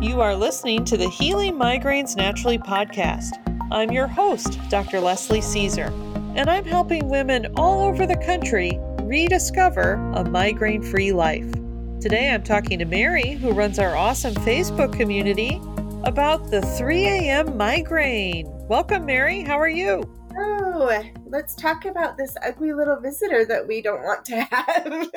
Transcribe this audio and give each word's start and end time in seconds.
You 0.00 0.20
are 0.20 0.36
listening 0.36 0.84
to 0.84 0.96
the 0.96 1.08
Healing 1.08 1.58
Migraines 1.58 2.14
Naturally 2.14 2.56
podcast. 2.56 3.32
I'm 3.72 3.90
your 3.90 4.06
host, 4.06 4.56
Dr. 4.68 5.00
Leslie 5.00 5.40
Caesar, 5.40 5.92
and 6.36 6.48
I'm 6.48 6.64
helping 6.64 7.08
women 7.08 7.52
all 7.56 7.82
over 7.82 8.06
the 8.06 8.16
country 8.18 8.78
rediscover 9.02 9.94
a 10.14 10.22
migraine 10.22 10.84
free 10.84 11.10
life. 11.10 11.50
Today 12.00 12.30
I'm 12.32 12.44
talking 12.44 12.78
to 12.78 12.84
Mary, 12.84 13.32
who 13.32 13.50
runs 13.50 13.80
our 13.80 13.96
awesome 13.96 14.34
Facebook 14.34 14.96
community, 14.96 15.60
about 16.04 16.52
the 16.52 16.62
3 16.62 17.04
a.m. 17.04 17.56
migraine. 17.56 18.46
Welcome, 18.68 19.04
Mary. 19.04 19.42
How 19.42 19.58
are 19.58 19.68
you? 19.68 20.04
Oh, 20.38 21.02
let's 21.26 21.56
talk 21.56 21.86
about 21.86 22.16
this 22.16 22.36
ugly 22.46 22.72
little 22.72 23.00
visitor 23.00 23.44
that 23.46 23.66
we 23.66 23.82
don't 23.82 24.04
want 24.04 24.24
to 24.26 24.42
have. 24.42 25.10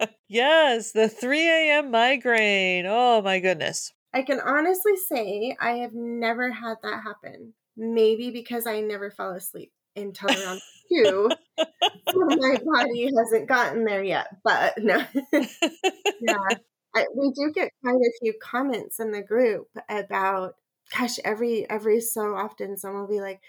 yes, 0.36 0.92
the 0.92 1.08
3 1.08 1.48
a.m. 1.48 1.90
migraine. 1.90 2.86
Oh, 2.86 3.22
my 3.22 3.40
goodness. 3.40 3.92
I 4.12 4.22
can 4.22 4.40
honestly 4.40 4.96
say 4.96 5.56
I 5.60 5.78
have 5.78 5.92
never 5.94 6.50
had 6.50 6.76
that 6.82 7.02
happen. 7.02 7.54
Maybe 7.76 8.30
because 8.30 8.66
I 8.66 8.80
never 8.80 9.10
fall 9.10 9.32
asleep 9.32 9.72
until 9.94 10.28
around 10.28 10.60
two. 10.88 11.30
so 11.58 12.14
my 12.14 12.58
body 12.64 13.10
hasn't 13.16 13.48
gotten 13.48 13.84
there 13.84 14.04
yet. 14.04 14.28
But 14.44 14.74
no. 14.78 15.02
yeah. 15.32 16.56
I, 16.94 17.04
we 17.14 17.30
do 17.32 17.52
get 17.54 17.72
quite 17.82 17.96
a 17.96 18.12
few 18.22 18.32
comments 18.42 19.00
in 19.00 19.10
the 19.10 19.22
group 19.22 19.68
about 19.90 20.54
gosh 20.96 21.18
every 21.24 21.68
every 21.68 22.00
so 22.00 22.34
often 22.34 22.78
someone 22.78 23.02
will 23.02 23.08
be 23.08 23.20
like 23.20 23.40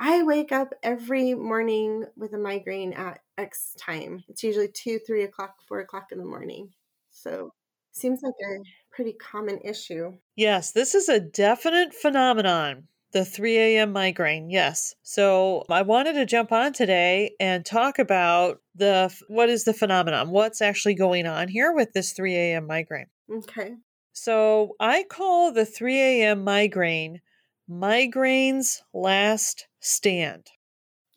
I 0.00 0.22
wake 0.22 0.52
up 0.52 0.72
every 0.82 1.34
morning 1.34 2.04
with 2.16 2.32
a 2.32 2.38
migraine 2.38 2.94
at 2.94 3.20
X 3.38 3.74
time. 3.78 4.22
It's 4.28 4.42
usually 4.42 4.68
two, 4.68 4.98
three 5.06 5.24
o'clock, 5.24 5.56
four 5.66 5.80
o'clock 5.80 6.08
in 6.12 6.18
the 6.18 6.24
morning. 6.24 6.70
So 7.10 7.52
seems 7.92 8.20
like 8.22 8.34
a 8.44 8.62
pretty 8.94 9.12
common 9.12 9.60
issue. 9.64 10.12
Yes, 10.36 10.72
this 10.72 10.94
is 10.94 11.08
a 11.08 11.20
definite 11.20 11.94
phenomenon. 11.94 12.88
The 13.12 13.24
3 13.24 13.56
a.m. 13.56 13.92
migraine, 13.92 14.50
yes. 14.50 14.92
So 15.04 15.62
I 15.70 15.82
wanted 15.82 16.14
to 16.14 16.26
jump 16.26 16.50
on 16.50 16.72
today 16.72 17.36
and 17.38 17.64
talk 17.64 18.00
about 18.00 18.58
the 18.74 19.14
what 19.28 19.48
is 19.48 19.62
the 19.62 19.72
phenomenon? 19.72 20.30
What's 20.30 20.60
actually 20.60 20.94
going 20.94 21.24
on 21.24 21.46
here 21.46 21.72
with 21.72 21.92
this 21.92 22.12
3 22.12 22.34
a.m. 22.34 22.66
migraine? 22.66 23.06
Okay. 23.32 23.74
So 24.12 24.74
I 24.80 25.04
call 25.04 25.52
the 25.52 25.64
3 25.64 26.00
a.m. 26.00 26.42
migraine 26.42 27.20
migraine's 27.68 28.82
last 28.92 29.68
stand. 29.80 30.48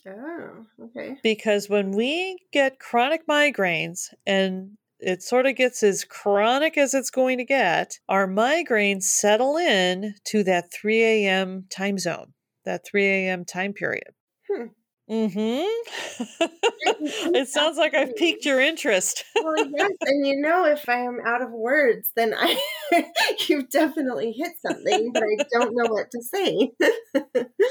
Oh, 0.08 0.66
okay. 0.86 1.18
Because 1.22 1.70
when 1.70 1.92
we 1.92 2.38
get 2.52 2.80
chronic 2.80 3.28
migraines 3.28 4.14
and 4.26 4.78
it 5.00 5.22
sort 5.22 5.46
of 5.46 5.56
gets 5.56 5.84
as 5.84 6.04
chronic 6.04 6.78
as 6.78 6.94
it's 6.94 7.10
going 7.10 7.38
to 7.40 7.46
get, 7.46 8.00
our 8.08 8.28
migraines 8.28 9.04
settle 9.04 9.58
in 9.58 10.16
to 10.26 10.44
that 10.44 10.72
3 10.72 11.04
a.m. 11.04 11.66
time 11.70 11.98
zone, 11.98 12.34
that 12.66 12.86
3 12.86 13.06
a.m. 13.06 13.46
time 13.46 13.74
period. 13.74 14.14
Hmm. 14.50 14.68
Mm-hmm. 15.10 16.46
it 17.36 17.48
sounds 17.48 17.78
like 17.78 17.94
I've 17.94 18.14
piqued 18.18 18.44
your 18.44 18.60
interest. 18.60 19.24
well, 19.42 19.56
yes, 19.58 19.92
and 20.02 20.28
you 20.28 20.42
know, 20.42 20.66
if 20.66 20.88
I 20.90 21.00
am 21.00 21.20
out 21.26 21.42
of 21.42 21.52
words, 21.52 22.12
then 22.18 22.34
I 22.38 22.60
you've 23.48 23.70
definitely 23.70 24.34
hit 24.34 24.52
something, 24.66 25.12
but 25.14 25.24
I 25.24 25.46
don't 25.54 25.74
know 25.74 25.90
what 25.90 26.12
to 26.12 26.22
say. 26.22 26.72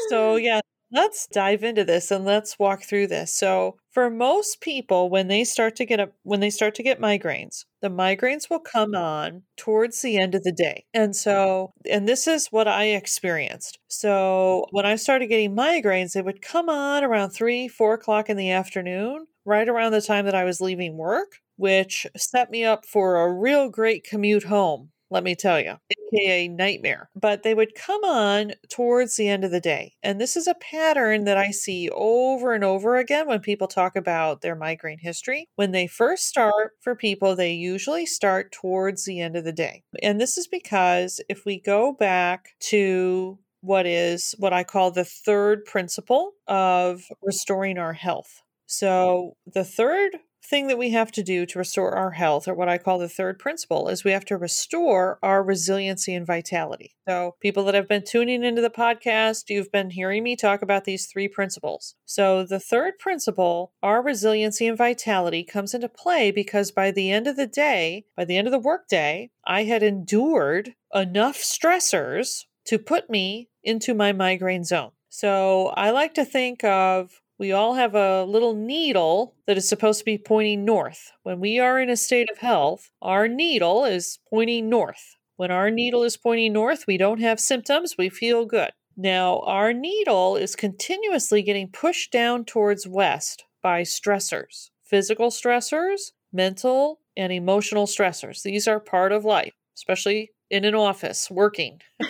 so 0.09 0.37
yeah, 0.37 0.61
let's 0.93 1.27
dive 1.27 1.63
into 1.63 1.85
this 1.85 2.11
and 2.11 2.25
let's 2.25 2.59
walk 2.59 2.83
through 2.83 3.09
this. 3.09 3.37
So, 3.37 3.77
for 3.91 4.11
most 4.11 4.61
people 4.61 5.09
when 5.09 5.29
they 5.29 5.43
start 5.43 5.75
to 5.77 5.87
get 5.87 6.01
a 6.01 6.11
when 6.23 6.41
they 6.41 6.51
start 6.51 6.75
to 6.77 6.83
get 6.83 7.01
migraines, 7.01 7.65
the 7.81 7.89
migraines 7.89 8.51
will 8.51 8.61
come 8.61 8.93
mm-hmm. 8.93 9.03
on 9.03 9.43
towards 9.57 10.03
the 10.03 10.19
end 10.19 10.35
of 10.35 10.45
the 10.45 10.53
day. 10.53 10.85
And 10.95 11.11
mm-hmm. 11.11 11.31
so, 11.31 11.73
and 11.91 12.09
this 12.09 12.27
is 12.27 12.49
what 12.49 12.69
I 12.69 12.87
experienced. 12.87 13.79
So, 13.89 14.67
when 14.71 14.87
I 14.87 14.97
started 14.97 15.29
getting 15.29 15.57
migraines, 15.57 16.13
they 16.13 16.23
would 16.23 16.43
come 16.43 16.69
on 16.69 17.05
around 17.05 17.31
three, 17.31 17.69
four 17.69 17.95
o'clock 17.95 18.29
in 18.29 18.37
the 18.37 18.51
afternoon, 18.51 19.27
right 19.45 19.69
around 19.69 19.93
the 19.93 20.03
time 20.03 20.27
that 20.27 20.35
I 20.35 20.45
was 20.45 20.61
leaving 20.61 20.97
work, 20.97 21.41
which 21.57 22.07
set 22.17 22.51
me 22.51 22.65
up 22.65 22.85
for 22.87 23.17
a 23.17 23.33
real 23.33 23.69
great 23.69 24.05
commute 24.05 24.45
home 24.45 24.91
let 25.11 25.25
me 25.25 25.35
tell 25.35 25.61
you, 25.61 25.77
aka 26.13 26.49
nightmare. 26.49 27.11
But 27.15 27.43
they 27.43 27.55
would 27.55 27.75
come 27.75 28.05
on 28.05 28.53
towards 28.69 29.17
the 29.17 29.29
end 29.29 29.45
of 29.45 29.51
the 29.51 29.61
day. 29.61 29.95
And 30.03 30.21
this 30.21 30.37
is 30.37 30.47
a 30.47 30.55
pattern 30.55 31.25
that 31.25 31.37
I 31.37 31.51
see 31.51 31.89
over 31.91 32.53
and 32.55 32.65
over 32.65 32.97
again 32.97 33.27
when 33.29 33.41
people 33.41 33.69
talk 33.69 33.97
about 33.97 34.41
their 34.41 34.57
migraine 34.57 34.99
history. 34.99 35.49
When 35.57 35.73
they 35.73 35.87
first 35.87 36.27
start 36.27 36.73
for 36.81 36.95
people, 36.95 37.37
they 37.37 37.53
usually 37.53 38.07
start 38.07 38.53
towards 38.53 39.05
the 39.05 39.21
end 39.21 39.37
of 39.37 39.45
the 39.45 39.53
day. 39.53 39.85
And 40.03 40.21
this 40.21 40.39
is 40.39 40.47
because 40.49 41.21
if 41.29 41.45
we 41.45 41.61
go 41.61 41.93
back 41.93 42.55
to 42.61 43.39
what 43.61 43.87
is 43.87 44.35
what 44.39 44.53
I 44.53 44.65
call 44.65 44.91
the 44.91 45.05
third 45.05 45.65
principle 45.65 46.33
of 46.47 47.05
restoring 47.23 47.79
our 47.79 47.93
health. 47.93 48.43
So, 48.67 49.37
the 49.47 49.65
third 49.65 50.19
thing 50.49 50.69
that 50.69 50.79
we 50.79 50.91
have 50.91 51.11
to 51.13 51.23
do 51.23 51.45
to 51.47 51.59
restore 51.59 51.93
our 51.93 52.13
health, 52.13 52.47
or 52.47 52.55
what 52.55 52.69
I 52.69 52.79
call 52.79 52.99
the 52.99 53.09
third 53.09 53.39
principle, 53.39 53.89
is 53.89 54.05
we 54.05 54.13
have 54.13 54.25
to 54.27 54.37
restore 54.37 55.19
our 55.23 55.43
resiliency 55.43 56.15
and 56.15 56.27
vitality. 56.27 56.95
So, 57.09 57.35
people 57.41 57.65
that 57.65 57.75
have 57.75 57.89
been 57.89 58.05
tuning 58.05 58.45
into 58.45 58.63
the 58.63 58.71
podcast, 58.71 59.45
you've 59.49 59.73
been 59.73 59.91
hearing 59.91 60.23
me 60.23 60.37
talk 60.37 60.63
about 60.63 60.85
these 60.85 61.07
three 61.07 61.29
principles. 61.29 61.95
So, 62.05 62.45
the 62.45 62.61
third 62.61 62.99
principle, 62.99 63.73
our 63.83 64.03
resiliency 64.03 64.67
and 64.67 64.79
vitality, 64.79 65.45
comes 65.45 65.75
into 65.75 65.89
play 65.89 66.31
because 66.31 66.71
by 66.71 66.91
the 66.91 67.11
end 67.11 67.27
of 67.27 67.37
the 67.37 67.47
day, 67.47 68.05
by 68.17 68.25
the 68.25 68.37
end 68.37 68.47
of 68.47 68.53
the 68.53 68.59
workday, 68.59 69.31
I 69.47 69.65
had 69.65 69.83
endured 69.83 70.75
enough 70.95 71.37
stressors 71.37 72.45
to 72.67 72.79
put 72.79 73.11
me 73.11 73.49
into 73.63 73.95
my 73.95 74.13
migraine 74.13 74.65
zone. 74.65 74.93
So, 75.09 75.69
I 75.69 75.91
like 75.91 76.15
to 76.15 76.25
think 76.25 76.63
of 76.63 77.21
we 77.39 77.53
all 77.53 77.75
have 77.75 77.95
a 77.95 78.25
little 78.25 78.55
needle 78.55 79.35
that 79.47 79.57
is 79.57 79.69
supposed 79.69 79.99
to 79.99 80.05
be 80.05 80.19
pointing 80.19 80.65
north. 80.65 81.13
When 81.23 81.41
we 81.41 81.59
are 81.59 81.79
in 81.79 81.91
a 81.91 81.97
state 81.97 82.31
of 82.31 82.39
health, 82.39 82.91
our 83.03 83.29
needle 83.29 83.85
is 83.85 84.19
pointing 84.31 84.69
north. 84.69 85.17
When 85.37 85.51
our 85.51 85.67
mm-hmm. 85.67 85.75
needle 85.75 86.03
is 86.03 86.17
pointing 86.17 86.53
north, 86.53 86.87
we 86.87 86.97
don't 86.97 87.21
have 87.21 87.41
symptoms, 87.41 87.97
we 87.99 88.09
feel 88.09 88.47
good. 88.47 88.71
Now, 88.97 89.41
our 89.41 89.75
needle 89.75 90.37
is 90.37 90.57
continuously 90.57 91.43
getting 91.43 91.69
pushed 91.69 92.11
down 92.11 92.47
towards 92.47 92.87
west 92.87 93.45
by 93.63 93.83
stressors 93.83 94.71
physical 94.83 95.31
stressors, 95.31 96.13
mental, 96.33 97.01
and 97.17 97.33
emotional 97.33 97.87
stressors. 97.87 98.43
These 98.43 98.69
are 98.69 98.79
part 98.79 99.11
of 99.11 99.25
life, 99.25 99.53
especially 99.77 100.31
in 100.51 100.65
an 100.65 100.75
office 100.75 101.31
working 101.31 101.81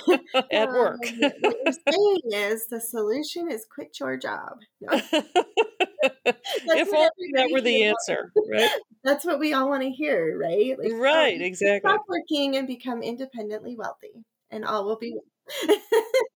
at 0.52 0.68
work. 0.68 1.00
Um, 1.06 1.32
what 1.40 1.56
you're 1.64 1.72
saying 1.88 2.20
is 2.32 2.66
the 2.68 2.80
solution 2.80 3.50
is 3.50 3.66
quit 3.72 3.98
your 3.98 4.16
job. 4.16 4.58
No. 4.80 4.88
if 5.12 6.88
only 6.94 7.32
that 7.34 7.48
were 7.50 7.60
the 7.60 7.84
answer, 7.84 8.32
right? 8.50 8.70
That's 9.04 9.24
what 9.24 9.38
we 9.38 9.52
all 9.52 9.68
want 9.68 9.82
to 9.82 9.90
hear, 9.90 10.38
right? 10.38 10.76
Like, 10.78 10.92
right, 10.94 11.36
um, 11.36 11.42
exactly. 11.42 11.90
Stop 11.90 12.04
working 12.08 12.56
and 12.56 12.66
become 12.66 13.02
independently 13.02 13.76
wealthy, 13.76 14.24
and 14.50 14.64
all 14.64 14.84
will 14.84 14.98
be 14.98 15.18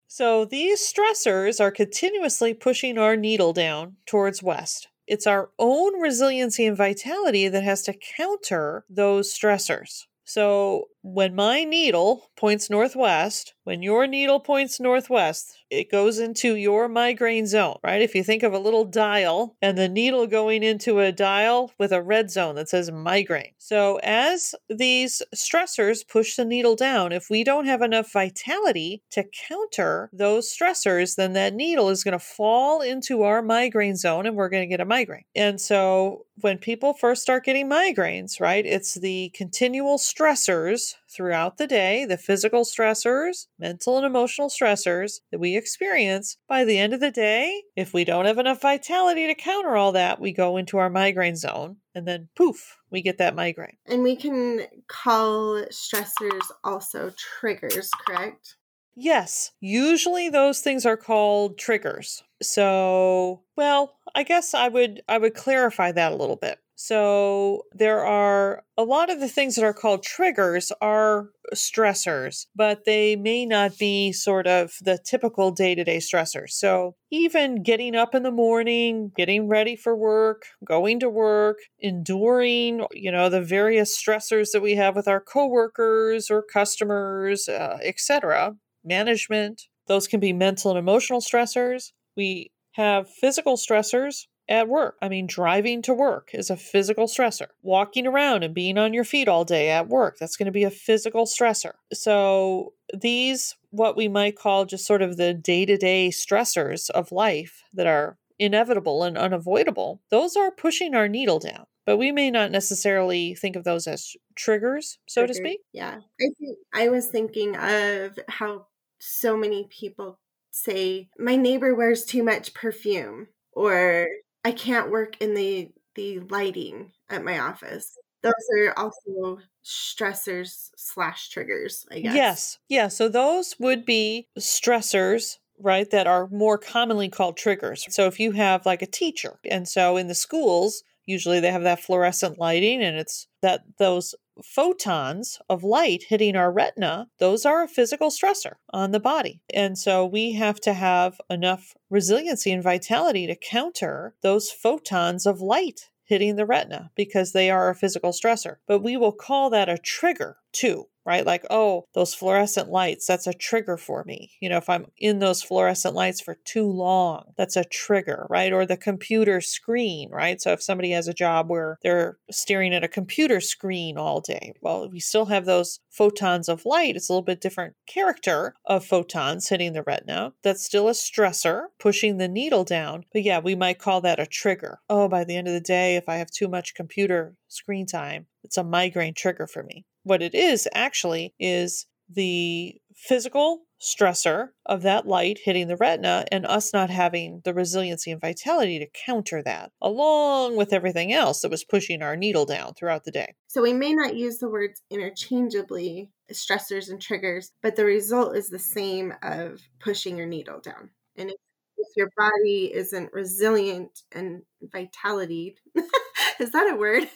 so 0.07 0.45
these 0.45 0.81
stressors 0.81 1.59
are 1.59 1.71
continuously 1.71 2.53
pushing 2.53 2.97
our 2.97 3.15
needle 3.15 3.53
down 3.53 3.97
towards 4.05 4.43
west. 4.43 4.87
It's 5.05 5.27
our 5.27 5.51
own 5.57 5.99
resiliency 6.01 6.65
and 6.65 6.75
vitality 6.75 7.47
that 7.47 7.63
has 7.63 7.83
to 7.83 7.93
counter 7.93 8.83
those 8.89 9.33
stressors. 9.33 10.05
So 10.25 10.89
when 11.13 11.33
my 11.33 11.63
needle 11.63 12.29
points 12.35 12.69
northwest, 12.69 13.53
when 13.63 13.81
your 13.81 14.07
needle 14.07 14.41
points 14.41 14.77
northwest, 14.77 15.57
it 15.69 15.89
goes 15.89 16.19
into 16.19 16.55
your 16.55 16.89
migraine 16.89 17.47
zone, 17.47 17.77
right? 17.81 18.01
If 18.01 18.13
you 18.13 18.23
think 18.23 18.43
of 18.43 18.53
a 18.53 18.59
little 18.59 18.83
dial 18.83 19.55
and 19.61 19.77
the 19.77 19.87
needle 19.87 20.27
going 20.27 20.63
into 20.63 20.99
a 20.99 21.13
dial 21.13 21.71
with 21.79 21.93
a 21.93 22.03
red 22.03 22.29
zone 22.29 22.55
that 22.55 22.67
says 22.67 22.91
migraine. 22.91 23.53
So 23.57 23.99
as 24.03 24.53
these 24.69 25.21
stressors 25.33 26.07
push 26.07 26.35
the 26.35 26.45
needle 26.45 26.75
down, 26.75 27.13
if 27.13 27.29
we 27.29 27.45
don't 27.45 27.65
have 27.65 27.81
enough 27.81 28.11
vitality 28.11 29.01
to 29.11 29.23
counter 29.47 30.09
those 30.11 30.53
stressors, 30.53 31.15
then 31.15 31.33
that 31.33 31.53
needle 31.53 31.89
is 31.89 32.03
going 32.03 32.17
to 32.17 32.19
fall 32.19 32.81
into 32.81 33.23
our 33.23 33.41
migraine 33.41 33.95
zone 33.95 34.25
and 34.25 34.35
we're 34.35 34.49
going 34.49 34.63
to 34.63 34.73
get 34.73 34.81
a 34.81 34.85
migraine. 34.85 35.23
And 35.35 35.59
so 35.59 36.25
when 36.41 36.57
people 36.57 36.93
first 36.93 37.21
start 37.21 37.45
getting 37.45 37.69
migraines, 37.69 38.39
right, 38.39 38.65
it's 38.65 38.95
the 38.95 39.31
continual 39.33 39.97
stressors 39.97 40.95
throughout 41.09 41.57
the 41.57 41.67
day, 41.67 42.05
the 42.05 42.17
physical 42.17 42.63
stressors, 42.63 43.47
mental 43.57 43.97
and 43.97 44.05
emotional 44.05 44.49
stressors 44.49 45.19
that 45.31 45.39
we 45.39 45.55
experience, 45.55 46.37
by 46.47 46.65
the 46.65 46.77
end 46.77 46.93
of 46.93 46.99
the 46.99 47.11
day, 47.11 47.63
if 47.75 47.93
we 47.93 48.03
don't 48.03 48.25
have 48.25 48.37
enough 48.37 48.61
vitality 48.61 49.27
to 49.27 49.35
counter 49.35 49.75
all 49.75 49.91
that, 49.93 50.19
we 50.19 50.31
go 50.31 50.57
into 50.57 50.77
our 50.77 50.89
migraine 50.89 51.35
zone 51.35 51.77
and 51.95 52.07
then 52.07 52.29
poof, 52.35 52.77
we 52.89 53.01
get 53.01 53.17
that 53.17 53.35
migraine. 53.35 53.77
And 53.85 54.03
we 54.03 54.15
can 54.15 54.65
call 54.87 55.63
stressors 55.71 56.45
also 56.63 57.11
triggers, 57.17 57.89
correct? 58.05 58.55
Yes, 58.99 59.51
usually 59.59 60.29
those 60.29 60.61
things 60.61 60.83
are 60.83 60.97
called 60.97 61.59
triggers. 61.59 62.23
So, 62.41 63.43
well, 63.55 63.95
I 64.15 64.23
guess 64.23 64.55
I 64.55 64.69
would 64.69 65.03
I 65.07 65.19
would 65.19 65.35
clarify 65.35 65.91
that 65.91 66.11
a 66.11 66.15
little 66.15 66.35
bit. 66.35 66.57
So 66.79 67.63
there 67.73 68.05
are 68.05 68.63
a 68.77 68.83
lot 68.83 69.09
of 69.09 69.19
the 69.19 69.27
things 69.27 69.55
that 69.55 69.65
are 69.65 69.73
called 69.73 70.03
triggers 70.03 70.71
are 70.79 71.31
stressors, 71.55 72.45
but 72.55 72.85
they 72.85 73.15
may 73.15 73.47
not 73.47 73.79
be 73.79 74.11
sort 74.13 74.45
of 74.45 74.73
the 74.81 74.99
typical 75.03 75.49
day 75.49 75.73
to 75.73 75.83
day 75.83 75.97
stressors. 75.97 76.51
So 76.51 76.95
even 77.09 77.63
getting 77.63 77.95
up 77.95 78.13
in 78.13 78.21
the 78.21 78.31
morning, 78.31 79.11
getting 79.17 79.47
ready 79.47 79.75
for 79.75 79.97
work, 79.97 80.43
going 80.63 80.99
to 80.99 81.09
work, 81.09 81.57
enduring, 81.79 82.85
you 82.91 83.11
know, 83.11 83.27
the 83.27 83.41
various 83.41 83.99
stressors 83.99 84.49
that 84.53 84.61
we 84.61 84.75
have 84.75 84.95
with 84.95 85.07
our 85.07 85.19
coworkers 85.19 86.29
or 86.29 86.43
customers, 86.43 87.49
uh, 87.49 87.79
etc., 87.81 88.53
management, 88.85 89.63
those 89.87 90.07
can 90.07 90.19
be 90.19 90.31
mental 90.31 90.69
and 90.69 90.79
emotional 90.79 91.21
stressors. 91.21 91.91
We 92.15 92.51
have 92.73 93.09
physical 93.09 93.57
stressors 93.57 94.27
at 94.49 94.67
work. 94.67 94.95
I 95.01 95.09
mean, 95.09 95.27
driving 95.27 95.81
to 95.83 95.93
work 95.93 96.29
is 96.33 96.49
a 96.49 96.57
physical 96.57 97.05
stressor. 97.05 97.47
Walking 97.61 98.07
around 98.07 98.43
and 98.43 98.53
being 98.53 98.77
on 98.77 98.93
your 98.93 99.03
feet 99.03 99.27
all 99.27 99.45
day 99.45 99.69
at 99.69 99.89
work, 99.89 100.17
that's 100.19 100.37
going 100.37 100.45
to 100.45 100.51
be 100.51 100.63
a 100.63 100.71
physical 100.71 101.25
stressor. 101.25 101.73
So, 101.93 102.73
these, 102.93 103.55
what 103.71 103.97
we 103.97 104.07
might 104.07 104.37
call 104.37 104.65
just 104.65 104.85
sort 104.85 105.01
of 105.01 105.17
the 105.17 105.33
day 105.33 105.65
to 105.65 105.77
day 105.77 106.09
stressors 106.09 106.89
of 106.89 107.11
life 107.11 107.63
that 107.73 107.87
are 107.87 108.17
inevitable 108.39 109.03
and 109.03 109.17
unavoidable, 109.17 110.01
those 110.09 110.35
are 110.35 110.51
pushing 110.51 110.95
our 110.95 111.07
needle 111.07 111.39
down. 111.39 111.65
But 111.85 111.97
we 111.97 112.11
may 112.11 112.29
not 112.31 112.51
necessarily 112.51 113.33
think 113.33 113.55
of 113.55 113.63
those 113.63 113.87
as 113.87 114.13
triggers, 114.35 114.99
so 115.07 115.25
to 115.25 115.33
speak. 115.33 115.61
Yeah. 115.71 115.99
I 116.21 116.29
think 116.37 116.57
I 116.73 116.89
was 116.89 117.07
thinking 117.07 117.55
of 117.55 118.19
how 118.27 118.67
so 118.99 119.37
many 119.37 119.67
people 119.69 120.19
say, 120.51 121.09
My 121.17 121.37
neighbor 121.37 121.73
wears 121.73 122.03
too 122.03 122.23
much 122.23 122.53
perfume, 122.53 123.27
or 123.53 124.07
I 124.47 124.51
can't 124.51 124.89
work 124.89 125.17
in 125.19 125.33
the 125.33 125.71
the 125.95 126.21
lighting 126.21 126.93
at 127.09 127.21
my 127.21 127.37
office. 127.39 127.97
Those 128.23 128.33
are 128.61 128.73
also 128.77 129.39
stressors 129.65 130.69
slash 130.77 131.29
triggers, 131.29 131.85
I 131.91 131.99
guess. 131.99 132.15
Yes. 132.15 132.57
Yeah. 132.69 132.87
So 132.87 133.09
those 133.09 133.55
would 133.59 133.85
be 133.85 134.29
stressors 134.39 135.35
right 135.59 135.91
that 135.91 136.07
are 136.07 136.29
more 136.29 136.57
commonly 136.57 137.09
called 137.09 137.35
triggers 137.35 137.83
so 137.89 138.05
if 138.05 138.19
you 138.19 138.31
have 138.31 138.63
like 138.63 138.83
a 138.83 138.85
teacher 138.85 139.39
and 139.49 139.67
so 139.67 139.97
in 139.97 140.07
the 140.07 140.13
schools 140.13 140.83
usually 141.07 141.39
they 141.39 141.51
have 141.51 141.63
that 141.63 141.79
fluorescent 141.79 142.37
lighting 142.37 142.83
and 142.83 142.95
it's 142.95 143.25
that 143.41 143.61
those 143.79 144.13
photons 144.43 145.39
of 145.49 145.63
light 145.63 146.03
hitting 146.09 146.35
our 146.35 146.51
retina, 146.51 147.09
those 147.19 147.45
are 147.45 147.63
a 147.63 147.67
physical 147.67 148.09
stressor 148.09 148.53
on 148.71 148.91
the 148.91 148.99
body. 148.99 149.41
And 149.53 149.77
so 149.77 150.05
we 150.05 150.33
have 150.33 150.59
to 150.61 150.73
have 150.73 151.19
enough 151.29 151.75
resiliency 151.89 152.51
and 152.51 152.63
vitality 152.63 153.27
to 153.27 153.35
counter 153.35 154.15
those 154.21 154.51
photons 154.51 155.25
of 155.25 155.41
light 155.41 155.89
hitting 156.03 156.37
the 156.37 156.45
retina 156.45 156.89
because 156.95 157.33
they 157.33 157.49
are 157.49 157.69
a 157.69 157.75
physical 157.75 158.11
stressor. 158.11 158.55
But 158.65 158.79
we 158.79 158.95
will 158.97 159.11
call 159.11 159.49
that 159.49 159.69
a 159.69 159.77
trigger 159.77 160.37
too 160.57 160.87
right? 161.07 161.25
Like, 161.25 161.45
oh, 161.49 161.85
those 161.93 162.13
fluorescent 162.13 162.67
lights, 162.67 163.07
that's 163.07 163.27
a 163.27 163.33
trigger 163.33 163.77
for 163.77 164.03
me. 164.03 164.31
You 164.41 164.49
know, 164.49 164.57
if 164.57 164.69
I'm 164.69 164.87
in 164.97 165.19
those 165.19 165.41
fluorescent 165.41 165.95
lights 165.95 166.19
for 166.19 166.35
too 166.43 166.69
long, 166.69 167.31
that's 167.37 167.55
a 167.55 167.63
trigger, 167.63 168.27
right? 168.29 168.51
Or 168.51 168.65
the 168.65 168.75
computer 168.75 169.39
screen, 169.39 170.11
right? 170.11 170.41
So 170.41 170.51
if 170.51 170.61
somebody 170.61 170.91
has 170.91 171.07
a 171.07 171.13
job 171.13 171.49
where 171.49 171.77
they're 171.81 172.17
staring 172.29 172.73
at 172.73 172.83
a 172.83 172.89
computer 172.89 173.39
screen 173.39 173.97
all 173.97 174.19
day, 174.19 174.51
well, 174.61 174.89
we 174.89 174.99
still 174.99 175.27
have 175.27 175.45
those 175.45 175.79
photons 175.89 176.49
of 176.49 176.65
light. 176.65 176.97
It's 176.97 177.07
a 177.07 177.13
little 177.13 177.23
bit 177.23 177.39
different 177.39 177.75
character 177.87 178.55
of 178.65 178.85
photons 178.85 179.47
hitting 179.47 179.71
the 179.71 179.83
retina. 179.83 180.33
That's 180.43 180.65
still 180.65 180.89
a 180.89 180.91
stressor, 180.91 181.67
pushing 181.79 182.17
the 182.17 182.27
needle 182.27 182.65
down. 182.65 183.05
But 183.13 183.23
yeah, 183.23 183.39
we 183.39 183.55
might 183.55 183.79
call 183.79 184.01
that 184.01 184.19
a 184.19 184.25
trigger. 184.25 184.79
Oh, 184.89 185.07
by 185.07 185.23
the 185.23 185.37
end 185.37 185.47
of 185.47 185.53
the 185.53 185.61
day, 185.61 185.95
if 185.95 186.09
I 186.09 186.15
have 186.15 186.29
too 186.29 186.49
much 186.49 186.75
computer 186.75 187.35
screen 187.47 187.85
time, 187.85 188.25
it's 188.43 188.57
a 188.57 188.63
migraine 188.63 189.13
trigger 189.13 189.47
for 189.47 189.63
me. 189.63 189.85
What 190.07 190.21
it 190.21 190.33
is 190.33 190.69
actually 190.73 191.33
is 191.37 191.85
the 192.09 192.75
physical 192.95 193.63
stressor 193.81 194.49
of 194.65 194.81
that 194.83 195.05
light 195.05 195.39
hitting 195.43 195.67
the 195.67 195.75
retina 195.75 196.23
and 196.31 196.45
us 196.45 196.73
not 196.73 196.89
having 196.89 197.41
the 197.43 197.53
resiliency 197.53 198.09
and 198.09 198.21
vitality 198.21 198.79
to 198.79 198.87
counter 199.05 199.43
that, 199.43 199.71
along 199.81 200.55
with 200.55 200.71
everything 200.71 201.11
else 201.11 201.41
that 201.41 201.51
was 201.51 201.65
pushing 201.65 202.01
our 202.01 202.15
needle 202.15 202.45
down 202.45 202.73
throughout 202.73 203.03
the 203.03 203.11
day. 203.11 203.35
So 203.47 203.61
we 203.61 203.73
may 203.73 203.93
not 203.93 204.15
use 204.15 204.37
the 204.37 204.49
words 204.49 204.81
interchangeably, 204.89 206.09
stressors 206.31 206.89
and 206.89 207.01
triggers, 207.01 207.51
but 207.61 207.75
the 207.75 207.85
result 207.85 208.37
is 208.37 208.49
the 208.49 208.59
same 208.59 209.13
of 209.21 209.59
pushing 209.81 210.17
your 210.17 210.27
needle 210.27 210.61
down. 210.61 210.89
And 211.17 211.29
if, 211.29 211.37
if 211.77 211.87
your 211.97 212.09
body 212.17 212.71
isn't 212.73 213.11
resilient 213.11 214.03
and 214.13 214.43
vitality, 214.61 215.57
is 216.39 216.51
that 216.51 216.71
a 216.71 216.75
word? 216.75 217.07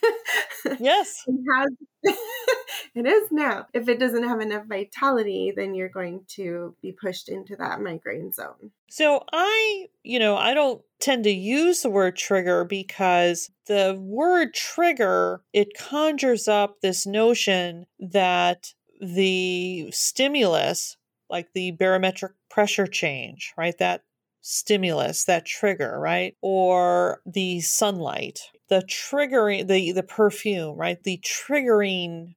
Yes. 0.79 1.23
it, 1.27 1.43
has, 1.55 1.69
it 2.95 3.05
is 3.05 3.31
now. 3.31 3.67
If 3.73 3.87
it 3.87 3.99
doesn't 3.99 4.27
have 4.27 4.41
enough 4.41 4.65
vitality, 4.67 5.53
then 5.55 5.75
you're 5.75 5.89
going 5.89 6.21
to 6.35 6.75
be 6.81 6.91
pushed 6.91 7.29
into 7.29 7.55
that 7.57 7.81
migraine 7.81 8.31
zone. 8.31 8.71
So 8.89 9.23
I, 9.31 9.87
you 10.03 10.19
know, 10.19 10.37
I 10.37 10.53
don't 10.53 10.81
tend 10.99 11.23
to 11.25 11.31
use 11.31 11.81
the 11.81 11.89
word 11.89 12.15
trigger 12.15 12.63
because 12.63 13.49
the 13.67 13.97
word 13.99 14.53
trigger, 14.53 15.41
it 15.53 15.69
conjures 15.77 16.47
up 16.47 16.81
this 16.81 17.05
notion 17.05 17.85
that 17.99 18.73
the 18.99 19.89
stimulus, 19.91 20.97
like 21.29 21.49
the 21.53 21.71
barometric 21.71 22.33
pressure 22.49 22.87
change, 22.87 23.53
right? 23.57 23.77
That 23.79 24.03
stimulus, 24.41 25.25
that 25.25 25.45
trigger, 25.45 25.99
right? 25.99 26.35
Or 26.41 27.21
the 27.25 27.61
sunlight, 27.61 28.41
the 28.71 28.81
triggering, 28.83 29.67
the, 29.67 29.91
the 29.91 30.01
perfume, 30.01 30.77
right? 30.77 31.03
The 31.03 31.21
triggering 31.25 32.35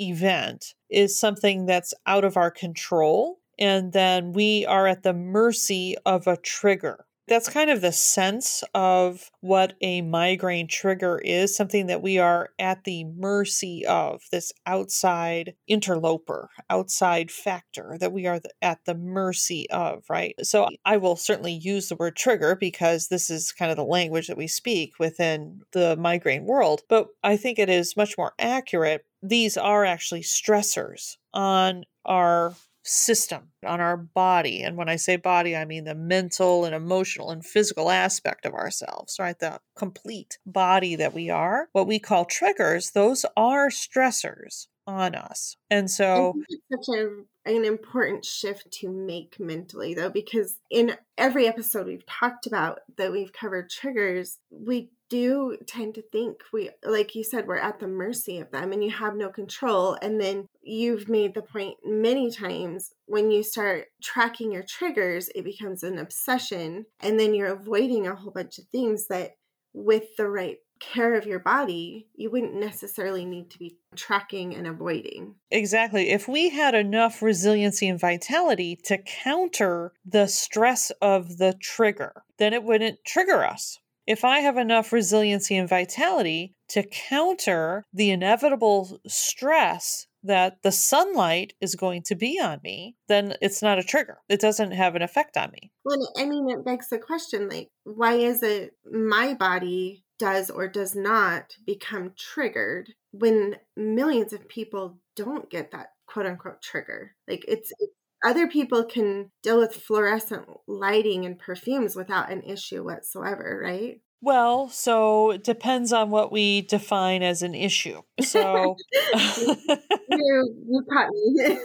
event 0.00 0.74
is 0.90 1.16
something 1.16 1.64
that's 1.64 1.94
out 2.08 2.24
of 2.24 2.36
our 2.36 2.50
control. 2.50 3.38
And 3.56 3.92
then 3.92 4.32
we 4.32 4.66
are 4.66 4.88
at 4.88 5.04
the 5.04 5.14
mercy 5.14 5.94
of 6.04 6.26
a 6.26 6.38
trigger 6.38 7.06
that's 7.28 7.48
kind 7.48 7.70
of 7.70 7.80
the 7.80 7.92
sense 7.92 8.62
of 8.74 9.30
what 9.40 9.74
a 9.80 10.02
migraine 10.02 10.68
trigger 10.68 11.18
is 11.18 11.56
something 11.56 11.86
that 11.86 12.02
we 12.02 12.18
are 12.18 12.50
at 12.58 12.84
the 12.84 13.04
mercy 13.04 13.84
of 13.86 14.22
this 14.30 14.52
outside 14.66 15.54
interloper 15.66 16.50
outside 16.70 17.30
factor 17.30 17.96
that 18.00 18.12
we 18.12 18.26
are 18.26 18.40
at 18.62 18.84
the 18.84 18.94
mercy 18.94 19.68
of 19.70 20.04
right? 20.08 20.34
So 20.42 20.68
i 20.84 20.96
will 20.96 21.16
certainly 21.16 21.52
use 21.52 21.88
the 21.88 21.96
word 21.96 22.16
trigger 22.16 22.56
because 22.56 23.08
this 23.08 23.30
is 23.30 23.52
kind 23.52 23.70
of 23.70 23.76
the 23.76 23.84
language 23.84 24.26
that 24.26 24.36
we 24.36 24.46
speak 24.46 24.92
within 24.98 25.60
the 25.72 25.96
migraine 25.96 26.44
world 26.44 26.82
but 26.88 27.08
i 27.22 27.36
think 27.36 27.58
it 27.58 27.68
is 27.68 27.96
much 27.96 28.16
more 28.16 28.32
accurate. 28.38 29.04
These 29.22 29.56
are 29.56 29.84
actually 29.84 30.22
stressors 30.22 31.16
on 31.32 31.84
our 32.04 32.54
system 32.86 33.48
on 33.64 33.80
our 33.80 33.96
body. 33.96 34.62
And 34.62 34.76
when 34.76 34.88
I 34.88 34.96
say 34.96 35.16
body, 35.16 35.56
I 35.56 35.64
mean 35.64 35.84
the 35.84 35.94
mental 35.94 36.64
and 36.64 36.74
emotional 36.74 37.30
and 37.30 37.44
physical 37.44 37.90
aspect 37.90 38.46
of 38.46 38.54
ourselves, 38.54 39.16
right? 39.18 39.38
The 39.38 39.60
complete 39.76 40.38
body 40.46 40.96
that 40.96 41.12
we 41.12 41.28
are. 41.28 41.68
What 41.72 41.86
we 41.86 41.98
call 41.98 42.24
triggers, 42.24 42.92
those 42.92 43.24
are 43.36 43.68
stressors 43.68 44.66
on 44.86 45.14
us. 45.14 45.56
And 45.70 45.90
so 45.90 46.34
it's 46.48 46.86
such 46.86 46.96
a 46.96 47.08
an 47.44 47.64
important 47.64 48.24
shift 48.24 48.68
to 48.72 48.88
make 48.90 49.38
mentally 49.38 49.94
though 49.94 50.10
because 50.10 50.58
in 50.68 50.96
every 51.16 51.46
episode 51.46 51.86
we've 51.86 52.06
talked 52.06 52.46
about 52.46 52.80
that 52.96 53.12
we've 53.12 53.32
covered 53.32 53.70
triggers, 53.70 54.38
we 54.50 54.90
do 55.08 55.56
tend 55.66 55.94
to 55.94 56.02
think 56.02 56.40
we 56.52 56.70
like 56.84 57.14
you 57.14 57.22
said 57.22 57.46
we're 57.46 57.56
at 57.56 57.78
the 57.78 57.86
mercy 57.86 58.38
of 58.38 58.50
them 58.50 58.72
and 58.72 58.82
you 58.82 58.90
have 58.90 59.16
no 59.16 59.28
control 59.28 59.96
and 60.02 60.20
then 60.20 60.46
you've 60.62 61.08
made 61.08 61.34
the 61.34 61.42
point 61.42 61.76
many 61.84 62.30
times 62.30 62.92
when 63.06 63.30
you 63.30 63.42
start 63.42 63.86
tracking 64.02 64.52
your 64.52 64.64
triggers 64.64 65.28
it 65.34 65.44
becomes 65.44 65.82
an 65.82 65.98
obsession 65.98 66.84
and 67.00 67.18
then 67.18 67.34
you're 67.34 67.52
avoiding 67.52 68.06
a 68.06 68.14
whole 68.14 68.32
bunch 68.32 68.58
of 68.58 68.64
things 68.66 69.06
that 69.08 69.32
with 69.72 70.16
the 70.16 70.28
right 70.28 70.58
care 70.80 71.14
of 71.14 71.26
your 71.26 71.38
body, 71.38 72.08
you 72.14 72.30
wouldn't 72.30 72.54
necessarily 72.54 73.24
need 73.24 73.50
to 73.50 73.58
be 73.58 73.78
tracking 73.94 74.54
and 74.54 74.66
avoiding. 74.66 75.34
Exactly. 75.50 76.10
If 76.10 76.28
we 76.28 76.50
had 76.50 76.74
enough 76.74 77.22
resiliency 77.22 77.88
and 77.88 78.00
vitality 78.00 78.76
to 78.84 78.98
counter 78.98 79.92
the 80.04 80.26
stress 80.26 80.90
of 81.00 81.38
the 81.38 81.54
trigger, 81.60 82.24
then 82.38 82.52
it 82.52 82.62
wouldn't 82.62 83.04
trigger 83.06 83.44
us. 83.44 83.78
If 84.06 84.24
I 84.24 84.40
have 84.40 84.56
enough 84.56 84.92
resiliency 84.92 85.56
and 85.56 85.68
vitality 85.68 86.54
to 86.68 86.82
counter 86.82 87.84
the 87.92 88.10
inevitable 88.10 89.00
stress 89.06 90.06
that 90.22 90.62
the 90.62 90.72
sunlight 90.72 91.54
is 91.60 91.74
going 91.74 92.02
to 92.02 92.14
be 92.14 92.40
on 92.40 92.60
me, 92.62 92.96
then 93.08 93.34
it's 93.40 93.62
not 93.62 93.78
a 93.78 93.84
trigger. 93.84 94.18
It 94.28 94.40
doesn't 94.40 94.72
have 94.72 94.94
an 94.96 95.02
effect 95.02 95.36
on 95.36 95.50
me. 95.52 95.70
Well, 95.84 96.12
I 96.16 96.24
mean, 96.24 96.48
it 96.50 96.64
begs 96.64 96.88
the 96.88 96.98
question 96.98 97.48
like, 97.48 97.68
why 97.84 98.14
is 98.14 98.42
it 98.42 98.72
my 98.90 99.34
body 99.34 100.04
does 100.18 100.50
or 100.50 100.66
does 100.66 100.94
not 100.94 101.54
become 101.64 102.12
triggered 102.16 102.92
when 103.12 103.56
millions 103.76 104.32
of 104.32 104.48
people 104.48 104.98
don't 105.14 105.50
get 105.50 105.70
that 105.70 105.88
quote 106.06 106.26
unquote 106.26 106.62
trigger? 106.62 107.14
Like, 107.28 107.44
it's, 107.46 107.72
it's 107.78 107.92
other 108.26 108.48
people 108.48 108.84
can 108.84 109.30
deal 109.42 109.58
with 109.58 109.72
fluorescent 109.72 110.48
lighting 110.66 111.24
and 111.24 111.38
perfumes 111.38 111.94
without 111.94 112.30
an 112.30 112.42
issue 112.42 112.84
whatsoever, 112.84 113.60
right? 113.62 114.00
Well, 114.20 114.68
so 114.68 115.30
it 115.30 115.44
depends 115.44 115.92
on 115.92 116.10
what 116.10 116.32
we 116.32 116.62
define 116.62 117.22
as 117.22 117.42
an 117.42 117.54
issue. 117.54 118.02
So 118.20 118.74
you, 119.14 120.54
you 120.68 120.84
caught 120.92 121.10
me. 121.12 121.58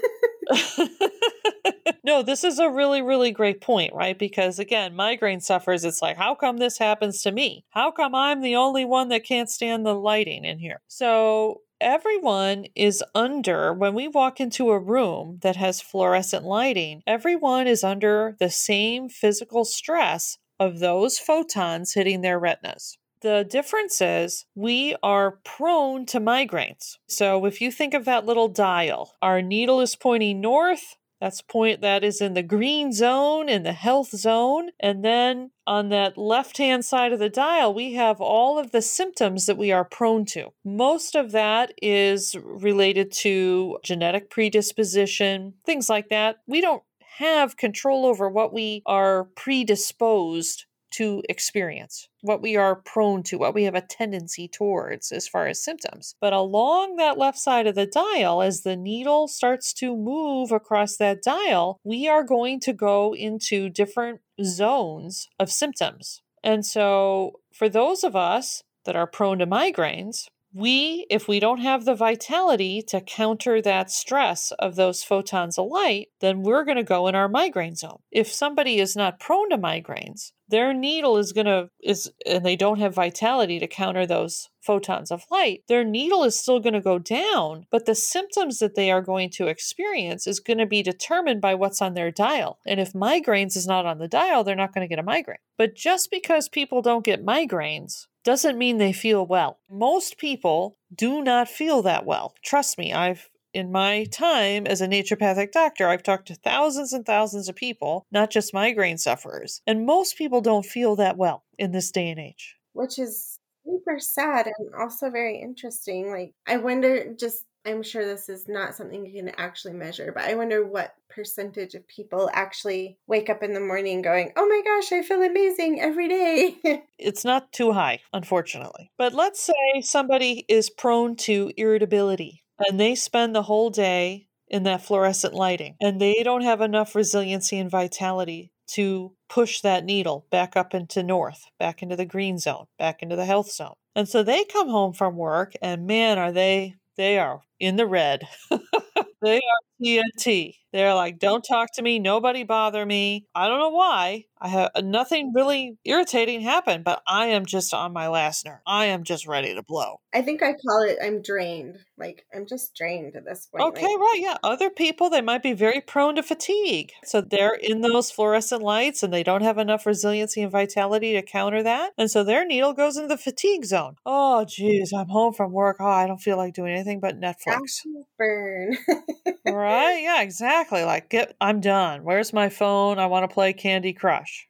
no, 2.03 2.21
this 2.21 2.43
is 2.43 2.59
a 2.59 2.69
really, 2.69 3.01
really 3.01 3.31
great 3.31 3.61
point, 3.61 3.95
right? 3.95 4.19
Because 4.19 4.59
again, 4.59 4.95
migraine 4.95 5.41
sufferers, 5.41 5.83
it's 5.83 6.03
like, 6.03 6.17
how 6.17 6.35
come 6.35 6.57
this 6.57 6.77
happens 6.77 7.23
to 7.23 7.31
me? 7.31 7.65
How 7.71 7.89
come 7.89 8.13
I'm 8.13 8.41
the 8.41 8.57
only 8.57 8.85
one 8.85 9.09
that 9.09 9.25
can't 9.25 9.49
stand 9.49 9.83
the 9.83 9.95
lighting 9.95 10.45
in 10.45 10.59
here? 10.59 10.81
So 10.87 11.61
everyone 11.81 12.65
is 12.75 13.03
under, 13.13 13.73
when 13.73 13.93
we 13.93 14.07
walk 14.07 14.39
into 14.39 14.69
a 14.69 14.79
room 14.79 15.39
that 15.41 15.55
has 15.55 15.81
fluorescent 15.81 16.45
lighting, 16.45 17.01
everyone 17.05 17.67
is 17.67 17.83
under 17.83 18.37
the 18.39 18.49
same 18.49 19.09
physical 19.09 19.65
stress 19.65 20.37
of 20.59 20.79
those 20.79 21.17
photons 21.17 21.93
hitting 21.93 22.21
their 22.21 22.39
retinas. 22.39 22.97
The 23.21 23.45
difference 23.47 24.01
is 24.01 24.45
we 24.55 24.95
are 25.03 25.39
prone 25.43 26.05
to 26.07 26.19
migraines. 26.19 26.97
So 27.07 27.45
if 27.45 27.61
you 27.61 27.71
think 27.71 27.93
of 27.93 28.05
that 28.05 28.25
little 28.25 28.47
dial, 28.47 29.15
our 29.21 29.41
needle 29.41 29.81
is 29.81 29.95
pointing 29.95 30.41
north, 30.41 30.95
that's 31.21 31.41
point 31.41 31.81
that 31.81 32.03
is 32.03 32.19
in 32.19 32.33
the 32.33 32.41
green 32.41 32.91
zone 32.91 33.47
in 33.47 33.61
the 33.61 33.73
health 33.73 34.09
zone. 34.09 34.71
And 34.79 35.05
then 35.05 35.51
on 35.67 35.89
that 35.89 36.17
left 36.17 36.57
hand 36.57 36.83
side 36.83 37.13
of 37.13 37.19
the 37.19 37.29
dial, 37.29 37.73
we 37.73 37.93
have 37.93 38.19
all 38.19 38.57
of 38.57 38.71
the 38.71 38.81
symptoms 38.81 39.45
that 39.45 39.57
we 39.57 39.71
are 39.71 39.85
prone 39.85 40.25
to. 40.25 40.51
Most 40.65 41.15
of 41.15 41.31
that 41.31 41.73
is 41.79 42.35
related 42.43 43.11
to 43.19 43.77
genetic 43.83 44.31
predisposition, 44.31 45.53
things 45.63 45.89
like 45.89 46.09
that. 46.09 46.37
We 46.47 46.59
don't 46.59 46.81
have 47.17 47.55
control 47.55 48.07
over 48.07 48.27
what 48.27 48.51
we 48.51 48.81
are 48.87 49.25
predisposed 49.35 50.65
to 50.91 51.23
experience, 51.29 52.07
what 52.21 52.41
we 52.41 52.55
are 52.55 52.75
prone 52.75 53.23
to, 53.23 53.37
what 53.37 53.53
we 53.53 53.63
have 53.63 53.75
a 53.75 53.81
tendency 53.81 54.47
towards 54.47 55.11
as 55.11 55.27
far 55.27 55.47
as 55.47 55.63
symptoms. 55.63 56.15
But 56.19 56.33
along 56.33 56.97
that 56.97 57.17
left 57.17 57.37
side 57.37 57.67
of 57.67 57.75
the 57.75 57.85
dial, 57.85 58.41
as 58.41 58.61
the 58.61 58.75
needle 58.75 59.27
starts 59.27 59.73
to 59.73 59.95
move 59.95 60.51
across 60.51 60.97
that 60.97 61.23
dial, 61.23 61.79
we 61.83 62.07
are 62.07 62.23
going 62.23 62.59
to 62.61 62.73
go 62.73 63.15
into 63.15 63.69
different 63.69 64.21
zones 64.43 65.27
of 65.39 65.51
symptoms. 65.51 66.21
And 66.43 66.65
so, 66.65 67.39
for 67.53 67.69
those 67.69 68.03
of 68.03 68.15
us 68.15 68.63
that 68.85 68.95
are 68.95 69.07
prone 69.07 69.39
to 69.39 69.47
migraines, 69.47 70.27
we, 70.53 71.05
if 71.09 71.27
we 71.27 71.39
don't 71.39 71.61
have 71.61 71.85
the 71.85 71.95
vitality 71.95 72.81
to 72.87 72.99
counter 72.99 73.61
that 73.61 73.89
stress 73.89 74.51
of 74.59 74.75
those 74.75 75.03
photons 75.03 75.57
of 75.57 75.67
light, 75.67 76.09
then 76.19 76.41
we're 76.41 76.65
going 76.65 76.77
to 76.77 76.83
go 76.83 77.07
in 77.07 77.15
our 77.15 77.29
migraine 77.29 77.75
zone. 77.75 77.99
If 78.11 78.31
somebody 78.31 78.79
is 78.79 78.95
not 78.95 79.19
prone 79.19 79.49
to 79.51 79.57
migraines, 79.57 80.33
their 80.51 80.73
needle 80.73 81.17
is 81.17 81.33
going 81.33 81.45
to 81.45 81.69
is 81.81 82.11
and 82.25 82.45
they 82.45 82.55
don't 82.55 82.79
have 82.79 82.93
vitality 82.93 83.59
to 83.59 83.67
counter 83.67 84.05
those 84.05 84.49
photons 84.61 85.09
of 85.09 85.25
light 85.31 85.63
their 85.67 85.83
needle 85.83 86.23
is 86.23 86.39
still 86.39 86.59
going 86.59 86.73
to 86.73 86.81
go 86.81 86.99
down 86.99 87.65
but 87.71 87.85
the 87.85 87.95
symptoms 87.95 88.59
that 88.59 88.75
they 88.75 88.91
are 88.91 89.01
going 89.01 89.29
to 89.29 89.47
experience 89.47 90.27
is 90.27 90.39
going 90.39 90.59
to 90.59 90.65
be 90.65 90.83
determined 90.83 91.41
by 91.41 91.55
what's 91.55 91.81
on 91.81 91.93
their 91.93 92.11
dial 92.11 92.59
and 92.65 92.79
if 92.79 92.93
migraines 92.93 93.57
is 93.57 93.65
not 93.65 93.85
on 93.85 93.97
the 93.97 94.07
dial 94.07 94.43
they're 94.43 94.55
not 94.55 94.73
going 94.73 94.87
to 94.87 94.93
get 94.93 94.99
a 94.99 95.03
migraine 95.03 95.37
but 95.57 95.75
just 95.75 96.11
because 96.11 96.47
people 96.47 96.81
don't 96.81 97.05
get 97.05 97.25
migraines 97.25 98.05
doesn't 98.23 98.57
mean 98.57 98.77
they 98.77 98.93
feel 98.93 99.25
well. 99.25 99.59
Most 99.69 100.17
people 100.17 100.77
do 100.93 101.23
not 101.23 101.47
feel 101.47 101.81
that 101.83 102.05
well. 102.05 102.35
Trust 102.43 102.77
me, 102.77 102.93
I've 102.93 103.29
in 103.53 103.71
my 103.71 104.05
time 104.05 104.65
as 104.65 104.81
a 104.81 104.87
naturopathic 104.87 105.51
doctor, 105.51 105.87
I've 105.87 106.03
talked 106.03 106.27
to 106.27 106.35
thousands 106.35 106.93
and 106.93 107.05
thousands 107.05 107.49
of 107.49 107.55
people, 107.55 108.05
not 108.11 108.31
just 108.31 108.53
migraine 108.53 108.97
sufferers, 108.97 109.61
and 109.67 109.85
most 109.85 110.17
people 110.17 110.41
don't 110.41 110.65
feel 110.65 110.95
that 110.97 111.17
well 111.17 111.43
in 111.57 111.71
this 111.71 111.91
day 111.91 112.09
and 112.09 112.19
age. 112.19 112.57
Which 112.73 112.97
is 112.97 113.39
super 113.65 113.99
sad 113.99 114.47
and 114.57 114.69
also 114.75 115.09
very 115.09 115.39
interesting. 115.41 116.11
Like, 116.11 116.33
I 116.47 116.57
wonder 116.57 117.13
just 117.13 117.45
I'm 117.65 117.83
sure 117.83 118.03
this 118.05 118.27
is 118.27 118.47
not 118.47 118.73
something 118.73 119.05
you 119.05 119.21
can 119.21 119.29
actually 119.37 119.73
measure, 119.73 120.11
but 120.11 120.23
I 120.23 120.33
wonder 120.33 120.65
what 120.65 120.95
percentage 121.09 121.75
of 121.75 121.87
people 121.87 122.29
actually 122.33 122.97
wake 123.05 123.29
up 123.29 123.43
in 123.43 123.53
the 123.53 123.59
morning 123.59 124.01
going, 124.01 124.31
Oh 124.35 124.47
my 124.47 124.61
gosh, 124.65 124.91
I 124.91 125.03
feel 125.03 125.21
amazing 125.21 125.79
every 125.79 126.07
day. 126.07 126.57
it's 126.97 127.23
not 127.23 127.51
too 127.51 127.71
high, 127.71 127.99
unfortunately. 128.13 128.91
But 128.97 129.13
let's 129.13 129.41
say 129.41 129.81
somebody 129.81 130.45
is 130.47 130.71
prone 130.71 131.15
to 131.17 131.51
irritability 131.55 132.40
and 132.67 132.79
they 132.79 132.95
spend 132.95 133.35
the 133.35 133.43
whole 133.43 133.69
day 133.69 134.27
in 134.47 134.63
that 134.63 134.81
fluorescent 134.81 135.33
lighting 135.33 135.75
and 135.81 135.99
they 135.99 136.21
don't 136.23 136.43
have 136.43 136.61
enough 136.61 136.93
resiliency 136.95 137.57
and 137.57 137.71
vitality 137.71 138.51
to 138.67 139.13
push 139.29 139.61
that 139.61 139.85
needle 139.85 140.25
back 140.31 140.55
up 140.55 140.73
into 140.73 141.03
north, 141.03 141.45
back 141.59 141.81
into 141.81 141.95
the 141.95 142.05
green 142.05 142.37
zone, 142.37 142.65
back 142.77 143.01
into 143.01 143.15
the 143.15 143.25
health 143.25 143.51
zone. 143.51 143.73
And 143.95 144.07
so 144.07 144.23
they 144.23 144.45
come 144.45 144.69
home 144.69 144.93
from 144.93 145.17
work 145.17 145.53
and 145.61 145.87
man, 145.87 146.17
are 146.17 146.31
they 146.31 146.75
they 146.97 147.17
are 147.17 147.41
in 147.59 147.77
the 147.77 147.87
red. 147.87 148.27
they 149.21 149.37
are 149.37 149.61
TNT. 149.81 150.55
They're 150.73 150.93
like, 150.93 151.19
don't 151.19 151.43
talk 151.43 151.73
to 151.73 151.81
me. 151.81 151.99
Nobody 151.99 152.43
bother 152.43 152.85
me. 152.85 153.25
I 153.35 153.47
don't 153.47 153.59
know 153.59 153.69
why. 153.69 154.25
I 154.43 154.47
have 154.47 154.71
uh, 154.73 154.81
nothing 154.81 155.33
really 155.35 155.77
irritating 155.85 156.41
happened, 156.41 156.83
but 156.83 157.03
I 157.07 157.27
am 157.27 157.45
just 157.45 157.73
on 157.73 157.93
my 157.93 158.07
last 158.07 158.45
nerve. 158.45 158.59
I 158.65 158.85
am 158.85 159.03
just 159.03 159.27
ready 159.27 159.53
to 159.53 159.61
blow. 159.61 159.97
I 160.13 160.23
think 160.23 160.41
I 160.41 160.53
call 160.53 160.81
it 160.81 160.97
I'm 161.03 161.21
drained. 161.21 161.77
Like 161.97 162.25
I'm 162.33 162.47
just 162.47 162.73
drained 162.73 163.15
at 163.15 163.25
this 163.25 163.47
point. 163.47 163.63
Okay, 163.63 163.85
right. 163.85 164.17
Yeah. 164.19 164.37
Other 164.43 164.71
people, 164.71 165.09
they 165.09 165.21
might 165.21 165.43
be 165.43 165.53
very 165.53 165.79
prone 165.79 166.15
to 166.15 166.23
fatigue. 166.23 166.91
So 167.03 167.21
they're 167.21 167.53
in 167.53 167.81
those 167.81 168.09
fluorescent 168.09 168.63
lights 168.63 169.03
and 169.03 169.13
they 169.13 169.23
don't 169.23 169.43
have 169.43 169.59
enough 169.59 169.85
resiliency 169.85 170.41
and 170.41 170.51
vitality 170.51 171.13
to 171.13 171.21
counter 171.21 171.61
that. 171.61 171.91
And 171.97 172.09
so 172.09 172.23
their 172.23 172.45
needle 172.45 172.73
goes 172.73 172.95
into 172.95 173.09
the 173.09 173.17
fatigue 173.17 173.65
zone. 173.65 173.95
Oh, 174.05 174.45
geez, 174.45 174.91
I'm 174.91 175.09
home 175.09 175.33
from 175.33 175.51
work. 175.51 175.77
Oh, 175.79 175.85
I 175.85 176.07
don't 176.07 176.17
feel 176.17 176.37
like 176.37 176.55
doing 176.55 176.73
anything 176.73 176.99
but 176.99 177.19
Netflix. 177.19 177.81
Burn. 178.17 178.77
right? 179.45 179.70
Yeah, 180.11 180.21
exactly. 180.21 180.83
Like, 180.83 181.09
get, 181.09 181.35
I'm 181.39 181.59
done. 181.59 182.03
Where's 182.03 182.33
my 182.33 182.49
phone? 182.49 182.99
I 182.99 183.05
want 183.07 183.29
to 183.29 183.33
play 183.33 183.53
Candy 183.53 183.93
Crush. 183.93 184.47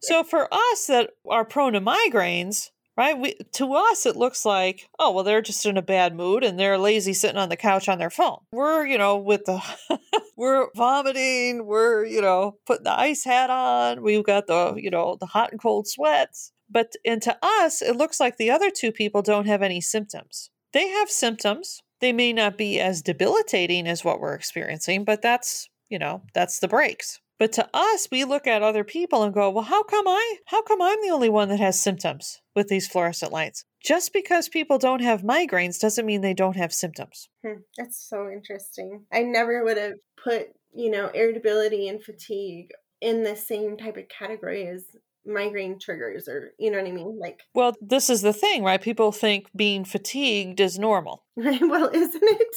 so 0.00 0.22
for 0.30 0.52
us 0.52 0.86
that 0.86 1.10
are 1.28 1.44
prone 1.44 1.72
to 1.74 1.80
migraines, 1.80 2.70
right? 2.96 3.18
We, 3.18 3.34
to 3.54 3.74
us, 3.74 4.06
it 4.06 4.16
looks 4.16 4.44
like, 4.44 4.88
oh, 4.98 5.12
well, 5.12 5.24
they're 5.24 5.42
just 5.42 5.64
in 5.66 5.76
a 5.76 5.82
bad 5.82 6.14
mood 6.14 6.44
and 6.44 6.58
they're 6.58 6.78
lazy 6.78 7.12
sitting 7.12 7.38
on 7.38 7.48
the 7.48 7.56
couch 7.56 7.88
on 7.88 7.98
their 7.98 8.10
phone. 8.10 8.38
We're, 8.52 8.86
you 8.86 8.98
know, 8.98 9.16
with 9.16 9.44
the, 9.44 9.62
we're 10.36 10.68
vomiting, 10.74 11.66
we're, 11.66 12.04
you 12.04 12.20
know, 12.20 12.58
putting 12.66 12.84
the 12.84 12.98
ice 12.98 13.24
hat 13.24 13.50
on, 13.50 14.02
we've 14.02 14.24
got 14.24 14.46
the, 14.46 14.74
you 14.76 14.90
know, 14.90 15.16
the 15.18 15.26
hot 15.26 15.52
and 15.52 15.60
cold 15.60 15.88
sweats. 15.88 16.52
But, 16.68 16.92
and 17.04 17.22
to 17.22 17.36
us, 17.42 17.80
it 17.80 17.96
looks 17.96 18.18
like 18.18 18.36
the 18.36 18.50
other 18.50 18.70
two 18.70 18.90
people 18.92 19.22
don't 19.22 19.46
have 19.46 19.62
any 19.62 19.80
symptoms. 19.80 20.50
They 20.72 20.88
have 20.88 21.10
symptoms. 21.10 21.82
They 22.00 22.12
may 22.12 22.32
not 22.32 22.58
be 22.58 22.80
as 22.80 23.02
debilitating 23.02 23.86
as 23.86 24.04
what 24.04 24.20
we're 24.20 24.34
experiencing, 24.34 25.04
but 25.04 25.22
that's, 25.22 25.68
you 25.88 25.98
know, 25.98 26.22
that's 26.34 26.58
the 26.58 26.68
breaks. 26.68 27.20
But 27.38 27.52
to 27.52 27.68
us, 27.74 28.08
we 28.10 28.24
look 28.24 28.46
at 28.46 28.62
other 28.62 28.84
people 28.84 29.22
and 29.22 29.34
go, 29.34 29.50
well, 29.50 29.64
how 29.64 29.82
come 29.82 30.08
I, 30.08 30.36
how 30.46 30.62
come 30.62 30.80
I'm 30.80 31.00
the 31.02 31.10
only 31.10 31.28
one 31.28 31.48
that 31.50 31.60
has 31.60 31.80
symptoms 31.80 32.40
with 32.54 32.68
these 32.68 32.88
fluorescent 32.88 33.30
lights? 33.30 33.64
Just 33.84 34.12
because 34.12 34.48
people 34.48 34.78
don't 34.78 35.02
have 35.02 35.22
migraines 35.22 35.78
doesn't 35.78 36.06
mean 36.06 36.22
they 36.22 36.34
don't 36.34 36.56
have 36.56 36.72
symptoms. 36.72 37.28
Hmm, 37.44 37.60
that's 37.76 38.08
so 38.08 38.30
interesting. 38.30 39.04
I 39.12 39.22
never 39.22 39.62
would 39.64 39.76
have 39.76 39.94
put, 40.22 40.48
you 40.74 40.90
know, 40.90 41.08
irritability 41.08 41.88
and 41.88 42.02
fatigue 42.02 42.70
in 43.02 43.22
the 43.22 43.36
same 43.36 43.76
type 43.76 43.98
of 43.98 44.08
category 44.08 44.66
as 44.66 44.84
migraine 45.26 45.78
triggers 45.78 46.28
or 46.28 46.52
you 46.58 46.70
know 46.70 46.78
what 46.78 46.86
I 46.86 46.92
mean? 46.92 47.18
Like 47.20 47.42
Well, 47.54 47.74
this 47.80 48.10
is 48.10 48.22
the 48.22 48.32
thing, 48.32 48.62
right? 48.62 48.80
People 48.80 49.12
think 49.12 49.48
being 49.54 49.84
fatigued 49.84 50.60
is 50.60 50.78
normal. 50.78 51.24
well, 51.36 51.90
isn't 51.92 52.22
it? 52.22 52.56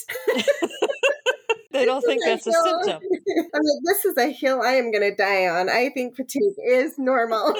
they 1.71 1.85
don't 1.85 2.01
think 2.01 2.21
that's 2.25 2.47
a, 2.47 2.51
a 2.51 2.53
symptom. 2.53 3.01
I'm 3.53 3.61
like, 3.61 3.83
this 3.85 4.05
is 4.05 4.17
a 4.17 4.31
hill 4.31 4.61
I 4.61 4.73
am 4.73 4.91
gonna 4.91 5.15
die 5.15 5.47
on. 5.47 5.69
I 5.69 5.89
think 5.89 6.15
fatigue 6.15 6.53
is 6.65 6.93
normal. 6.97 7.55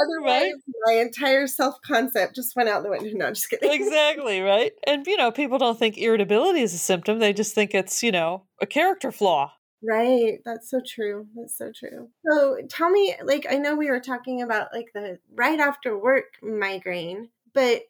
Otherwise, 0.00 0.42
right? 0.42 0.52
my 0.86 0.92
entire 0.94 1.46
self 1.46 1.76
concept 1.86 2.34
just 2.34 2.56
went 2.56 2.68
out 2.68 2.82
the 2.82 2.90
window. 2.90 3.10
No, 3.14 3.28
just 3.30 3.48
kidding. 3.48 3.70
exactly, 3.70 4.40
right? 4.40 4.72
And, 4.86 5.06
you 5.06 5.16
know, 5.16 5.30
people 5.30 5.58
don't 5.58 5.78
think 5.78 5.96
irritability 5.96 6.60
is 6.60 6.74
a 6.74 6.78
symptom. 6.78 7.20
They 7.20 7.32
just 7.32 7.54
think 7.54 7.74
it's, 7.74 8.02
you 8.02 8.10
know, 8.10 8.44
a 8.60 8.66
character 8.66 9.12
flaw. 9.12 9.52
Right. 9.86 10.38
That's 10.44 10.70
so 10.70 10.80
true. 10.86 11.26
That's 11.34 11.58
so 11.58 11.70
true. 11.72 12.08
So 12.26 12.56
tell 12.70 12.88
me, 12.90 13.14
like, 13.22 13.46
I 13.50 13.56
know 13.58 13.74
we 13.74 13.90
were 13.90 14.00
talking 14.00 14.40
about 14.40 14.68
like 14.72 14.90
the 14.94 15.18
right 15.34 15.58
after 15.60 15.98
work 15.98 16.24
migraine, 16.42 17.28
but 17.52 17.82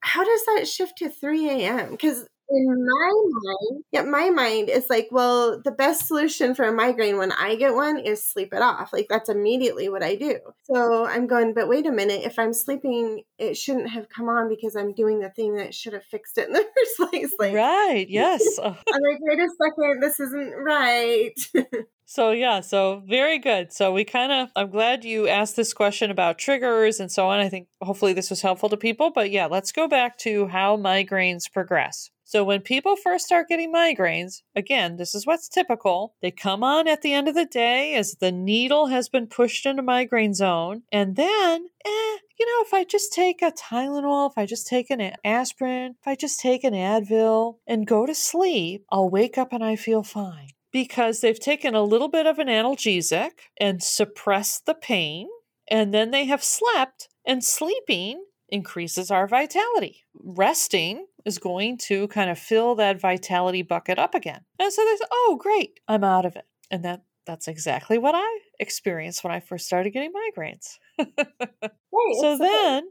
how 0.00 0.22
does 0.24 0.44
that 0.46 0.68
shift 0.68 0.98
to 0.98 1.08
3 1.08 1.48
a.m.? 1.50 1.90
Because 1.92 2.26
in 2.50 2.66
my 2.66 3.12
mind, 3.30 3.84
yeah, 3.92 4.02
my 4.02 4.30
mind 4.30 4.68
is 4.68 4.90
like, 4.90 5.08
well, 5.12 5.60
the 5.62 5.70
best 5.70 6.08
solution 6.08 6.54
for 6.54 6.64
a 6.64 6.72
migraine 6.72 7.16
when 7.16 7.30
I 7.30 7.54
get 7.54 7.74
one 7.74 7.98
is 7.98 8.24
sleep 8.24 8.52
it 8.52 8.60
off. 8.60 8.92
Like 8.92 9.06
that's 9.08 9.28
immediately 9.28 9.88
what 9.88 10.02
I 10.02 10.16
do. 10.16 10.38
So 10.64 11.06
I'm 11.06 11.28
going, 11.28 11.54
but 11.54 11.68
wait 11.68 11.86
a 11.86 11.92
minute, 11.92 12.22
if 12.24 12.38
I'm 12.38 12.52
sleeping, 12.52 13.22
it 13.38 13.56
shouldn't 13.56 13.90
have 13.90 14.08
come 14.08 14.28
on 14.28 14.48
because 14.48 14.74
I'm 14.74 14.92
doing 14.94 15.20
the 15.20 15.30
thing 15.30 15.56
that 15.56 15.74
should 15.74 15.92
have 15.92 16.04
fixed 16.04 16.38
it 16.38 16.48
in 16.48 16.52
the 16.52 16.64
first 16.98 17.10
place. 17.10 17.32
Like 17.38 17.54
Right, 17.54 18.06
yes. 18.08 18.42
Oh. 18.62 18.66
I'm 18.66 19.02
like, 19.02 19.18
wait 19.20 19.38
a 19.38 19.48
second, 19.62 20.02
this 20.02 20.20
isn't 20.20 20.54
right. 20.64 21.32
So, 22.12 22.32
yeah, 22.32 22.58
so 22.58 23.04
very 23.06 23.38
good. 23.38 23.72
So, 23.72 23.92
we 23.92 24.04
kind 24.04 24.32
of, 24.32 24.48
I'm 24.56 24.70
glad 24.70 25.04
you 25.04 25.28
asked 25.28 25.54
this 25.54 25.72
question 25.72 26.10
about 26.10 26.38
triggers 26.38 26.98
and 26.98 27.10
so 27.10 27.28
on. 27.28 27.38
I 27.38 27.48
think 27.48 27.68
hopefully 27.80 28.14
this 28.14 28.30
was 28.30 28.42
helpful 28.42 28.68
to 28.70 28.76
people. 28.76 29.12
But 29.12 29.30
yeah, 29.30 29.46
let's 29.46 29.70
go 29.70 29.86
back 29.86 30.18
to 30.18 30.48
how 30.48 30.76
migraines 30.76 31.44
progress. 31.48 32.10
So, 32.30 32.44
when 32.44 32.60
people 32.60 32.94
first 32.94 33.26
start 33.26 33.48
getting 33.48 33.72
migraines, 33.72 34.42
again, 34.54 34.98
this 34.98 35.16
is 35.16 35.26
what's 35.26 35.48
typical. 35.48 36.14
They 36.22 36.30
come 36.30 36.62
on 36.62 36.86
at 36.86 37.02
the 37.02 37.12
end 37.12 37.26
of 37.26 37.34
the 37.34 37.44
day 37.44 37.96
as 37.96 38.18
the 38.20 38.30
needle 38.30 38.86
has 38.86 39.08
been 39.08 39.26
pushed 39.26 39.66
into 39.66 39.82
migraine 39.82 40.32
zone. 40.32 40.84
And 40.92 41.16
then, 41.16 41.66
eh, 41.84 42.16
you 42.38 42.46
know, 42.46 42.62
if 42.64 42.72
I 42.72 42.84
just 42.84 43.12
take 43.12 43.42
a 43.42 43.50
Tylenol, 43.50 44.30
if 44.30 44.38
I 44.38 44.46
just 44.46 44.68
take 44.68 44.90
an 44.90 45.10
aspirin, 45.24 45.96
if 46.00 46.06
I 46.06 46.14
just 46.14 46.38
take 46.38 46.62
an 46.62 46.72
Advil 46.72 47.56
and 47.66 47.84
go 47.84 48.06
to 48.06 48.14
sleep, 48.14 48.84
I'll 48.92 49.10
wake 49.10 49.36
up 49.36 49.52
and 49.52 49.64
I 49.64 49.74
feel 49.74 50.04
fine 50.04 50.50
because 50.70 51.22
they've 51.22 51.40
taken 51.40 51.74
a 51.74 51.82
little 51.82 52.08
bit 52.08 52.26
of 52.26 52.38
an 52.38 52.46
analgesic 52.46 53.30
and 53.60 53.82
suppressed 53.82 54.66
the 54.66 54.74
pain, 54.74 55.26
and 55.68 55.92
then 55.92 56.12
they 56.12 56.26
have 56.26 56.44
slept, 56.44 57.08
and 57.26 57.42
sleeping 57.42 58.22
increases 58.50 59.10
our 59.10 59.26
vitality. 59.26 60.04
Resting 60.14 61.06
is 61.24 61.38
going 61.38 61.78
to 61.78 62.08
kind 62.08 62.30
of 62.30 62.38
fill 62.38 62.74
that 62.76 63.00
vitality 63.00 63.62
bucket 63.62 63.98
up 63.98 64.14
again. 64.14 64.40
And 64.58 64.72
so 64.72 64.84
they 64.84 64.96
say, 64.96 65.04
oh, 65.10 65.38
great, 65.40 65.80
I'm 65.88 66.04
out 66.04 66.26
of 66.26 66.36
it. 66.36 66.44
And 66.70 66.84
that 66.84 67.02
that's 67.26 67.48
exactly 67.48 67.98
what 67.98 68.14
I 68.16 68.38
experienced 68.58 69.22
when 69.22 69.32
I 69.32 69.40
first 69.40 69.66
started 69.66 69.90
getting 69.90 70.10
migraines. 70.12 70.78
right, 70.98 72.16
so 72.20 72.38
then, 72.38 72.88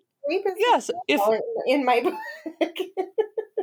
yes, 0.58 0.90
if 1.08 1.20
in 1.68 1.84
my 1.84 2.02
book. 2.60 2.78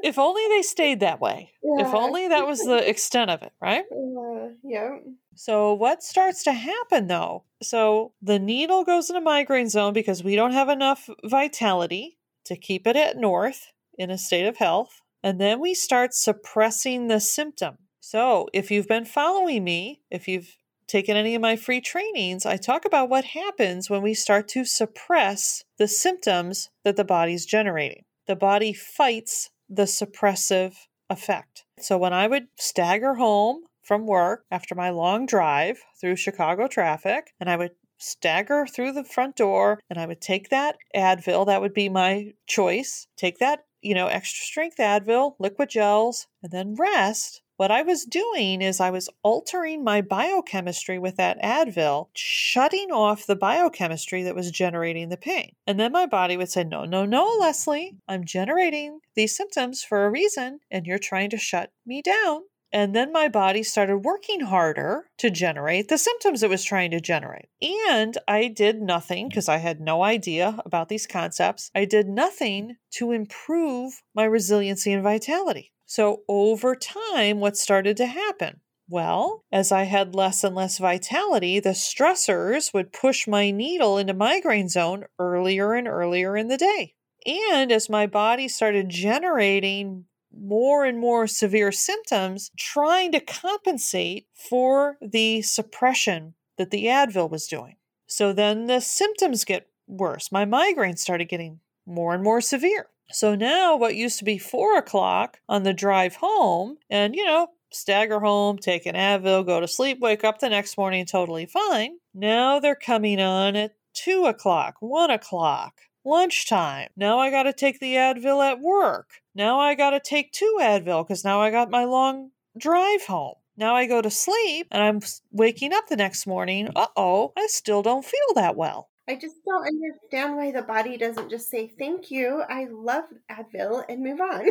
if 0.02 0.18
only 0.18 0.42
they 0.48 0.62
stayed 0.62 1.00
that 1.00 1.20
way. 1.20 1.52
Yeah. 1.62 1.86
If 1.86 1.94
only 1.94 2.28
that 2.28 2.46
was 2.46 2.60
the 2.60 2.88
extent 2.88 3.30
of 3.30 3.42
it, 3.42 3.52
right? 3.60 3.84
Uh, 4.16 4.48
yeah. 4.62 4.98
So, 5.34 5.74
what 5.74 6.02
starts 6.02 6.42
to 6.44 6.52
happen 6.52 7.06
though? 7.06 7.44
So, 7.62 8.12
the 8.22 8.38
needle 8.38 8.84
goes 8.84 9.10
into 9.10 9.20
migraine 9.20 9.68
zone 9.68 9.92
because 9.92 10.24
we 10.24 10.36
don't 10.36 10.52
have 10.52 10.68
enough 10.68 11.08
vitality 11.24 12.16
to 12.46 12.56
keep 12.56 12.86
it 12.86 12.96
at 12.96 13.16
north 13.16 13.72
in 13.98 14.10
a 14.10 14.18
state 14.18 14.46
of 14.46 14.56
health. 14.58 15.02
And 15.22 15.40
then 15.40 15.60
we 15.60 15.74
start 15.74 16.14
suppressing 16.14 17.08
the 17.08 17.20
symptom. 17.20 17.78
So, 18.00 18.46
if 18.52 18.70
you've 18.70 18.86
been 18.86 19.04
following 19.04 19.64
me, 19.64 20.02
if 20.10 20.28
you've 20.28 20.56
taken 20.86 21.16
any 21.16 21.34
of 21.34 21.42
my 21.42 21.56
free 21.56 21.80
trainings, 21.80 22.46
I 22.46 22.56
talk 22.56 22.84
about 22.84 23.08
what 23.08 23.24
happens 23.24 23.90
when 23.90 24.02
we 24.02 24.14
start 24.14 24.46
to 24.48 24.64
suppress 24.64 25.64
the 25.78 25.88
symptoms 25.88 26.70
that 26.84 26.96
the 26.96 27.04
body's 27.04 27.44
generating. 27.44 28.04
The 28.26 28.36
body 28.36 28.72
fights 28.72 29.50
the 29.68 29.84
suppressive 29.84 30.74
effect. 31.10 31.64
So 31.80 31.98
when 31.98 32.12
I 32.12 32.26
would 32.26 32.48
stagger 32.58 33.14
home 33.14 33.64
from 33.82 34.06
work 34.06 34.44
after 34.50 34.74
my 34.74 34.90
long 34.90 35.26
drive 35.26 35.78
through 36.00 36.16
Chicago 36.16 36.68
traffic, 36.68 37.32
and 37.40 37.50
I 37.50 37.56
would 37.56 37.72
stagger 37.98 38.66
through 38.66 38.92
the 38.92 39.04
front 39.04 39.36
door 39.36 39.80
and 39.88 39.98
I 39.98 40.06
would 40.06 40.20
take 40.20 40.50
that 40.50 40.76
Advil, 40.94 41.46
that 41.46 41.60
would 41.60 41.74
be 41.74 41.88
my 41.88 42.32
choice, 42.46 43.06
take 43.16 43.38
that, 43.38 43.64
you 43.82 43.94
know, 43.94 44.06
extra 44.06 44.42
strength 44.44 44.78
Advil, 44.78 45.34
liquid 45.38 45.70
gels, 45.70 46.26
and 46.42 46.52
then 46.52 46.74
rest. 46.74 47.42
What 47.56 47.70
I 47.70 47.82
was 47.82 48.04
doing 48.04 48.60
is 48.60 48.80
I 48.80 48.90
was 48.90 49.08
altering 49.22 49.82
my 49.82 50.02
biochemistry 50.02 50.98
with 50.98 51.16
that 51.16 51.40
Advil, 51.42 52.08
shutting 52.14 52.90
off 52.90 53.26
the 53.26 53.36
biochemistry 53.36 54.22
that 54.24 54.34
was 54.34 54.50
generating 54.50 55.08
the 55.08 55.16
pain. 55.16 55.52
And 55.66 55.80
then 55.80 55.90
my 55.90 56.04
body 56.04 56.36
would 56.36 56.50
say, 56.50 56.64
No, 56.64 56.84
no, 56.84 57.06
no, 57.06 57.34
Leslie, 57.40 57.96
I'm 58.06 58.24
generating 58.24 59.00
these 59.14 59.34
symptoms 59.34 59.82
for 59.82 60.04
a 60.04 60.10
reason, 60.10 60.60
and 60.70 60.86
you're 60.86 60.98
trying 60.98 61.30
to 61.30 61.38
shut 61.38 61.72
me 61.86 62.02
down. 62.02 62.42
And 62.76 62.94
then 62.94 63.10
my 63.10 63.28
body 63.28 63.62
started 63.62 64.04
working 64.04 64.40
harder 64.40 65.06
to 65.16 65.30
generate 65.30 65.88
the 65.88 65.96
symptoms 65.96 66.42
it 66.42 66.50
was 66.50 66.62
trying 66.62 66.90
to 66.90 67.00
generate. 67.00 67.48
And 67.88 68.18
I 68.28 68.48
did 68.48 68.82
nothing 68.82 69.30
because 69.30 69.48
I 69.48 69.56
had 69.56 69.80
no 69.80 70.02
idea 70.02 70.58
about 70.62 70.90
these 70.90 71.06
concepts. 71.06 71.70
I 71.74 71.86
did 71.86 72.06
nothing 72.06 72.76
to 72.96 73.12
improve 73.12 74.02
my 74.14 74.24
resiliency 74.24 74.92
and 74.92 75.02
vitality. 75.02 75.72
So 75.86 76.20
over 76.28 76.76
time, 76.76 77.40
what 77.40 77.56
started 77.56 77.96
to 77.96 78.04
happen? 78.04 78.60
Well, 78.90 79.42
as 79.50 79.72
I 79.72 79.84
had 79.84 80.14
less 80.14 80.44
and 80.44 80.54
less 80.54 80.76
vitality, 80.76 81.60
the 81.60 81.70
stressors 81.70 82.74
would 82.74 82.92
push 82.92 83.26
my 83.26 83.50
needle 83.50 83.96
into 83.96 84.12
migraine 84.12 84.68
zone 84.68 85.06
earlier 85.18 85.72
and 85.72 85.88
earlier 85.88 86.36
in 86.36 86.48
the 86.48 86.58
day. 86.58 86.92
And 87.24 87.72
as 87.72 87.88
my 87.88 88.06
body 88.06 88.48
started 88.48 88.90
generating 88.90 90.04
more 90.38 90.84
and 90.84 90.98
more 90.98 91.26
severe 91.26 91.72
symptoms, 91.72 92.50
trying 92.56 93.12
to 93.12 93.20
compensate 93.20 94.26
for 94.34 94.96
the 95.00 95.42
suppression 95.42 96.34
that 96.58 96.70
the 96.70 96.86
Advil 96.86 97.30
was 97.30 97.46
doing. 97.46 97.76
So 98.06 98.32
then 98.32 98.66
the 98.66 98.80
symptoms 98.80 99.44
get 99.44 99.68
worse. 99.86 100.30
My 100.32 100.44
migraine 100.44 100.96
started 100.96 101.28
getting 101.28 101.60
more 101.86 102.14
and 102.14 102.22
more 102.22 102.40
severe. 102.40 102.88
So 103.12 103.34
now, 103.34 103.76
what 103.76 103.94
used 103.94 104.18
to 104.18 104.24
be 104.24 104.38
four 104.38 104.76
o'clock 104.76 105.38
on 105.48 105.62
the 105.62 105.72
drive 105.72 106.16
home, 106.16 106.78
and 106.90 107.14
you 107.14 107.24
know, 107.24 107.48
stagger 107.70 108.20
home, 108.20 108.58
take 108.58 108.86
an 108.86 108.94
Advil, 108.94 109.46
go 109.46 109.60
to 109.60 109.68
sleep, 109.68 110.00
wake 110.00 110.24
up 110.24 110.40
the 110.40 110.48
next 110.48 110.76
morning 110.76 111.06
totally 111.06 111.46
fine. 111.46 111.98
Now 112.14 112.58
they're 112.58 112.74
coming 112.74 113.20
on 113.20 113.54
at 113.54 113.76
two 113.92 114.24
o'clock, 114.26 114.76
one 114.80 115.10
o'clock, 115.10 115.82
lunchtime. 116.06 116.88
Now 116.96 117.18
I 117.18 117.30
got 117.30 117.42
to 117.42 117.52
take 117.52 117.80
the 117.80 117.94
Advil 117.94 118.42
at 118.48 118.60
work. 118.60 119.10
Now 119.34 119.58
I 119.60 119.74
got 119.74 119.90
to 119.90 120.00
take 120.00 120.32
two 120.32 120.58
Advil 120.60 121.06
because 121.06 121.24
now 121.24 121.40
I 121.40 121.50
got 121.50 121.70
my 121.70 121.84
long 121.84 122.30
drive 122.56 123.04
home. 123.06 123.34
Now 123.56 123.74
I 123.74 123.86
go 123.86 124.00
to 124.00 124.10
sleep 124.10 124.68
and 124.70 124.82
I'm 124.82 125.00
waking 125.30 125.72
up 125.72 125.88
the 125.88 125.96
next 125.96 126.26
morning. 126.26 126.68
Uh 126.76 126.86
oh, 126.96 127.32
I 127.36 127.46
still 127.48 127.82
don't 127.82 128.04
feel 128.04 128.34
that 128.34 128.56
well. 128.56 128.90
I 129.08 129.14
just 129.14 129.36
don't 129.44 129.66
understand 129.66 130.36
why 130.36 130.50
the 130.50 130.62
body 130.62 130.96
doesn't 130.96 131.30
just 131.30 131.48
say 131.48 131.72
thank 131.78 132.10
you, 132.10 132.42
I 132.48 132.66
love 132.70 133.04
Advil, 133.30 133.84
and 133.88 134.02
move 134.02 134.20
on. 134.20 134.46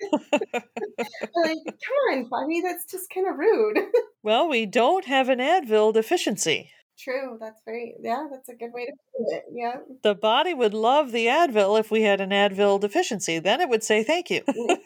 like, 0.12 1.58
come 1.64 1.96
on, 2.12 2.28
body, 2.28 2.60
that's 2.60 2.90
just 2.90 3.08
kind 3.08 3.28
of 3.28 3.38
rude. 3.38 3.78
well, 4.22 4.48
we 4.48 4.66
don't 4.66 5.04
have 5.04 5.28
an 5.28 5.38
Advil 5.38 5.92
deficiency. 5.94 6.70
True, 6.98 7.36
that's 7.38 7.60
very 7.64 7.94
yeah, 8.00 8.26
that's 8.30 8.48
a 8.48 8.54
good 8.54 8.72
way 8.72 8.86
to 8.86 8.92
put 8.92 9.36
it. 9.36 9.44
Yeah. 9.52 9.76
The 10.02 10.14
body 10.14 10.54
would 10.54 10.74
love 10.74 11.12
the 11.12 11.26
Advil 11.26 11.78
if 11.78 11.90
we 11.90 12.02
had 12.02 12.20
an 12.20 12.30
Advil 12.30 12.80
deficiency. 12.80 13.38
Then 13.38 13.60
it 13.60 13.68
would 13.68 13.84
say 13.84 14.02
thank 14.02 14.30
you. 14.30 14.42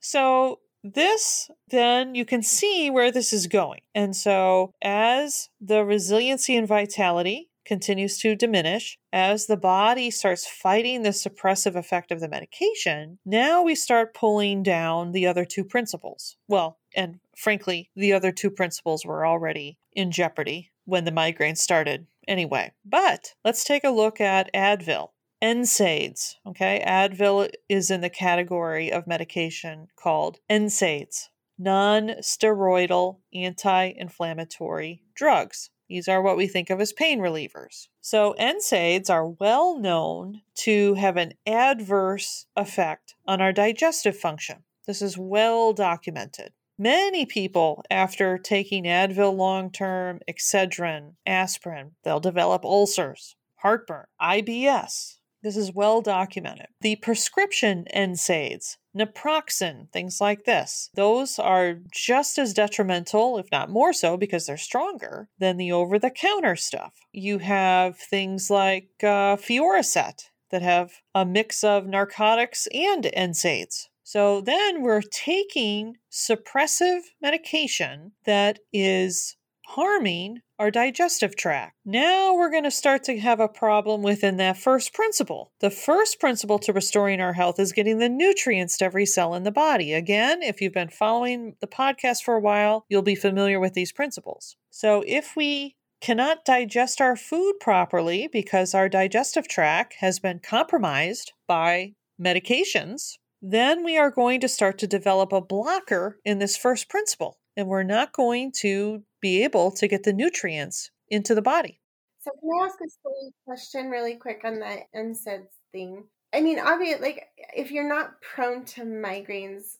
so 0.00 0.60
this, 0.84 1.50
then 1.68 2.14
you 2.14 2.26
can 2.26 2.42
see 2.42 2.90
where 2.90 3.10
this 3.10 3.32
is 3.32 3.46
going. 3.46 3.80
And 3.94 4.14
so, 4.14 4.74
as 4.82 5.48
the 5.58 5.82
resiliency 5.82 6.54
and 6.54 6.68
vitality 6.68 7.48
continues 7.64 8.18
to 8.18 8.36
diminish, 8.36 8.98
as 9.10 9.46
the 9.46 9.56
body 9.56 10.10
starts 10.10 10.46
fighting 10.46 11.02
the 11.02 11.10
suppressive 11.10 11.74
effect 11.74 12.12
of 12.12 12.20
the 12.20 12.28
medication, 12.28 13.18
now 13.24 13.62
we 13.62 13.74
start 13.74 14.14
pulling 14.14 14.62
down 14.62 15.12
the 15.12 15.26
other 15.26 15.46
two 15.46 15.64
principles. 15.64 16.36
Well, 16.48 16.78
and 16.96 17.20
frankly, 17.36 17.90
the 17.94 18.12
other 18.12 18.32
two 18.32 18.50
principles 18.50 19.04
were 19.04 19.26
already 19.26 19.78
in 19.92 20.10
jeopardy 20.10 20.70
when 20.84 21.04
the 21.04 21.12
migraine 21.12 21.56
started 21.56 22.06
anyway. 22.28 22.72
But 22.84 23.34
let's 23.44 23.64
take 23.64 23.84
a 23.84 23.90
look 23.90 24.20
at 24.20 24.52
Advil. 24.54 25.10
NSAIDs. 25.42 26.36
Okay, 26.46 26.82
Advil 26.86 27.50
is 27.68 27.90
in 27.90 28.00
the 28.00 28.08
category 28.08 28.90
of 28.90 29.06
medication 29.06 29.88
called 29.94 30.38
NSAIDs, 30.50 31.28
non 31.58 32.14
steroidal 32.22 33.18
anti 33.34 33.92
inflammatory 33.94 35.02
drugs. 35.14 35.68
These 35.88 36.08
are 36.08 36.22
what 36.22 36.38
we 36.38 36.46
think 36.46 36.70
of 36.70 36.80
as 36.80 36.94
pain 36.94 37.20
relievers. 37.20 37.88
So, 38.00 38.34
NSAIDs 38.40 39.10
are 39.10 39.28
well 39.28 39.78
known 39.78 40.40
to 40.60 40.94
have 40.94 41.18
an 41.18 41.34
adverse 41.46 42.46
effect 42.56 43.14
on 43.26 43.42
our 43.42 43.52
digestive 43.52 44.16
function. 44.16 44.64
This 44.86 45.02
is 45.02 45.18
well 45.18 45.74
documented. 45.74 46.52
Many 46.78 47.24
people, 47.24 47.84
after 47.90 48.36
taking 48.38 48.84
Advil 48.84 49.36
long 49.36 49.70
term, 49.70 50.20
Excedrin, 50.28 51.14
aspirin, 51.24 51.92
they'll 52.02 52.20
develop 52.20 52.64
ulcers, 52.64 53.36
heartburn, 53.56 54.06
IBS, 54.20 55.18
this 55.44 55.56
is 55.58 55.74
well 55.74 56.00
documented. 56.00 56.68
The 56.80 56.96
prescription 56.96 57.84
NSAIDs, 57.94 58.78
naproxen, 58.96 59.92
things 59.92 60.18
like 60.18 60.44
this, 60.44 60.88
those 60.94 61.38
are 61.38 61.80
just 61.92 62.38
as 62.38 62.54
detrimental, 62.54 63.36
if 63.36 63.52
not 63.52 63.68
more 63.68 63.92
so, 63.92 64.16
because 64.16 64.46
they're 64.46 64.56
stronger 64.56 65.28
than 65.38 65.58
the 65.58 65.70
over 65.70 65.98
the 65.98 66.08
counter 66.08 66.56
stuff. 66.56 66.94
You 67.12 67.40
have 67.40 67.98
things 67.98 68.48
like 68.48 68.88
uh, 69.02 69.36
Fioricet 69.36 70.30
that 70.50 70.62
have 70.62 70.92
a 71.14 71.26
mix 71.26 71.62
of 71.62 71.86
narcotics 71.86 72.66
and 72.72 73.04
NSAIDs. 73.04 73.88
So 74.04 74.42
then 74.42 74.82
we're 74.82 75.02
taking 75.02 75.96
suppressive 76.12 77.00
medication 77.20 78.12
that 78.26 78.60
is 78.72 79.36
harming 79.66 80.40
our 80.58 80.70
digestive 80.70 81.36
tract. 81.36 81.74
Now 81.84 82.34
we're 82.34 82.50
going 82.50 82.64
to 82.64 82.70
start 82.70 83.02
to 83.04 83.18
have 83.18 83.40
a 83.40 83.48
problem 83.48 84.02
within 84.02 84.36
that 84.36 84.58
first 84.58 84.92
principle. 84.92 85.52
The 85.60 85.70
first 85.70 86.20
principle 86.20 86.58
to 86.60 86.72
restoring 86.72 87.20
our 87.20 87.32
health 87.32 87.58
is 87.58 87.72
getting 87.72 87.98
the 87.98 88.08
nutrients 88.08 88.76
to 88.78 88.84
every 88.84 89.06
cell 89.06 89.34
in 89.34 89.42
the 89.42 89.50
body. 89.50 89.94
Again, 89.94 90.42
if 90.42 90.60
you've 90.60 90.74
been 90.74 90.90
following 90.90 91.56
the 91.60 91.66
podcast 91.66 92.22
for 92.22 92.34
a 92.34 92.40
while, 92.40 92.84
you'll 92.88 93.02
be 93.02 93.16
familiar 93.16 93.58
with 93.58 93.72
these 93.72 93.90
principles. 93.90 94.56
So 94.70 95.02
if 95.06 95.34
we 95.34 95.76
cannot 96.00 96.44
digest 96.44 97.00
our 97.00 97.16
food 97.16 97.54
properly 97.58 98.28
because 98.30 98.74
our 98.74 98.88
digestive 98.90 99.48
tract 99.48 99.94
has 100.00 100.20
been 100.20 100.38
compromised 100.38 101.32
by 101.48 101.94
medications, 102.20 103.14
then 103.46 103.84
we 103.84 103.98
are 103.98 104.10
going 104.10 104.40
to 104.40 104.48
start 104.48 104.78
to 104.78 104.86
develop 104.86 105.30
a 105.30 105.40
blocker 105.40 106.18
in 106.24 106.38
this 106.38 106.56
first 106.56 106.88
principle. 106.88 107.38
And 107.56 107.68
we're 107.68 107.82
not 107.82 108.14
going 108.14 108.52
to 108.60 109.02
be 109.20 109.44
able 109.44 109.70
to 109.72 109.86
get 109.86 110.02
the 110.02 110.14
nutrients 110.14 110.90
into 111.10 111.34
the 111.34 111.42
body. 111.42 111.78
So 112.22 112.30
can 112.40 112.50
I 112.62 112.64
ask 112.64 112.76
a 112.76 112.88
silly 112.88 113.34
question 113.44 113.90
really 113.90 114.16
quick 114.16 114.40
on 114.44 114.60
that 114.60 114.84
NSAIDs 114.96 115.48
thing? 115.72 116.04
I 116.32 116.40
mean, 116.40 116.58
obviously, 116.58 117.02
like 117.02 117.26
if 117.54 117.70
you're 117.70 117.86
not 117.88 118.20
prone 118.22 118.64
to 118.64 118.80
migraines 118.80 119.76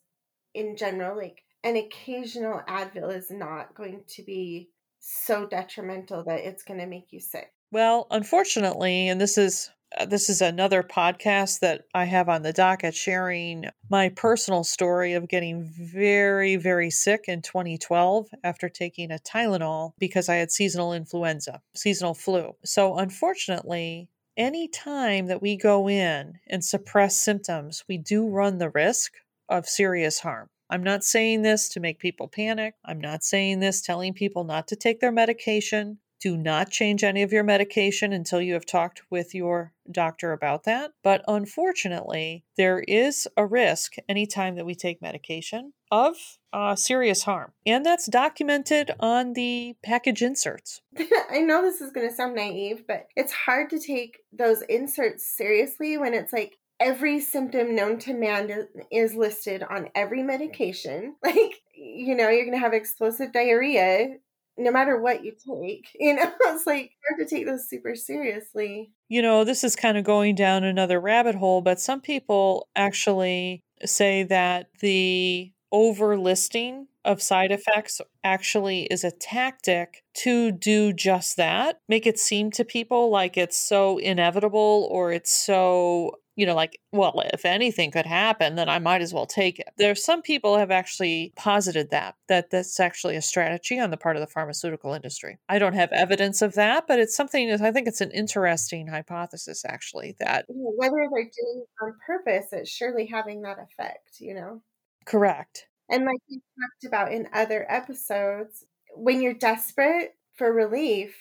in 0.53 0.77
general, 0.77 1.17
like 1.17 1.43
an 1.65 1.77
occasional 1.77 2.61
Advil 2.69 3.17
is 3.17 3.31
not 3.31 3.75
going 3.75 4.03
to 4.09 4.23
be 4.23 4.69
so 5.01 5.47
detrimental 5.47 6.23
that 6.25 6.41
it's 6.41 6.63
going 6.63 6.81
to 6.81 6.87
make 6.87 7.13
you 7.13 7.21
sick. 7.21 7.51
Well, 7.73 8.07
unfortunately, 8.11 9.09
and 9.09 9.19
this 9.19 9.39
is 9.39 9.71
Uh, 9.97 10.07
this 10.07 10.29
is 10.29 10.41
another 10.41 10.83
podcast 10.83 11.61
that 11.61 11.83
I 11.95 12.05
have 12.05 12.29
on 12.29 12.43
the 12.43 12.53
docket 12.53 12.95
sharing 12.95 13.67
my 13.91 14.09
personal 14.09 14.65
story 14.65 15.13
of 15.13 15.29
getting 15.29 15.63
very, 15.63 16.57
very 16.57 16.91
sick 16.91 17.25
in 17.29 17.43
2012 17.43 18.29
after 18.43 18.69
taking 18.69 19.13
a 19.13 19.19
Tylenol 19.19 19.93
because 19.99 20.29
I 20.29 20.37
had 20.37 20.51
seasonal 20.51 20.93
influenza, 20.93 21.61
seasonal 21.77 22.15
flu. 22.15 22.57
So, 22.65 22.97
unfortunately, 22.97 24.09
any 24.37 24.67
time 24.67 25.27
that 25.27 25.43
we 25.43 25.57
go 25.57 25.89
in 25.89 26.35
and 26.49 26.65
suppress 26.65 27.17
symptoms, 27.17 27.85
we 27.89 27.99
do 27.99 28.29
run 28.29 28.59
the 28.59 28.71
risk 28.71 29.13
of 29.49 29.69
serious 29.69 30.21
harm. 30.21 30.49
I'm 30.71 30.83
not 30.83 31.05
saying 31.05 31.43
this 31.43 31.69
to 31.71 31.81
make 31.81 31.99
people 32.01 32.27
panic. 32.27 32.75
I'm 32.85 33.01
not 33.01 33.23
saying 33.23 33.61
this 33.61 33.81
telling 33.83 34.15
people 34.15 34.45
not 34.45 34.67
to 34.69 34.77
take 34.77 34.99
their 34.99 35.13
medication. 35.13 35.99
Do 36.25 36.39
not 36.39 36.71
change 36.71 37.05
any 37.05 37.21
of 37.21 37.35
your 37.35 37.45
medication 37.45 38.11
until 38.11 38.41
you 38.41 38.55
have 38.55 38.65
talked 38.65 39.03
with 39.11 39.35
your 39.35 39.75
doctor 39.93 40.33
about 40.33 40.65
that. 40.65 40.93
But 41.03 41.23
unfortunately, 41.29 42.45
there 42.57 42.79
is 42.79 43.29
a 43.37 43.45
risk 43.45 43.97
anytime 44.09 44.55
that 44.55 44.65
we 44.65 44.75
take 44.75 45.03
medication 45.03 45.75
of 45.91 46.17
uh, 46.51 46.77
serious 46.77 47.25
harm. 47.25 47.53
And 47.67 47.85
that's 47.85 48.07
documented 48.07 48.93
on 48.99 49.35
the 49.35 49.77
package 49.85 50.23
inserts. 50.23 50.81
I 51.31 51.41
know 51.41 51.61
this 51.61 51.83
is 51.83 51.93
going 51.93 52.09
to 52.09 52.17
sound 52.17 52.37
naive, 52.37 52.85
but 52.89 53.09
it's 53.15 53.35
hard 53.35 53.69
to 53.69 53.79
take 53.79 54.21
those 54.33 54.63
inserts 54.63 55.27
seriously 55.27 55.99
when 55.99 56.15
it's 56.15 56.33
like 56.33 56.55
every 56.81 57.21
symptom 57.21 57.75
known 57.75 57.99
to 57.99 58.15
man 58.15 58.67
is 58.91 59.15
listed 59.15 59.63
on 59.63 59.91
every 59.95 60.23
medication. 60.23 61.17
Like, 61.23 61.61
you 61.77 62.15
know, 62.17 62.31
you're 62.31 62.47
going 62.47 62.57
to 62.57 62.65
have 62.65 62.73
explosive 62.73 63.31
diarrhea 63.33 64.17
no 64.57 64.71
matter 64.71 65.01
what 65.01 65.25
you 65.25 65.33
take. 65.33 65.89
You 65.99 66.15
know, 66.15 66.33
it's 66.47 66.67
like 66.67 66.91
you 66.91 67.17
have 67.17 67.27
to 67.27 67.35
take 67.35 67.47
this 67.47 67.69
super 67.69 67.95
seriously. 67.95 68.91
You 69.09 69.23
know, 69.23 69.45
this 69.45 69.65
is 69.65 69.75
kind 69.75 69.97
of 69.97 70.05
going 70.05 70.35
down 70.35 70.65
another 70.65 71.01
rabbit 71.01 71.35
hole, 71.35 71.63
but 71.63 71.81
some 71.81 72.01
people 72.01 72.69
actually 72.77 73.63
say 73.85 74.23
that 74.25 74.69
the 74.81 75.53
overlisting 75.73 76.87
of 77.05 77.21
side 77.23 77.53
effects 77.53 78.01
actually 78.23 78.83
is 78.85 79.05
a 79.05 79.11
tactic 79.11 80.03
to 80.15 80.53
do 80.53 80.93
just 80.93 81.37
that. 81.37 81.81
Make 81.89 82.07
it 82.07 82.19
seem 82.19 82.51
to 82.53 82.65
people 82.65 83.11
like 83.11 83.37
it's 83.37 83.59
so 83.59 83.99
inevitable 83.99 84.89
or 84.91 85.13
it's 85.13 85.33
so 85.33 86.19
you 86.37 86.47
know, 86.47 86.55
like, 86.55 86.79
well, 86.93 87.23
if 87.33 87.45
anything 87.45 87.91
could 87.91 88.07
happen, 88.07 88.57
then 88.57 88.69
I 88.69 88.79
might 88.79 89.03
as 89.03 89.15
well 89.15 89.27
take 89.27 89.59
it. 89.59 89.69
There's 89.77 90.05
some 90.05 90.23
people 90.23 90.59
have 90.59 90.71
actually 90.71 91.33
posited 91.37 91.91
that, 91.91 92.17
that 92.29 92.51
that's 92.51 92.81
actually 92.81 93.17
a 93.17 93.23
strategy 93.23 93.79
on 93.79 93.91
the 93.91 93.97
part 93.97 94.17
of 94.17 94.21
the 94.21 94.27
pharmaceutical 94.27 94.95
industry. 94.95 95.39
I 95.49 95.59
don't 95.59 95.75
have 95.75 95.93
evidence 95.93 96.43
of 96.43 96.55
that, 96.55 96.87
but 96.87 96.99
it's 96.99 97.17
something 97.17 97.49
that 97.49 97.61
I 97.61 97.71
think 97.71 97.87
it's 97.87 98.01
an 98.01 98.11
interesting 98.11 98.87
hypothesis, 98.89 99.65
actually, 99.65 100.17
that 100.19 100.45
whether 100.49 101.09
they're 101.13 101.23
doing 101.23 101.65
it 101.65 101.85
on 101.85 101.93
purpose, 102.07 102.47
it's 102.53 102.71
surely 102.71 103.07
having 103.07 103.43
that 103.43 103.59
effect, 103.59 104.17
you 104.19 104.35
know? 104.35 104.63
Correct. 105.07 105.67
And 105.91 106.05
like 106.05 106.21
we 106.31 106.37
talked 106.37 106.85
about 106.87 107.13
in 107.13 107.29
other 107.33 107.67
episodes, 107.69 108.65
when 108.97 109.21
you're 109.21 109.35
desperate 109.35 110.15
for 110.37 110.53
relief, 110.53 111.17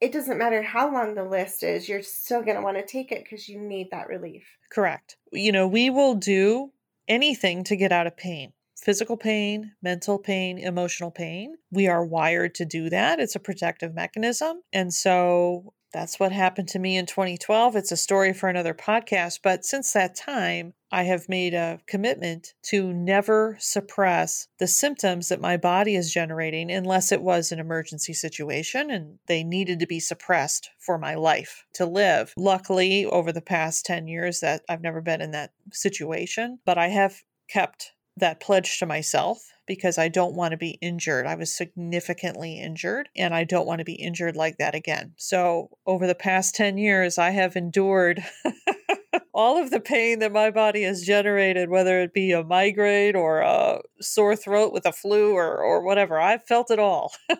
it 0.00 0.12
doesn't 0.12 0.38
matter 0.38 0.62
how 0.62 0.92
long 0.92 1.14
the 1.14 1.24
list 1.24 1.62
is, 1.62 1.88
you're 1.88 2.02
still 2.02 2.42
going 2.42 2.56
to 2.56 2.62
want 2.62 2.76
to 2.76 2.86
take 2.86 3.10
it 3.12 3.24
because 3.24 3.48
you 3.48 3.60
need 3.60 3.88
that 3.90 4.08
relief. 4.08 4.44
Correct. 4.70 5.16
You 5.32 5.52
know, 5.52 5.66
we 5.66 5.90
will 5.90 6.14
do 6.14 6.72
anything 7.08 7.64
to 7.64 7.76
get 7.76 7.92
out 7.92 8.06
of 8.06 8.16
pain 8.16 8.52
physical 8.78 9.16
pain, 9.16 9.72
mental 9.82 10.18
pain, 10.18 10.56
emotional 10.56 11.10
pain. 11.10 11.56
We 11.70 11.88
are 11.88 12.04
wired 12.04 12.54
to 12.54 12.64
do 12.64 12.88
that. 12.90 13.18
It's 13.18 13.34
a 13.34 13.40
protective 13.40 13.94
mechanism. 13.94 14.62
And 14.72 14.94
so 14.94 15.74
that's 15.92 16.20
what 16.20 16.32
happened 16.32 16.68
to 16.68 16.78
me 16.78 16.96
in 16.96 17.06
2012. 17.06 17.76
It's 17.76 17.92
a 17.92 17.96
story 17.96 18.32
for 18.32 18.48
another 18.48 18.74
podcast. 18.74 19.40
But 19.42 19.64
since 19.64 19.92
that 19.92 20.14
time, 20.14 20.74
I 20.90 21.04
have 21.04 21.28
made 21.28 21.54
a 21.54 21.80
commitment 21.86 22.54
to 22.64 22.92
never 22.92 23.56
suppress 23.60 24.48
the 24.58 24.66
symptoms 24.66 25.28
that 25.28 25.40
my 25.40 25.56
body 25.56 25.94
is 25.96 26.12
generating 26.12 26.70
unless 26.70 27.12
it 27.12 27.22
was 27.22 27.52
an 27.52 27.58
emergency 27.58 28.12
situation 28.12 28.90
and 28.90 29.18
they 29.26 29.44
needed 29.44 29.80
to 29.80 29.86
be 29.86 30.00
suppressed 30.00 30.70
for 30.78 30.98
my 30.98 31.14
life 31.14 31.64
to 31.74 31.86
live. 31.86 32.32
Luckily, 32.36 33.04
over 33.06 33.32
the 33.32 33.42
past 33.42 33.84
10 33.86 34.08
years 34.08 34.40
that 34.40 34.62
I've 34.68 34.82
never 34.82 35.00
been 35.00 35.20
in 35.20 35.32
that 35.32 35.52
situation, 35.72 36.58
but 36.64 36.78
I 36.78 36.88
have 36.88 37.22
kept 37.48 37.92
that 38.20 38.40
pledge 38.40 38.78
to 38.78 38.86
myself 38.86 39.52
because 39.66 39.98
I 39.98 40.08
don't 40.08 40.34
want 40.34 40.52
to 40.52 40.56
be 40.56 40.78
injured. 40.80 41.26
I 41.26 41.34
was 41.34 41.54
significantly 41.54 42.58
injured 42.58 43.08
and 43.16 43.34
I 43.34 43.44
don't 43.44 43.66
want 43.66 43.80
to 43.80 43.84
be 43.84 43.94
injured 43.94 44.34
like 44.34 44.56
that 44.58 44.74
again. 44.74 45.12
So, 45.16 45.70
over 45.86 46.06
the 46.06 46.14
past 46.14 46.54
10 46.54 46.78
years, 46.78 47.18
I 47.18 47.30
have 47.30 47.54
endured 47.54 48.24
all 49.34 49.62
of 49.62 49.70
the 49.70 49.80
pain 49.80 50.20
that 50.20 50.32
my 50.32 50.50
body 50.50 50.82
has 50.82 51.02
generated, 51.02 51.68
whether 51.68 52.00
it 52.00 52.14
be 52.14 52.32
a 52.32 52.42
migraine 52.42 53.14
or 53.14 53.40
a 53.40 53.80
sore 54.00 54.34
throat 54.34 54.72
with 54.72 54.86
a 54.86 54.92
flu 54.92 55.34
or, 55.34 55.58
or 55.58 55.84
whatever. 55.84 56.18
I've 56.18 56.46
felt 56.46 56.70
it 56.70 56.78
all. 56.78 57.12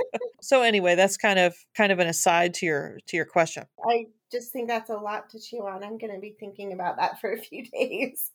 so 0.42 0.62
anyway, 0.62 0.94
that's 0.94 1.16
kind 1.16 1.38
of 1.38 1.54
kind 1.74 1.92
of 1.92 1.98
an 1.98 2.08
aside 2.08 2.54
to 2.54 2.66
your 2.66 2.98
to 3.06 3.16
your 3.16 3.26
question. 3.26 3.64
I 3.88 4.06
just 4.30 4.52
think 4.52 4.68
that's 4.68 4.90
a 4.90 4.96
lot 4.96 5.30
to 5.30 5.40
chew 5.40 5.66
on. 5.66 5.84
I'm 5.84 5.98
going 5.98 6.12
to 6.12 6.20
be 6.20 6.34
thinking 6.38 6.72
about 6.72 6.96
that 6.96 7.20
for 7.20 7.32
a 7.32 7.38
few 7.38 7.64
days. 7.64 8.30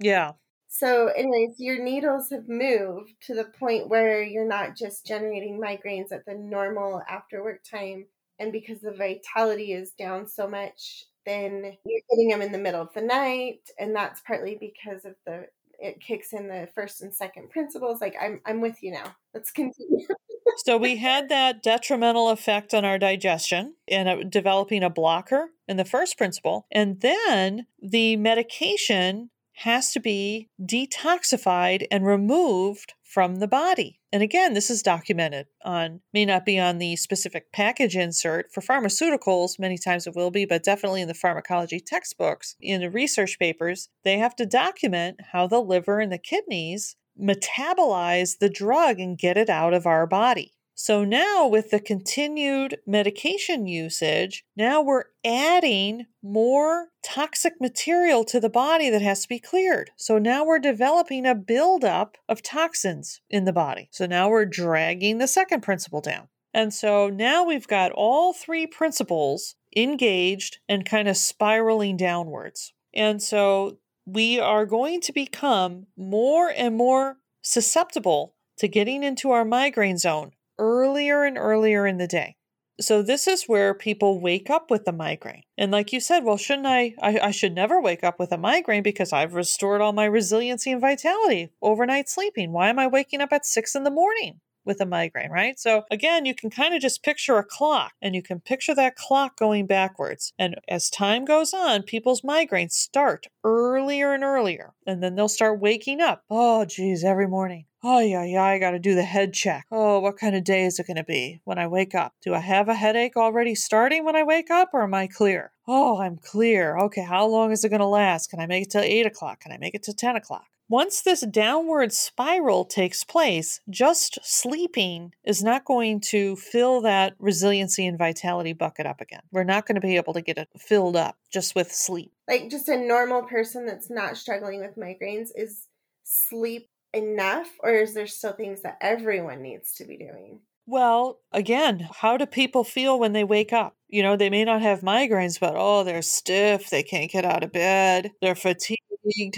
yeah. 0.00 0.32
So, 0.68 1.08
anyways, 1.08 1.58
your 1.58 1.82
needles 1.82 2.28
have 2.30 2.46
moved 2.46 3.14
to 3.22 3.34
the 3.34 3.44
point 3.44 3.88
where 3.88 4.22
you're 4.22 4.46
not 4.46 4.76
just 4.76 5.06
generating 5.06 5.58
migraines 5.58 6.12
at 6.12 6.26
the 6.26 6.34
normal 6.34 7.02
after 7.08 7.42
work 7.42 7.64
time. 7.64 8.04
And 8.38 8.52
because 8.52 8.80
the 8.80 8.92
vitality 8.92 9.72
is 9.72 9.92
down 9.92 10.28
so 10.28 10.46
much, 10.46 11.06
then 11.24 11.76
you're 11.84 12.02
getting 12.10 12.28
them 12.28 12.42
in 12.42 12.52
the 12.52 12.58
middle 12.58 12.82
of 12.82 12.92
the 12.92 13.00
night. 13.00 13.70
And 13.78 13.96
that's 13.96 14.20
partly 14.20 14.58
because 14.60 15.06
of 15.06 15.14
the, 15.26 15.46
it 15.80 16.00
kicks 16.00 16.34
in 16.34 16.48
the 16.48 16.68
first 16.74 17.02
and 17.02 17.14
second 17.14 17.48
principles. 17.48 18.02
Like, 18.02 18.14
I'm, 18.20 18.40
I'm 18.44 18.60
with 18.60 18.82
you 18.82 18.92
now. 18.92 19.16
Let's 19.32 19.50
continue. 19.50 20.06
so 20.58 20.76
we 20.76 20.96
had 20.96 21.30
that 21.30 21.62
detrimental 21.62 22.28
effect 22.28 22.74
on 22.74 22.84
our 22.84 22.98
digestion 22.98 23.74
and 23.88 24.30
developing 24.30 24.82
a 24.82 24.90
blocker 24.90 25.48
in 25.66 25.78
the 25.78 25.84
first 25.84 26.18
principle. 26.18 26.66
And 26.70 27.00
then 27.00 27.66
the 27.82 28.16
medication 28.16 29.30
has 29.58 29.92
to 29.92 29.98
be 29.98 30.48
detoxified 30.62 31.84
and 31.90 32.06
removed 32.06 32.94
from 33.02 33.36
the 33.36 33.48
body. 33.48 33.98
And 34.12 34.22
again, 34.22 34.54
this 34.54 34.70
is 34.70 34.82
documented 34.82 35.46
on, 35.64 36.00
may 36.14 36.24
not 36.24 36.44
be 36.44 36.60
on 36.60 36.78
the 36.78 36.94
specific 36.94 37.52
package 37.52 37.96
insert. 37.96 38.52
For 38.52 38.60
pharmaceuticals, 38.60 39.58
many 39.58 39.76
times 39.76 40.06
it 40.06 40.14
will 40.14 40.30
be, 40.30 40.44
but 40.44 40.62
definitely 40.62 41.02
in 41.02 41.08
the 41.08 41.14
pharmacology 41.14 41.80
textbooks, 41.80 42.54
in 42.60 42.80
the 42.80 42.90
research 42.90 43.38
papers, 43.38 43.88
they 44.04 44.18
have 44.18 44.36
to 44.36 44.46
document 44.46 45.20
how 45.32 45.48
the 45.48 45.60
liver 45.60 45.98
and 45.98 46.12
the 46.12 46.18
kidneys 46.18 46.94
metabolize 47.20 48.38
the 48.38 48.50
drug 48.50 49.00
and 49.00 49.18
get 49.18 49.36
it 49.36 49.50
out 49.50 49.74
of 49.74 49.86
our 49.86 50.06
body. 50.06 50.52
So 50.80 51.02
now, 51.02 51.44
with 51.44 51.70
the 51.70 51.80
continued 51.80 52.78
medication 52.86 53.66
usage, 53.66 54.44
now 54.56 54.80
we're 54.80 55.06
adding 55.24 56.06
more 56.22 56.90
toxic 57.02 57.54
material 57.60 58.22
to 58.26 58.38
the 58.38 58.48
body 58.48 58.88
that 58.88 59.02
has 59.02 59.22
to 59.22 59.28
be 59.28 59.40
cleared. 59.40 59.90
So 59.96 60.18
now 60.18 60.44
we're 60.44 60.60
developing 60.60 61.26
a 61.26 61.34
buildup 61.34 62.16
of 62.28 62.44
toxins 62.44 63.20
in 63.28 63.44
the 63.44 63.52
body. 63.52 63.88
So 63.90 64.06
now 64.06 64.28
we're 64.28 64.44
dragging 64.44 65.18
the 65.18 65.26
second 65.26 65.62
principle 65.62 66.00
down. 66.00 66.28
And 66.54 66.72
so 66.72 67.08
now 67.08 67.44
we've 67.44 67.66
got 67.66 67.90
all 67.90 68.32
three 68.32 68.68
principles 68.68 69.56
engaged 69.76 70.58
and 70.68 70.88
kind 70.88 71.08
of 71.08 71.16
spiraling 71.16 71.96
downwards. 71.96 72.72
And 72.94 73.20
so 73.20 73.78
we 74.06 74.38
are 74.38 74.64
going 74.64 75.00
to 75.00 75.12
become 75.12 75.88
more 75.96 76.52
and 76.56 76.76
more 76.76 77.16
susceptible 77.42 78.36
to 78.58 78.68
getting 78.68 79.02
into 79.02 79.32
our 79.32 79.44
migraine 79.44 79.98
zone 79.98 80.30
earlier 80.58 81.24
and 81.24 81.38
earlier 81.38 81.86
in 81.86 81.98
the 81.98 82.06
day. 82.06 82.36
So 82.80 83.02
this 83.02 83.26
is 83.26 83.44
where 83.44 83.74
people 83.74 84.20
wake 84.20 84.50
up 84.50 84.70
with 84.70 84.86
a 84.86 84.92
migraine. 84.92 85.42
And 85.56 85.72
like 85.72 85.92
you 85.92 85.98
said, 85.98 86.24
well, 86.24 86.36
shouldn't 86.36 86.66
I, 86.68 86.94
I? 87.02 87.18
I 87.18 87.30
should 87.32 87.52
never 87.52 87.80
wake 87.80 88.04
up 88.04 88.20
with 88.20 88.30
a 88.30 88.38
migraine 88.38 88.84
because 88.84 89.12
I've 89.12 89.34
restored 89.34 89.80
all 89.80 89.92
my 89.92 90.04
resiliency 90.04 90.70
and 90.70 90.80
vitality 90.80 91.50
overnight 91.60 92.08
sleeping. 92.08 92.52
Why 92.52 92.68
am 92.68 92.78
I 92.78 92.86
waking 92.86 93.20
up 93.20 93.32
at 93.32 93.46
six 93.46 93.74
in 93.74 93.82
the 93.82 93.90
morning? 93.90 94.40
with 94.68 94.80
a 94.80 94.86
migraine, 94.86 95.30
right? 95.30 95.58
So 95.58 95.84
again, 95.90 96.26
you 96.26 96.34
can 96.34 96.50
kind 96.50 96.74
of 96.74 96.82
just 96.82 97.02
picture 97.02 97.38
a 97.38 97.44
clock 97.44 97.92
and 98.02 98.14
you 98.14 98.22
can 98.22 98.38
picture 98.38 98.74
that 98.74 98.96
clock 98.96 99.36
going 99.36 99.66
backwards. 99.66 100.34
And 100.38 100.56
as 100.68 100.90
time 100.90 101.24
goes 101.24 101.54
on, 101.54 101.82
people's 101.82 102.20
migraines 102.20 102.72
start 102.72 103.26
earlier 103.42 104.12
and 104.12 104.22
earlier. 104.22 104.74
And 104.86 105.02
then 105.02 105.16
they'll 105.16 105.28
start 105.28 105.58
waking 105.58 106.00
up. 106.00 106.22
Oh, 106.30 106.66
geez, 106.66 107.02
every 107.02 107.26
morning. 107.26 107.64
Oh, 107.82 108.00
yeah, 108.00 108.24
yeah, 108.24 108.42
I 108.42 108.58
got 108.58 108.72
to 108.72 108.78
do 108.80 108.94
the 108.94 109.04
head 109.04 109.32
check. 109.32 109.66
Oh, 109.70 110.00
what 110.00 110.18
kind 110.18 110.34
of 110.34 110.42
day 110.42 110.64
is 110.64 110.80
it 110.80 110.86
going 110.86 110.96
to 110.96 111.04
be 111.04 111.40
when 111.44 111.58
I 111.58 111.68
wake 111.68 111.94
up? 111.94 112.14
Do 112.22 112.34
I 112.34 112.40
have 112.40 112.68
a 112.68 112.74
headache 112.74 113.16
already 113.16 113.54
starting 113.54 114.04
when 114.04 114.16
I 114.16 114.24
wake 114.24 114.50
up 114.50 114.70
or 114.72 114.82
am 114.82 114.94
I 114.94 115.06
clear? 115.06 115.52
Oh, 115.66 116.00
I'm 116.00 116.16
clear. 116.16 116.76
Okay, 116.76 117.02
how 117.02 117.26
long 117.26 117.52
is 117.52 117.64
it 117.64 117.68
going 117.68 117.80
to 117.80 117.86
last? 117.86 118.30
Can 118.30 118.40
I 118.40 118.46
make 118.46 118.64
it 118.64 118.70
till 118.70 118.82
8 118.82 119.06
o'clock? 119.06 119.40
Can 119.40 119.52
I 119.52 119.58
make 119.58 119.74
it 119.74 119.84
to 119.84 119.94
10 119.94 120.16
o'clock? 120.16 120.46
Once 120.70 121.00
this 121.00 121.24
downward 121.30 121.92
spiral 121.92 122.64
takes 122.64 123.02
place, 123.02 123.60
just 123.70 124.18
sleeping 124.22 125.12
is 125.24 125.42
not 125.42 125.64
going 125.64 125.98
to 125.98 126.36
fill 126.36 126.82
that 126.82 127.14
resiliency 127.18 127.86
and 127.86 127.96
vitality 127.96 128.52
bucket 128.52 128.84
up 128.84 129.00
again. 129.00 129.22
We're 129.32 129.44
not 129.44 129.66
going 129.66 129.76
to 129.76 129.80
be 129.80 129.96
able 129.96 130.12
to 130.12 130.20
get 130.20 130.36
it 130.36 130.48
filled 130.58 130.94
up 130.94 131.16
just 131.32 131.54
with 131.54 131.72
sleep. 131.72 132.12
Like 132.28 132.50
just 132.50 132.68
a 132.68 132.76
normal 132.76 133.22
person 133.22 133.64
that's 133.64 133.88
not 133.88 134.18
struggling 134.18 134.60
with 134.60 134.76
migraines 134.76 135.28
is 135.34 135.68
sleep 136.04 136.68
enough 136.94 137.48
or 137.62 137.72
is 137.72 137.94
there 137.94 138.06
still 138.06 138.32
things 138.32 138.62
that 138.62 138.78
everyone 138.80 139.42
needs 139.42 139.72
to 139.74 139.84
be 139.84 139.96
doing? 139.96 140.40
Well, 140.66 141.20
again, 141.32 141.88
how 142.00 142.18
do 142.18 142.26
people 142.26 142.62
feel 142.62 142.98
when 142.98 143.14
they 143.14 143.24
wake 143.24 143.54
up? 143.54 143.74
You 143.88 144.02
know, 144.02 144.16
they 144.16 144.28
may 144.28 144.44
not 144.44 144.60
have 144.60 144.82
migraines, 144.82 145.40
but 145.40 145.54
oh, 145.56 145.82
they're 145.82 146.02
stiff. 146.02 146.68
They 146.68 146.82
can't 146.82 147.10
get 147.10 147.24
out 147.24 147.42
of 147.42 147.52
bed. 147.52 148.10
They're 148.20 148.34
fatigued 148.34 148.82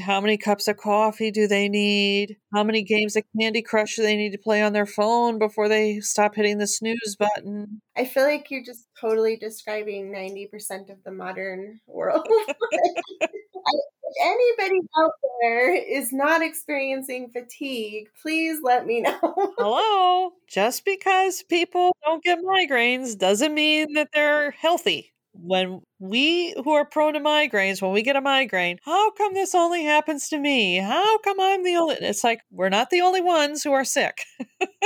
how 0.05 0.21
many 0.21 0.37
cups 0.37 0.69
of 0.69 0.77
coffee 0.77 1.31
do 1.31 1.47
they 1.47 1.69
need? 1.69 2.37
How 2.53 2.65
many 2.65 2.83
games 2.83 3.17
of 3.17 3.23
Candy 3.39 3.63
Crush 3.63 3.97
do 3.97 4.03
they 4.03 4.17
need 4.17 4.33
to 4.33 4.39
play 4.39 4.63
on 4.63 4.73
their 4.73 4.87
phone 4.87 5.39
before 5.39 5.69
they 5.69 6.01
stop 6.01 6.35
hitting 6.35 6.59
the 6.59 6.67
snooze 6.67 7.17
button? 7.19 7.81
I 7.97 8.05
feel 8.05 8.25
like 8.25 8.51
you're 8.51 8.65
just 8.65 8.89
totally 9.01 9.37
describing 9.37 10.13
90% 10.13 10.91
of 10.91 11.03
the 11.05 11.13
modern 11.13 11.81
world. 11.87 12.27
anybody 14.23 14.81
out 14.99 15.13
there 15.41 15.75
is 15.75 16.13
not 16.13 16.43
experiencing 16.43 17.31
fatigue, 17.33 18.09
please 18.23 18.61
let 18.63 18.87
me 18.87 19.01
know. 19.03 19.55
Hello. 19.59 20.33
Just 20.49 20.85
because 20.85 21.43
people 21.45 21.97
don't 22.05 22.23
get 22.23 22.39
migraines 22.41 23.17
doesn't 23.17 23.55
mean 23.55 23.95
that 23.95 24.09
they're 24.13 24.51
healthy 24.53 25.13
when 25.33 25.81
we 25.99 26.55
who 26.65 26.73
are 26.73 26.85
prone 26.85 27.15
to 27.15 27.21
migraines, 27.21 27.81
when 27.81 27.93
we 27.93 28.03
get 28.03 28.17
a 28.17 28.21
migraine, 28.21 28.79
how 28.85 29.11
come 29.13 29.35
this 29.35 29.55
only 29.55 29.85
happens 29.85 30.29
to 30.29 30.39
me? 30.39 30.77
How 30.77 31.19
come 31.19 31.41
I'm 31.41 31.63
the 31.63 31.77
only? 31.77 31.97
It's 32.01 32.25
like 32.25 32.43
we're 32.51 32.69
not 32.69 32.91
the 32.91 33.03
only 33.03 33.21
ones 33.21 33.63
who 33.63 33.73
are 33.73 33.85
sick. 33.85 34.25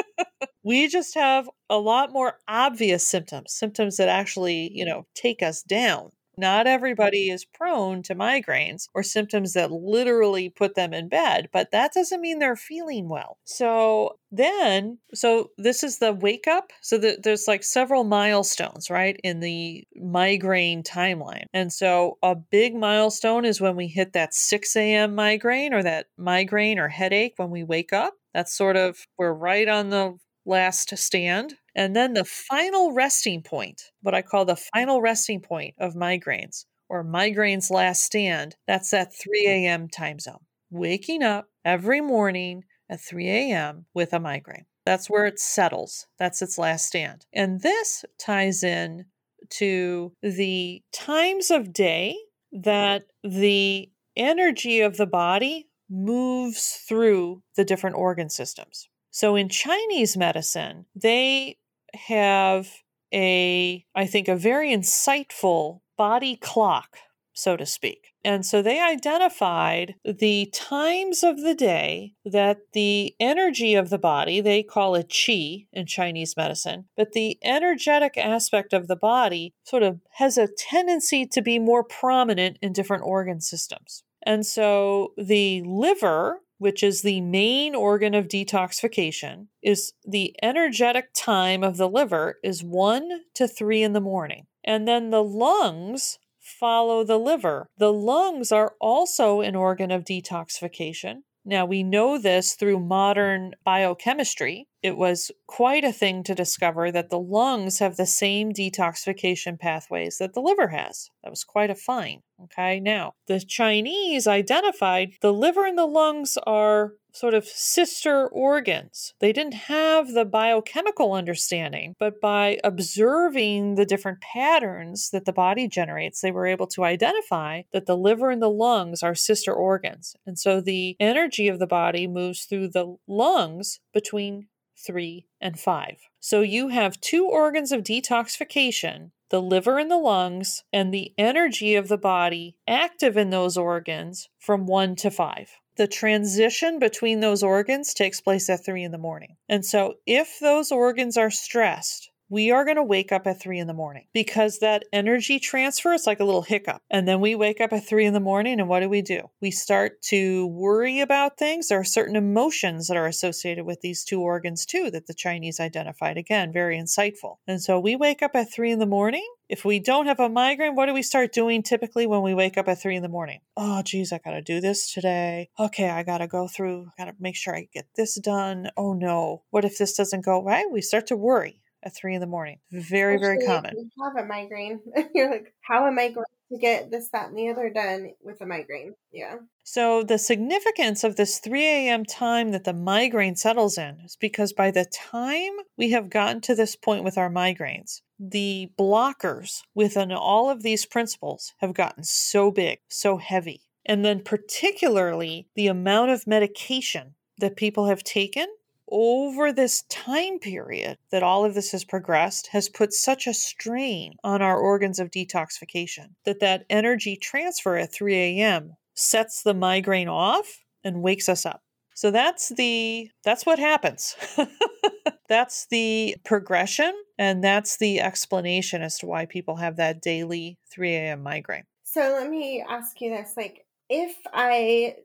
we 0.64 0.88
just 0.88 1.14
have 1.14 1.48
a 1.70 1.78
lot 1.78 2.12
more 2.12 2.38
obvious 2.48 3.06
symptoms, 3.06 3.52
symptoms 3.52 3.96
that 3.96 4.08
actually, 4.08 4.70
you 4.72 4.84
know, 4.84 5.06
take 5.14 5.42
us 5.42 5.62
down. 5.62 6.10
Not 6.36 6.66
everybody 6.66 7.30
is 7.30 7.44
prone 7.44 8.02
to 8.04 8.14
migraines 8.14 8.88
or 8.94 9.02
symptoms 9.02 9.52
that 9.52 9.70
literally 9.70 10.48
put 10.48 10.74
them 10.74 10.92
in 10.92 11.08
bed, 11.08 11.48
but 11.52 11.70
that 11.72 11.92
doesn't 11.92 12.20
mean 12.20 12.38
they're 12.38 12.56
feeling 12.56 13.08
well. 13.08 13.38
So 13.44 14.18
then, 14.30 14.98
so 15.14 15.50
this 15.58 15.82
is 15.82 15.98
the 15.98 16.12
wake 16.12 16.46
up. 16.48 16.72
So 16.80 16.98
the, 16.98 17.18
there's 17.22 17.46
like 17.46 17.62
several 17.62 18.04
milestones, 18.04 18.90
right, 18.90 19.18
in 19.22 19.40
the 19.40 19.84
migraine 19.96 20.82
timeline. 20.82 21.44
And 21.52 21.72
so 21.72 22.18
a 22.22 22.34
big 22.34 22.74
milestone 22.74 23.44
is 23.44 23.60
when 23.60 23.76
we 23.76 23.86
hit 23.86 24.12
that 24.14 24.34
6 24.34 24.76
a.m. 24.76 25.14
migraine 25.14 25.72
or 25.72 25.82
that 25.82 26.06
migraine 26.18 26.78
or 26.78 26.88
headache 26.88 27.34
when 27.36 27.50
we 27.50 27.62
wake 27.64 27.92
up. 27.92 28.14
That's 28.32 28.56
sort 28.56 28.76
of, 28.76 28.98
we're 29.16 29.32
right 29.32 29.68
on 29.68 29.90
the 29.90 30.18
last 30.46 30.96
stand. 30.96 31.54
And 31.74 31.94
then 31.94 32.14
the 32.14 32.24
final 32.24 32.92
resting 32.92 33.42
point, 33.42 33.82
what 34.02 34.14
I 34.14 34.22
call 34.22 34.44
the 34.44 34.56
final 34.56 35.00
resting 35.00 35.40
point 35.40 35.74
of 35.78 35.94
migraines 35.94 36.64
or 36.88 37.02
migraine's 37.02 37.70
last 37.70 38.02
stand, 38.02 38.56
that's 38.66 38.90
that 38.90 39.14
3 39.16 39.46
a.m. 39.46 39.88
time 39.88 40.18
zone. 40.18 40.44
Waking 40.70 41.22
up 41.22 41.46
every 41.64 42.00
morning 42.00 42.64
at 42.88 43.00
3 43.00 43.28
a.m. 43.28 43.86
with 43.94 44.12
a 44.12 44.20
migraine. 44.20 44.66
That's 44.84 45.08
where 45.08 45.24
it 45.24 45.38
settles. 45.40 46.06
That's 46.18 46.42
its 46.42 46.58
last 46.58 46.86
stand. 46.86 47.26
And 47.32 47.62
this 47.62 48.04
ties 48.18 48.62
in 48.62 49.06
to 49.50 50.12
the 50.22 50.82
times 50.92 51.50
of 51.50 51.72
day 51.72 52.16
that 52.52 53.04
the 53.22 53.90
energy 54.16 54.80
of 54.80 54.96
the 54.96 55.06
body 55.06 55.68
moves 55.90 56.82
through 56.86 57.42
the 57.56 57.64
different 57.64 57.96
organ 57.96 58.30
systems. 58.30 58.88
So 59.14 59.36
in 59.36 59.48
Chinese 59.48 60.16
medicine, 60.16 60.86
they 60.92 61.58
have 61.94 62.68
a, 63.12 63.86
I 63.94 64.06
think, 64.06 64.26
a 64.26 64.34
very 64.34 64.70
insightful 64.70 65.82
body 65.96 66.34
clock, 66.34 66.96
so 67.32 67.56
to 67.56 67.64
speak. 67.64 68.08
And 68.24 68.44
so 68.44 68.60
they 68.60 68.80
identified 68.80 69.94
the 70.04 70.50
times 70.52 71.22
of 71.22 71.42
the 71.42 71.54
day 71.54 72.14
that 72.24 72.58
the 72.72 73.14
energy 73.20 73.76
of 73.76 73.88
the 73.88 73.98
body, 73.98 74.40
they 74.40 74.64
call 74.64 74.96
it 74.96 75.10
qi 75.10 75.68
in 75.72 75.86
Chinese 75.86 76.36
medicine, 76.36 76.86
but 76.96 77.12
the 77.12 77.38
energetic 77.44 78.18
aspect 78.18 78.72
of 78.72 78.88
the 78.88 78.96
body 78.96 79.54
sort 79.62 79.84
of 79.84 80.00
has 80.14 80.36
a 80.36 80.48
tendency 80.48 81.24
to 81.24 81.40
be 81.40 81.60
more 81.60 81.84
prominent 81.84 82.58
in 82.60 82.72
different 82.72 83.04
organ 83.06 83.40
systems. 83.40 84.02
And 84.26 84.44
so 84.44 85.12
the 85.16 85.62
liver 85.64 86.40
which 86.58 86.82
is 86.82 87.02
the 87.02 87.20
main 87.20 87.74
organ 87.74 88.14
of 88.14 88.28
detoxification, 88.28 89.48
is 89.62 89.92
the 90.04 90.34
energetic 90.42 91.08
time 91.14 91.62
of 91.62 91.76
the 91.76 91.88
liver 91.88 92.38
is 92.42 92.62
1 92.62 93.08
to 93.34 93.48
3 93.48 93.82
in 93.82 93.92
the 93.92 94.00
morning. 94.00 94.46
And 94.64 94.88
then 94.88 95.10
the 95.10 95.22
lungs 95.22 96.18
follow 96.40 97.04
the 97.04 97.18
liver. 97.18 97.66
The 97.78 97.92
lungs 97.92 98.52
are 98.52 98.74
also 98.80 99.40
an 99.40 99.54
organ 99.54 99.90
of 99.90 100.04
detoxification. 100.04 101.22
Now, 101.46 101.66
we 101.66 101.82
know 101.82 102.16
this 102.16 102.54
through 102.54 102.80
modern 102.80 103.52
biochemistry. 103.64 104.66
It 104.82 104.96
was 104.96 105.30
quite 105.46 105.84
a 105.84 105.92
thing 105.92 106.22
to 106.24 106.34
discover 106.34 106.90
that 106.90 107.10
the 107.10 107.18
lungs 107.18 107.80
have 107.80 107.96
the 107.96 108.06
same 108.06 108.52
detoxification 108.52 109.58
pathways 109.58 110.18
that 110.18 110.32
the 110.32 110.40
liver 110.40 110.68
has. 110.68 111.10
That 111.22 111.30
was 111.30 111.44
quite 111.44 111.70
a 111.70 111.74
find. 111.74 112.22
Okay, 112.44 112.80
now 112.80 113.12
the 113.26 113.40
Chinese 113.40 114.26
identified 114.26 115.12
the 115.20 115.32
liver 115.32 115.66
and 115.66 115.76
the 115.76 115.86
lungs 115.86 116.38
are 116.46 116.94
sort 117.14 117.32
of 117.32 117.46
sister 117.46 118.26
organs. 118.26 119.14
They 119.20 119.32
didn't 119.32 119.54
have 119.54 120.12
the 120.12 120.24
biochemical 120.24 121.12
understanding, 121.12 121.94
but 121.98 122.20
by 122.20 122.58
observing 122.64 123.76
the 123.76 123.86
different 123.86 124.20
patterns 124.20 125.10
that 125.10 125.24
the 125.24 125.32
body 125.32 125.68
generates, 125.68 126.20
they 126.20 126.32
were 126.32 126.46
able 126.46 126.66
to 126.68 126.84
identify 126.84 127.62
that 127.72 127.86
the 127.86 127.96
liver 127.96 128.30
and 128.30 128.42
the 128.42 128.50
lungs 128.50 129.02
are 129.02 129.14
sister 129.14 129.52
organs. 129.52 130.16
And 130.26 130.38
so 130.38 130.60
the 130.60 130.96
energy 130.98 131.48
of 131.48 131.58
the 131.58 131.66
body 131.66 132.06
moves 132.06 132.44
through 132.44 132.68
the 132.68 132.96
lungs 133.06 133.80
between 133.92 134.48
three 134.76 135.26
and 135.40 135.58
five. 135.58 135.98
So 136.18 136.40
you 136.40 136.68
have 136.68 137.00
two 137.00 137.26
organs 137.26 137.70
of 137.70 137.82
detoxification 137.82 139.10
the 139.30 139.40
liver 139.40 139.78
and 139.78 139.90
the 139.90 139.98
lungs, 139.98 140.62
and 140.72 140.92
the 140.92 141.12
energy 141.18 141.74
of 141.74 141.88
the 141.88 141.98
body 141.98 142.56
active 142.68 143.16
in 143.16 143.30
those 143.30 143.56
organs 143.56 144.28
from 144.38 144.66
one 144.66 144.94
to 144.94 145.10
five 145.10 145.50
the 145.76 145.86
transition 145.86 146.78
between 146.78 147.20
those 147.20 147.42
organs 147.42 147.94
takes 147.94 148.20
place 148.20 148.48
at 148.48 148.64
three 148.64 148.82
in 148.82 148.92
the 148.92 148.98
morning. 148.98 149.36
And 149.48 149.64
so, 149.64 149.94
if 150.06 150.38
those 150.40 150.70
organs 150.70 151.16
are 151.16 151.30
stressed, 151.30 152.10
we 152.30 152.50
are 152.50 152.64
going 152.64 152.76
to 152.76 152.82
wake 152.82 153.12
up 153.12 153.26
at 153.26 153.40
three 153.40 153.58
in 153.58 153.66
the 153.66 153.74
morning 153.74 154.06
because 154.12 154.58
that 154.58 154.84
energy 154.92 155.38
transfer 155.38 155.92
is 155.92 156.06
like 156.06 156.20
a 156.20 156.24
little 156.24 156.42
hiccup. 156.42 156.80
And 156.90 157.06
then 157.06 157.20
we 157.20 157.34
wake 157.34 157.60
up 157.60 157.72
at 157.72 157.86
three 157.86 158.06
in 158.06 158.14
the 158.14 158.20
morning, 158.20 158.60
and 158.60 158.68
what 158.68 158.80
do 158.80 158.88
we 158.88 159.02
do? 159.02 159.30
We 159.40 159.50
start 159.50 160.00
to 160.08 160.46
worry 160.46 161.00
about 161.00 161.38
things. 161.38 161.68
There 161.68 161.78
are 161.78 161.84
certain 161.84 162.16
emotions 162.16 162.88
that 162.88 162.96
are 162.96 163.06
associated 163.06 163.66
with 163.66 163.82
these 163.82 164.04
two 164.04 164.20
organs, 164.20 164.64
too, 164.64 164.90
that 164.90 165.06
the 165.06 165.14
Chinese 165.14 165.60
identified. 165.60 166.16
Again, 166.16 166.52
very 166.52 166.78
insightful. 166.78 167.36
And 167.46 167.60
so 167.60 167.78
we 167.78 167.94
wake 167.94 168.22
up 168.22 168.32
at 168.34 168.52
three 168.52 168.72
in 168.72 168.78
the 168.78 168.86
morning. 168.86 169.26
If 169.48 169.64
we 169.64 169.78
don't 169.78 170.06
have 170.06 170.20
a 170.20 170.28
migraine, 170.28 170.74
what 170.74 170.86
do 170.86 170.94
we 170.94 171.02
start 171.02 171.32
doing 171.32 171.62
typically 171.62 172.06
when 172.06 172.22
we 172.22 172.34
wake 172.34 172.56
up 172.56 172.68
at 172.68 172.80
three 172.80 172.96
in 172.96 173.02
the 173.02 173.08
morning? 173.08 173.40
Oh, 173.56 173.82
geez, 173.82 174.12
I 174.12 174.18
got 174.18 174.30
to 174.30 174.42
do 174.42 174.60
this 174.60 174.92
today. 174.92 175.50
Okay, 175.58 175.90
I 175.90 176.02
got 176.02 176.18
to 176.18 176.26
go 176.26 176.48
through, 176.48 176.88
got 176.96 177.06
to 177.06 177.14
make 177.20 177.36
sure 177.36 177.54
I 177.54 177.68
get 177.72 177.86
this 177.94 178.18
done. 178.18 178.70
Oh, 178.76 178.94
no. 178.94 179.42
What 179.50 179.64
if 179.64 179.76
this 179.76 179.94
doesn't 179.94 180.24
go 180.24 180.42
right? 180.42 180.64
We 180.70 180.80
start 180.80 181.06
to 181.08 181.16
worry 181.16 181.60
at 181.84 181.94
three 181.94 182.14
in 182.14 182.20
the 182.20 182.26
morning. 182.26 182.58
Very, 182.72 183.18
very 183.18 183.36
Especially 183.36 183.54
common. 183.54 183.90
You 183.96 184.04
have 184.04 184.24
a 184.24 184.26
migraine. 184.26 184.80
You're 185.14 185.30
like, 185.30 185.54
how 185.60 185.86
am 185.86 185.98
I 185.98 186.08
going 186.08 186.24
to 186.50 186.58
get 186.58 186.90
this, 186.90 187.10
that, 187.12 187.28
and 187.28 187.36
the 187.36 187.50
other 187.50 187.70
done 187.70 188.12
with 188.22 188.40
a 188.40 188.46
migraine? 188.46 188.94
Yeah. 189.12 189.36
So, 189.62 190.02
the 190.02 190.18
significance 190.18 191.04
of 191.04 191.16
this 191.16 191.38
3 191.38 191.62
a.m. 191.64 192.04
time 192.04 192.52
that 192.52 192.64
the 192.64 192.72
migraine 192.72 193.36
settles 193.36 193.76
in 193.76 194.00
is 194.04 194.16
because 194.16 194.52
by 194.52 194.70
the 194.70 194.86
time 194.86 195.52
we 195.76 195.90
have 195.90 196.10
gotten 196.10 196.40
to 196.42 196.54
this 196.54 196.76
point 196.76 197.04
with 197.04 197.18
our 197.18 197.30
migraines, 197.30 198.00
the 198.30 198.70
blockers 198.78 199.62
within 199.74 200.12
all 200.12 200.50
of 200.50 200.62
these 200.62 200.86
principles 200.86 201.52
have 201.58 201.74
gotten 201.74 202.04
so 202.04 202.50
big, 202.50 202.78
so 202.88 203.16
heavy. 203.16 203.62
And 203.86 204.04
then, 204.04 204.22
particularly, 204.22 205.48
the 205.54 205.66
amount 205.66 206.10
of 206.10 206.26
medication 206.26 207.14
that 207.38 207.56
people 207.56 207.86
have 207.86 208.02
taken 208.02 208.46
over 208.90 209.52
this 209.52 209.82
time 209.88 210.38
period 210.38 210.98
that 211.10 211.22
all 211.22 211.44
of 211.44 211.54
this 211.54 211.72
has 211.72 211.84
progressed 211.84 212.48
has 212.48 212.68
put 212.68 212.92
such 212.92 213.26
a 213.26 213.34
strain 213.34 214.14
on 214.22 214.42
our 214.42 214.58
organs 214.58 214.98
of 214.98 215.10
detoxification 215.10 216.08
that 216.24 216.40
that 216.40 216.64
energy 216.68 217.16
transfer 217.16 217.76
at 217.76 217.92
3 217.92 218.14
a.m. 218.14 218.74
sets 218.94 219.42
the 219.42 219.54
migraine 219.54 220.08
off 220.08 220.60
and 220.82 221.02
wakes 221.02 221.28
us 221.28 221.46
up. 221.46 221.62
So 221.94 222.10
that's 222.10 222.50
the 222.50 223.10
that's 223.22 223.46
what 223.46 223.58
happens. 223.58 224.16
that's 225.28 225.66
the 225.66 226.16
progression 226.24 226.92
and 227.18 227.42
that's 227.42 227.76
the 227.76 228.00
explanation 228.00 228.82
as 228.82 228.98
to 228.98 229.06
why 229.06 229.26
people 229.26 229.56
have 229.56 229.76
that 229.76 230.00
daily 230.00 230.58
3 230.70 230.94
a.m. 230.94 231.22
migraine. 231.22 231.64
So 231.84 232.00
let 232.00 232.28
me 232.28 232.64
ask 232.68 233.00
you 233.00 233.10
this 233.10 233.34
like 233.36 233.66
if 233.88 234.16
I 234.32 234.96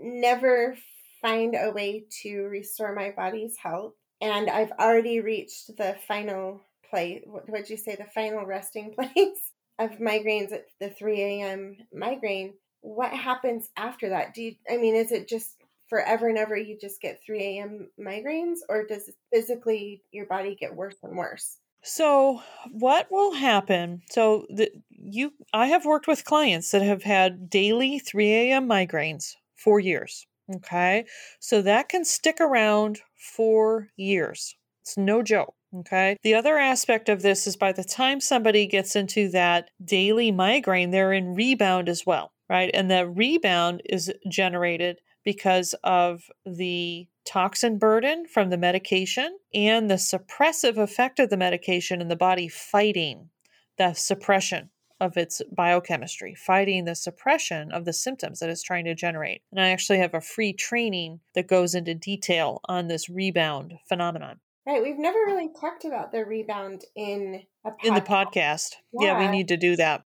never 0.00 0.76
find 1.22 1.54
a 1.58 1.70
way 1.70 2.04
to 2.22 2.42
restore 2.42 2.94
my 2.94 3.10
body's 3.16 3.56
health 3.56 3.94
and 4.20 4.50
I've 4.50 4.72
already 4.72 5.20
reached 5.20 5.76
the 5.76 5.96
final 6.06 6.60
place 6.90 7.22
what 7.26 7.48
would 7.48 7.70
you 7.70 7.76
say 7.76 7.96
the 7.96 8.04
final 8.14 8.44
resting 8.44 8.92
place 8.96 9.52
of 9.78 9.92
migraines 9.92 10.52
at 10.52 10.66
the 10.80 10.90
3 10.90 11.22
a.m. 11.22 11.76
migraine 11.92 12.54
what 12.82 13.12
happens 13.12 13.70
after 13.76 14.10
that 14.10 14.34
do 14.34 14.42
you 14.42 14.54
I 14.70 14.76
mean 14.76 14.94
is 14.94 15.12
it 15.12 15.28
just 15.28 15.56
forever 15.88 16.28
and 16.28 16.38
ever 16.38 16.56
you 16.56 16.76
just 16.80 17.00
get 17.00 17.20
3 17.24 17.40
a.m. 17.40 17.88
migraines 18.00 18.58
or 18.68 18.86
does 18.86 19.10
physically 19.32 20.02
your 20.12 20.26
body 20.26 20.56
get 20.58 20.74
worse 20.74 20.96
and 21.02 21.16
worse 21.16 21.58
So, 21.82 22.40
what 22.70 23.08
will 23.10 23.34
happen? 23.34 24.00
So, 24.10 24.46
the, 24.48 24.70
you, 24.90 25.32
I 25.52 25.66
have 25.66 25.84
worked 25.84 26.06
with 26.08 26.24
clients 26.24 26.70
that 26.70 26.82
have 26.82 27.02
had 27.02 27.50
daily 27.50 27.98
3 27.98 28.32
a.m. 28.32 28.68
migraines 28.68 29.34
for 29.54 29.78
years. 29.80 30.26
Okay. 30.56 31.04
So, 31.40 31.60
that 31.62 31.88
can 31.90 32.04
stick 32.04 32.38
around 32.40 33.00
for 33.14 33.88
years. 33.96 34.56
It's 34.82 34.96
no 34.96 35.22
joke. 35.22 35.54
Okay. 35.80 36.16
The 36.22 36.34
other 36.34 36.58
aspect 36.58 37.08
of 37.08 37.22
this 37.22 37.46
is 37.46 37.56
by 37.56 37.72
the 37.72 37.84
time 37.84 38.20
somebody 38.20 38.66
gets 38.66 38.96
into 38.96 39.28
that 39.30 39.70
daily 39.84 40.30
migraine, 40.30 40.90
they're 40.90 41.12
in 41.12 41.34
rebound 41.34 41.88
as 41.88 42.06
well. 42.06 42.32
Right. 42.48 42.70
And 42.74 42.90
that 42.90 43.14
rebound 43.16 43.82
is 43.86 44.12
generated 44.28 45.00
because 45.24 45.74
of 45.82 46.30
the 46.44 47.08
toxin 47.24 47.78
burden 47.78 48.26
from 48.26 48.50
the 48.50 48.58
medication 48.58 49.38
and 49.54 49.90
the 49.90 49.94
suppressive 49.94 50.76
effect 50.76 51.18
of 51.18 51.30
the 51.30 51.36
medication 51.36 52.00
in 52.00 52.08
the 52.08 52.16
body 52.16 52.48
fighting 52.48 53.30
the 53.78 53.94
suppression 53.94 54.70
of 55.00 55.16
its 55.16 55.42
biochemistry, 55.54 56.34
fighting 56.34 56.84
the 56.84 56.94
suppression 56.94 57.72
of 57.72 57.84
the 57.84 57.92
symptoms 57.92 58.40
that 58.40 58.48
it's 58.48 58.62
trying 58.62 58.84
to 58.84 58.94
generate. 58.94 59.42
And 59.50 59.60
I 59.60 59.70
actually 59.70 59.98
have 59.98 60.14
a 60.14 60.20
free 60.20 60.52
training 60.52 61.20
that 61.34 61.48
goes 61.48 61.74
into 61.74 61.94
detail 61.94 62.60
on 62.66 62.88
this 62.88 63.08
rebound 63.08 63.74
phenomenon. 63.88 64.40
Right. 64.66 64.82
We've 64.82 64.98
never 64.98 65.18
uh 65.18 65.32
really 65.32 65.50
talked 65.60 65.84
about 65.84 66.12
the 66.12 66.24
rebound 66.24 66.84
in 66.96 67.42
a 67.64 67.70
podcast. 67.70 67.84
In 67.84 67.94
the 67.94 68.00
podcast. 68.00 68.74
Yeah, 68.98 69.18
we 69.18 69.28
need 69.28 69.48
to 69.48 69.56
do 69.56 69.76
that. 69.76 70.04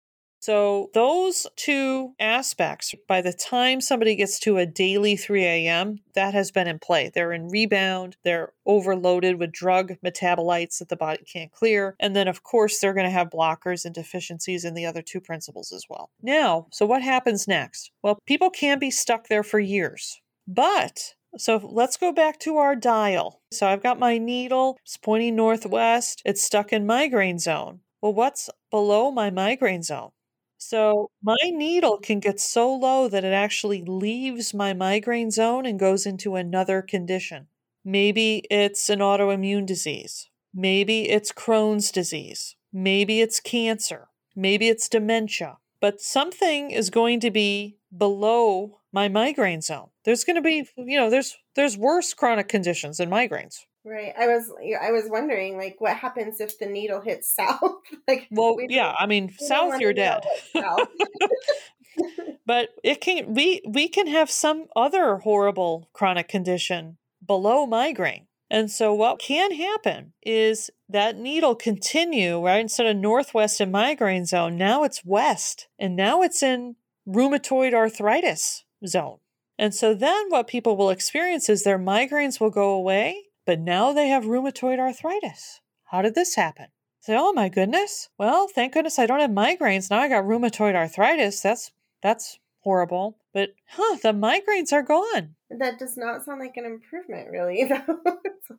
So, 0.41 0.89
those 0.95 1.45
two 1.56 2.15
aspects, 2.19 2.95
by 3.08 3.21
the 3.21 3.32
time 3.32 3.80
somebody 3.80 4.15
gets 4.15 4.39
to 4.39 4.58
a 4.58 4.65
daily 4.65 5.15
3 5.15 5.45
a.m., 5.45 5.99
that 6.15 6.34
has 6.34 6.49
been 6.49 6.67
in 6.67 6.80
play. 6.80 7.12
They're 7.13 7.32
in 7.32 7.49
rebound, 7.49 8.17
they're 8.23 8.51
overloaded 8.65 9.38
with 9.38 9.51
drug 9.51 9.93
metabolites 10.04 10.80
that 10.80 10.89
the 10.89 10.95
body 10.95 11.23
can't 11.32 11.51
clear. 11.51 11.95
And 11.99 12.15
then, 12.15 12.27
of 12.27 12.41
course, 12.41 12.80
they're 12.80 12.95
going 12.95 13.06
to 13.06 13.12
have 13.12 13.30
blockers 13.30 13.86
and 13.86 13.93
deficiencies 13.93 14.65
in 14.65 14.73
the 14.73 14.86
other 14.88 15.04
two 15.04 15.21
principles 15.21 15.71
as 15.71 15.86
well. 15.88 16.10
Now, 16.23 16.65
so 16.71 16.88
what 16.88 17.04
happens 17.04 17.47
next? 17.47 17.91
Well, 18.01 18.17
people 18.25 18.49
can 18.49 18.80
be 18.80 18.89
stuck 18.89 19.27
there 19.27 19.43
for 19.43 19.60
years, 19.60 20.21
but 20.47 21.13
so 21.38 21.62
let's 21.71 21.97
go 21.97 22.12
back 22.12 22.39
to 22.39 22.58
our 22.58 22.75
dial. 22.75 23.41
So 23.54 23.67
I've 23.67 23.84
got 23.84 23.99
my 23.99 24.17
needle, 24.17 24.80
it's 24.84 24.97
pointing 24.97 25.36
northwest, 25.36 26.23
it's 26.25 26.41
stuck 26.41 26.73
in 26.73 26.88
migraine 26.88 27.38
zone. 27.38 27.82
Well, 28.01 28.15
what's 28.15 28.49
below 28.71 29.12
my 29.12 29.30
migraine 29.30 29.84
zone? 29.84 30.10
So 30.63 31.10
my 31.24 31.38
needle 31.43 31.97
can 31.97 32.19
get 32.19 32.39
so 32.39 32.71
low 32.71 33.08
that 33.08 33.24
it 33.24 33.34
actually 33.34 33.82
leaves 33.84 34.54
my 34.54 34.74
migraine 34.74 35.32
zone 35.32 35.65
and 35.65 35.80
goes 35.80 36.06
into 36.06 36.36
another 36.36 36.84
condition. 36.84 37.47
Maybe 37.84 38.45
it's 38.52 38.88
an 38.88 39.00
autoimmune 39.00 39.65
disease. 39.65 40.30
Maybe 40.54 41.10
it's 41.10 41.32
Crohn's 41.32 41.91
disease. 41.91 42.56
Maybe 42.71 43.21
it's 43.21 43.39
cancer. 43.39 44.10
Maybe 44.36 44.69
it's 44.69 44.88
dementia. 44.88 45.58
But 45.80 46.00
something 46.00 46.69
is 46.69 46.91
going 46.91 47.21
to 47.21 47.32
be 47.32 47.78
below 47.97 48.82
my 48.93 49.08
migraine 49.08 49.62
zone. 49.62 49.89
There's 50.06 50.24
going 50.24 50.36
to 50.36 50.43
be, 50.43 50.69
you 50.78 51.00
know, 51.00 51.10
there's 51.10 51.36
there's 51.56 51.76
worse 51.76 52.13
chronic 52.13 52.47
conditions 52.47 52.97
than 52.97 53.10
migraines. 53.10 53.62
Right. 53.84 54.13
I 54.17 54.28
was 54.28 54.52
I 54.80 54.91
was 54.91 55.06
wondering 55.08 55.58
like 55.58 55.78
what 55.80 55.98
happens 55.98 56.39
if 56.39 56.60
the 56.60 56.67
needle 56.67 57.02
hits 57.02 57.34
south? 57.34 57.60
like 58.08 58.28
Well, 58.30 58.56
we 58.56 58.67
yeah, 58.70 58.94
I 58.98 59.08
mean, 59.08 59.34
south 59.39 59.80
you're 59.80 59.94
dead. 59.94 60.24
south. 60.54 60.88
but 62.46 62.70
it 62.84 63.02
can 63.02 63.34
we 63.34 63.62
we 63.67 63.88
can 63.88 64.08
have 64.08 64.30
some 64.30 64.65
other 64.76 65.17
horrible 65.17 65.89
chronic 65.94 66.28
condition 66.28 66.98
below 67.26 67.65
migraine 67.65 68.28
and 68.50 68.70
so 68.72 68.94
what 68.94 69.20
can 69.20 69.54
happen 69.54 70.13
is 70.24 70.70
that 70.89 71.17
needle 71.17 71.56
continue 71.56 72.44
right 72.44 72.62
instead 72.62 72.88
of 72.88 72.96
northwest 72.96 73.62
in 73.62 73.72
migraine 73.72 74.26
zone 74.26 74.58
now 74.58 74.84
it's 74.84 75.04
west 75.06 75.67
and 75.78 75.96
now 75.96 76.22
it's 76.22 76.41
in 76.41 76.76
rheumatoid 77.08 77.74
arthritis 77.74 78.63
zone 78.88 79.17
and 79.58 79.76
so 79.76 79.94
then 79.94 80.30
what 80.30 80.48
people 80.48 80.76
will 80.76 80.89
experience 80.89 81.50
is 81.50 81.63
their 81.63 81.80
migraines 81.80 82.39
will 82.39 82.50
go 82.50 82.72
away 82.72 83.22
but 83.45 83.60
now 83.60 83.91
they 83.93 84.08
have 84.08 84.25
rheumatoid 84.25 84.80
arthritis 84.80 85.62
how 85.86 86.01
did 86.01 86.15
this 86.15 86.36
happen 86.36 86.67
Say, 87.01 87.15
oh 87.17 87.34
my 87.34 87.49
goodness. 87.49 88.10
Well, 88.19 88.47
thank 88.47 88.73
goodness 88.73 88.99
I 88.99 89.08
don't 89.08 89.19
have 89.19 89.32
migraines. 89.32 89.89
Now 89.89 89.99
I 90.01 90.08
got 90.08 90.23
rheumatoid 90.23 90.75
arthritis. 90.75 91.41
That's 91.41 91.71
that's 92.04 92.38
horrible. 92.60 93.17
But 93.34 93.49
huh, 93.69 93.97
the 94.04 94.13
migraines 94.13 94.71
are 94.71 94.84
gone. 94.84 95.36
that 95.49 95.80
does 95.80 95.97
not 95.97 96.23
sound 96.23 96.39
like 96.39 96.58
an 96.58 96.65
improvement 96.65 97.30
really 97.32 97.63
though. 97.69 98.01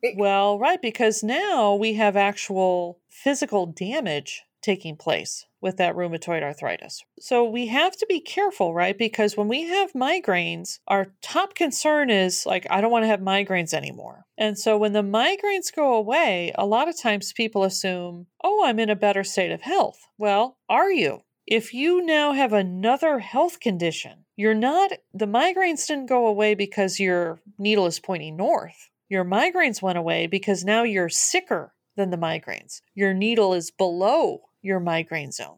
like 0.03 0.15
Well, 0.17 0.59
right, 0.59 0.81
because 0.81 1.23
now 1.23 1.73
we 1.75 1.93
have 1.93 2.17
actual 2.17 2.99
physical 3.09 3.65
damage 3.65 4.43
taking 4.63 4.95
place 4.95 5.45
with 5.61 5.77
that 5.77 5.95
rheumatoid 5.95 6.43
arthritis. 6.43 7.03
So 7.19 7.43
we 7.43 7.67
have 7.67 7.95
to 7.97 8.05
be 8.07 8.19
careful, 8.19 8.73
right? 8.73 8.97
Because 8.97 9.37
when 9.37 9.47
we 9.47 9.63
have 9.63 9.93
migraines, 9.93 10.79
our 10.87 11.13
top 11.21 11.55
concern 11.55 12.09
is 12.09 12.45
like, 12.45 12.67
I 12.69 12.81
don't 12.81 12.91
want 12.91 13.03
to 13.03 13.07
have 13.07 13.19
migraines 13.19 13.73
anymore. 13.73 14.25
And 14.37 14.57
so 14.57 14.77
when 14.77 14.93
the 14.93 15.03
migraines 15.03 15.73
go 15.73 15.93
away, 15.93 16.51
a 16.55 16.65
lot 16.65 16.89
of 16.89 16.99
times 16.99 17.31
people 17.33 17.63
assume, 17.63 18.27
oh, 18.43 18.63
I'm 18.65 18.79
in 18.79 18.89
a 18.89 18.95
better 18.95 19.23
state 19.23 19.51
of 19.51 19.61
health. 19.61 19.99
Well, 20.17 20.57
are 20.67 20.91
you? 20.91 21.21
If 21.45 21.73
you 21.73 22.05
now 22.05 22.33
have 22.33 22.53
another 22.53 23.19
health 23.19 23.59
condition, 23.59 24.25
you're 24.35 24.53
not, 24.53 24.91
the 25.13 25.27
migraines 25.27 25.87
didn't 25.87 26.07
go 26.07 26.25
away 26.25 26.55
because 26.55 26.99
your 26.99 27.39
needle 27.57 27.85
is 27.85 27.99
pointing 27.99 28.37
north. 28.37 28.89
Your 29.09 29.25
migraines 29.25 29.81
went 29.81 29.97
away 29.97 30.27
because 30.27 30.63
now 30.63 30.83
you're 30.83 31.09
sicker 31.09 31.73
than 31.95 32.09
the 32.09 32.17
migraines. 32.17 32.81
Your 32.95 33.13
needle 33.13 33.53
is 33.53 33.71
below 33.71 34.41
your 34.63 34.79
migraine 34.79 35.31
zone. 35.31 35.57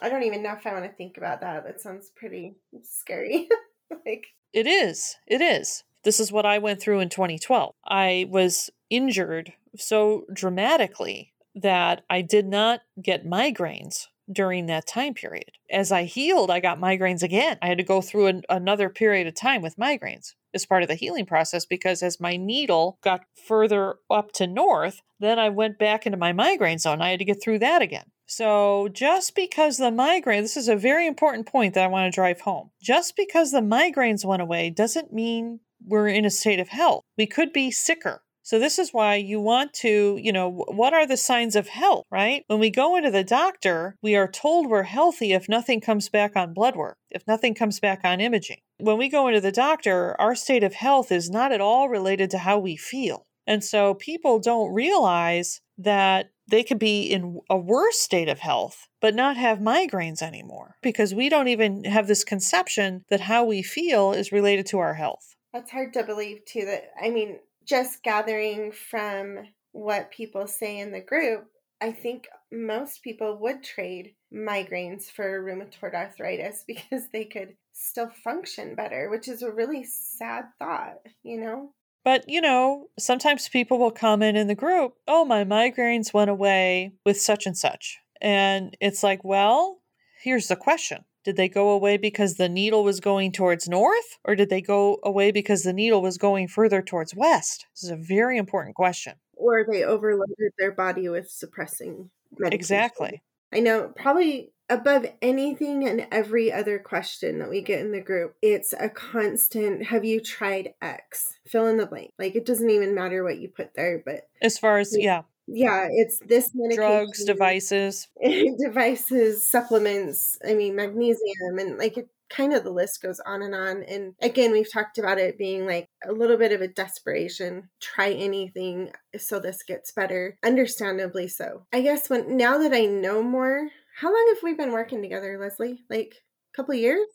I 0.00 0.08
don't 0.08 0.22
even 0.22 0.42
know 0.42 0.54
if 0.54 0.66
I 0.66 0.72
want 0.72 0.84
to 0.84 0.96
think 0.96 1.18
about 1.18 1.40
that. 1.42 1.64
That 1.64 1.80
sounds 1.80 2.10
pretty 2.14 2.54
scary. 2.82 3.48
like 4.06 4.28
It 4.52 4.66
is. 4.66 5.16
It 5.26 5.42
is. 5.42 5.84
This 6.04 6.20
is 6.20 6.32
what 6.32 6.46
I 6.46 6.58
went 6.58 6.80
through 6.80 7.00
in 7.00 7.10
2012. 7.10 7.74
I 7.84 8.26
was 8.30 8.70
injured 8.88 9.52
so 9.76 10.24
dramatically 10.32 11.34
that 11.54 12.04
I 12.08 12.22
did 12.22 12.46
not 12.46 12.80
get 13.02 13.26
migraines 13.26 14.06
during 14.32 14.66
that 14.66 14.86
time 14.86 15.14
period. 15.14 15.52
As 15.70 15.90
I 15.90 16.04
healed, 16.04 16.50
I 16.50 16.60
got 16.60 16.78
migraines 16.78 17.22
again. 17.22 17.58
I 17.60 17.66
had 17.66 17.78
to 17.78 17.84
go 17.84 18.00
through 18.00 18.26
an, 18.26 18.42
another 18.48 18.88
period 18.88 19.26
of 19.26 19.34
time 19.34 19.60
with 19.60 19.76
migraines 19.76 20.34
as 20.54 20.66
part 20.66 20.82
of 20.82 20.88
the 20.88 20.94
healing 20.94 21.26
process 21.26 21.66
because 21.66 22.02
as 22.02 22.20
my 22.20 22.36
needle 22.36 22.98
got 23.02 23.24
further 23.46 23.96
up 24.10 24.32
to 24.32 24.46
north, 24.46 25.02
then 25.18 25.38
I 25.38 25.48
went 25.48 25.78
back 25.78 26.06
into 26.06 26.18
my 26.18 26.32
migraine 26.32 26.78
zone. 26.78 27.02
I 27.02 27.10
had 27.10 27.18
to 27.18 27.24
get 27.24 27.42
through 27.42 27.58
that 27.60 27.82
again. 27.82 28.06
So, 28.32 28.86
just 28.92 29.34
because 29.34 29.76
the 29.76 29.90
migraine, 29.90 30.42
this 30.42 30.56
is 30.56 30.68
a 30.68 30.76
very 30.76 31.08
important 31.08 31.48
point 31.48 31.74
that 31.74 31.82
I 31.82 31.88
want 31.88 32.06
to 32.06 32.14
drive 32.14 32.42
home. 32.42 32.70
Just 32.80 33.16
because 33.16 33.50
the 33.50 33.58
migraines 33.58 34.24
went 34.24 34.40
away 34.40 34.70
doesn't 34.70 35.12
mean 35.12 35.58
we're 35.84 36.06
in 36.06 36.24
a 36.24 36.30
state 36.30 36.60
of 36.60 36.68
health. 36.68 37.02
We 37.18 37.26
could 37.26 37.52
be 37.52 37.72
sicker. 37.72 38.22
So, 38.44 38.60
this 38.60 38.78
is 38.78 38.92
why 38.92 39.16
you 39.16 39.40
want 39.40 39.72
to, 39.82 40.16
you 40.22 40.32
know, 40.32 40.64
what 40.68 40.94
are 40.94 41.08
the 41.08 41.16
signs 41.16 41.56
of 41.56 41.66
health, 41.66 42.04
right? 42.08 42.44
When 42.46 42.60
we 42.60 42.70
go 42.70 42.94
into 42.94 43.10
the 43.10 43.24
doctor, 43.24 43.96
we 44.00 44.14
are 44.14 44.30
told 44.30 44.68
we're 44.70 44.84
healthy 44.84 45.32
if 45.32 45.48
nothing 45.48 45.80
comes 45.80 46.08
back 46.08 46.36
on 46.36 46.54
blood 46.54 46.76
work, 46.76 46.98
if 47.10 47.26
nothing 47.26 47.52
comes 47.52 47.80
back 47.80 48.02
on 48.04 48.20
imaging. 48.20 48.58
When 48.78 48.96
we 48.96 49.08
go 49.08 49.26
into 49.26 49.40
the 49.40 49.50
doctor, 49.50 50.14
our 50.20 50.36
state 50.36 50.62
of 50.62 50.74
health 50.74 51.10
is 51.10 51.30
not 51.30 51.50
at 51.50 51.60
all 51.60 51.88
related 51.88 52.30
to 52.30 52.38
how 52.38 52.60
we 52.60 52.76
feel. 52.76 53.26
And 53.44 53.64
so 53.64 53.94
people 53.94 54.38
don't 54.38 54.72
realize 54.72 55.60
that 55.78 56.30
they 56.50 56.62
could 56.62 56.78
be 56.78 57.02
in 57.02 57.40
a 57.48 57.56
worse 57.56 57.98
state 57.98 58.28
of 58.28 58.40
health 58.40 58.88
but 59.00 59.14
not 59.14 59.36
have 59.36 59.58
migraines 59.58 60.20
anymore 60.20 60.76
because 60.82 61.14
we 61.14 61.28
don't 61.28 61.48
even 61.48 61.84
have 61.84 62.06
this 62.06 62.24
conception 62.24 63.04
that 63.08 63.20
how 63.20 63.44
we 63.44 63.62
feel 63.62 64.12
is 64.12 64.32
related 64.32 64.66
to 64.66 64.78
our 64.78 64.94
health. 64.94 65.36
That's 65.52 65.70
hard 65.70 65.92
to 65.94 66.04
believe 66.04 66.44
too 66.44 66.66
that 66.66 66.90
I 67.00 67.10
mean 67.10 67.38
just 67.64 68.02
gathering 68.02 68.72
from 68.72 69.38
what 69.72 70.10
people 70.10 70.46
say 70.46 70.78
in 70.78 70.92
the 70.92 71.00
group, 71.00 71.46
I 71.80 71.92
think 71.92 72.26
most 72.52 73.02
people 73.02 73.38
would 73.40 73.62
trade 73.62 74.14
migraines 74.34 75.10
for 75.10 75.42
rheumatoid 75.42 75.94
arthritis 75.94 76.64
because 76.66 77.08
they 77.12 77.24
could 77.24 77.54
still 77.72 78.10
function 78.22 78.74
better, 78.74 79.08
which 79.10 79.28
is 79.28 79.42
a 79.42 79.52
really 79.52 79.84
sad 79.84 80.44
thought, 80.58 80.98
you 81.22 81.40
know? 81.40 81.72
But, 82.04 82.28
you 82.28 82.40
know, 82.40 82.86
sometimes 82.98 83.48
people 83.48 83.78
will 83.78 83.90
comment 83.90 84.36
in 84.36 84.46
the 84.46 84.54
group, 84.54 84.94
oh, 85.06 85.24
my 85.24 85.44
migraines 85.44 86.14
went 86.14 86.30
away 86.30 86.92
with 87.04 87.20
such 87.20 87.46
and 87.46 87.56
such. 87.56 87.98
And 88.20 88.76
it's 88.80 89.02
like, 89.02 89.22
well, 89.24 89.80
here's 90.22 90.48
the 90.48 90.56
question 90.56 91.04
Did 91.24 91.36
they 91.36 91.48
go 91.48 91.70
away 91.70 91.96
because 91.96 92.34
the 92.34 92.48
needle 92.48 92.84
was 92.84 93.00
going 93.00 93.32
towards 93.32 93.68
north, 93.68 94.18
or 94.24 94.34
did 94.34 94.50
they 94.50 94.62
go 94.62 94.98
away 95.02 95.30
because 95.30 95.62
the 95.62 95.72
needle 95.72 96.02
was 96.02 96.18
going 96.18 96.48
further 96.48 96.82
towards 96.82 97.14
west? 97.14 97.66
This 97.74 97.84
is 97.84 97.90
a 97.90 97.96
very 97.96 98.38
important 98.38 98.76
question. 98.76 99.14
Or 99.34 99.64
they 99.70 99.84
overloaded 99.84 100.52
their 100.58 100.72
body 100.72 101.08
with 101.08 101.30
suppressing 101.30 102.10
medication. 102.38 102.58
Exactly. 102.58 103.22
I 103.52 103.60
know, 103.60 103.92
probably 103.96 104.52
above 104.70 105.04
anything 105.20 105.86
and 105.86 106.06
every 106.10 106.52
other 106.52 106.78
question 106.78 107.40
that 107.40 107.50
we 107.50 107.60
get 107.60 107.80
in 107.80 107.92
the 107.92 108.00
group, 108.00 108.36
it's 108.40 108.72
a 108.78 108.88
constant 108.88 109.86
have 109.86 110.04
you 110.04 110.20
tried 110.20 110.74
X? 110.80 111.36
Fill 111.46 111.66
in 111.66 111.76
the 111.76 111.86
blank. 111.86 112.12
Like 112.18 112.36
it 112.36 112.46
doesn't 112.46 112.70
even 112.70 112.94
matter 112.94 113.22
what 113.22 113.38
you 113.38 113.48
put 113.48 113.74
there, 113.74 114.02
but 114.04 114.28
as 114.40 114.58
far 114.58 114.78
as, 114.78 114.96
yeah. 114.96 115.22
Yeah, 115.52 115.88
it's 115.90 116.20
this 116.20 116.52
many 116.54 116.76
drugs, 116.76 117.24
devices, 117.24 118.06
devices, 118.64 119.50
supplements, 119.50 120.38
I 120.46 120.54
mean, 120.54 120.76
magnesium, 120.76 121.58
and 121.58 121.76
like 121.76 121.98
it 121.98 122.08
kind 122.30 122.54
of 122.54 122.62
the 122.62 122.70
list 122.70 123.02
goes 123.02 123.20
on 123.20 123.42
and 123.42 123.54
on. 123.54 123.82
And 123.82 124.14
again, 124.22 124.52
we've 124.52 124.72
talked 124.72 124.98
about 124.98 125.18
it 125.18 125.36
being 125.36 125.66
like 125.66 125.88
a 126.08 126.12
little 126.12 126.36
bit 126.36 126.52
of 126.52 126.60
a 126.60 126.68
desperation. 126.68 127.68
Try 127.80 128.12
anything 128.12 128.92
so 129.18 129.40
this 129.40 129.62
gets 129.64 129.92
better. 129.92 130.38
Understandably 130.44 131.28
so. 131.28 131.66
I 131.72 131.82
guess 131.82 132.08
when 132.08 132.36
now 132.36 132.58
that 132.58 132.72
I 132.72 132.86
know 132.86 133.22
more, 133.22 133.68
how 134.00 134.08
long 134.08 134.32
have 134.34 134.42
we 134.42 134.54
been 134.54 134.72
working 134.72 135.02
together, 135.02 135.36
Leslie? 135.38 135.80
Like 135.90 136.14
a 136.54 136.56
couple 136.56 136.74
years? 136.74 137.06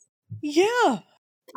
Yeah. 0.42 1.00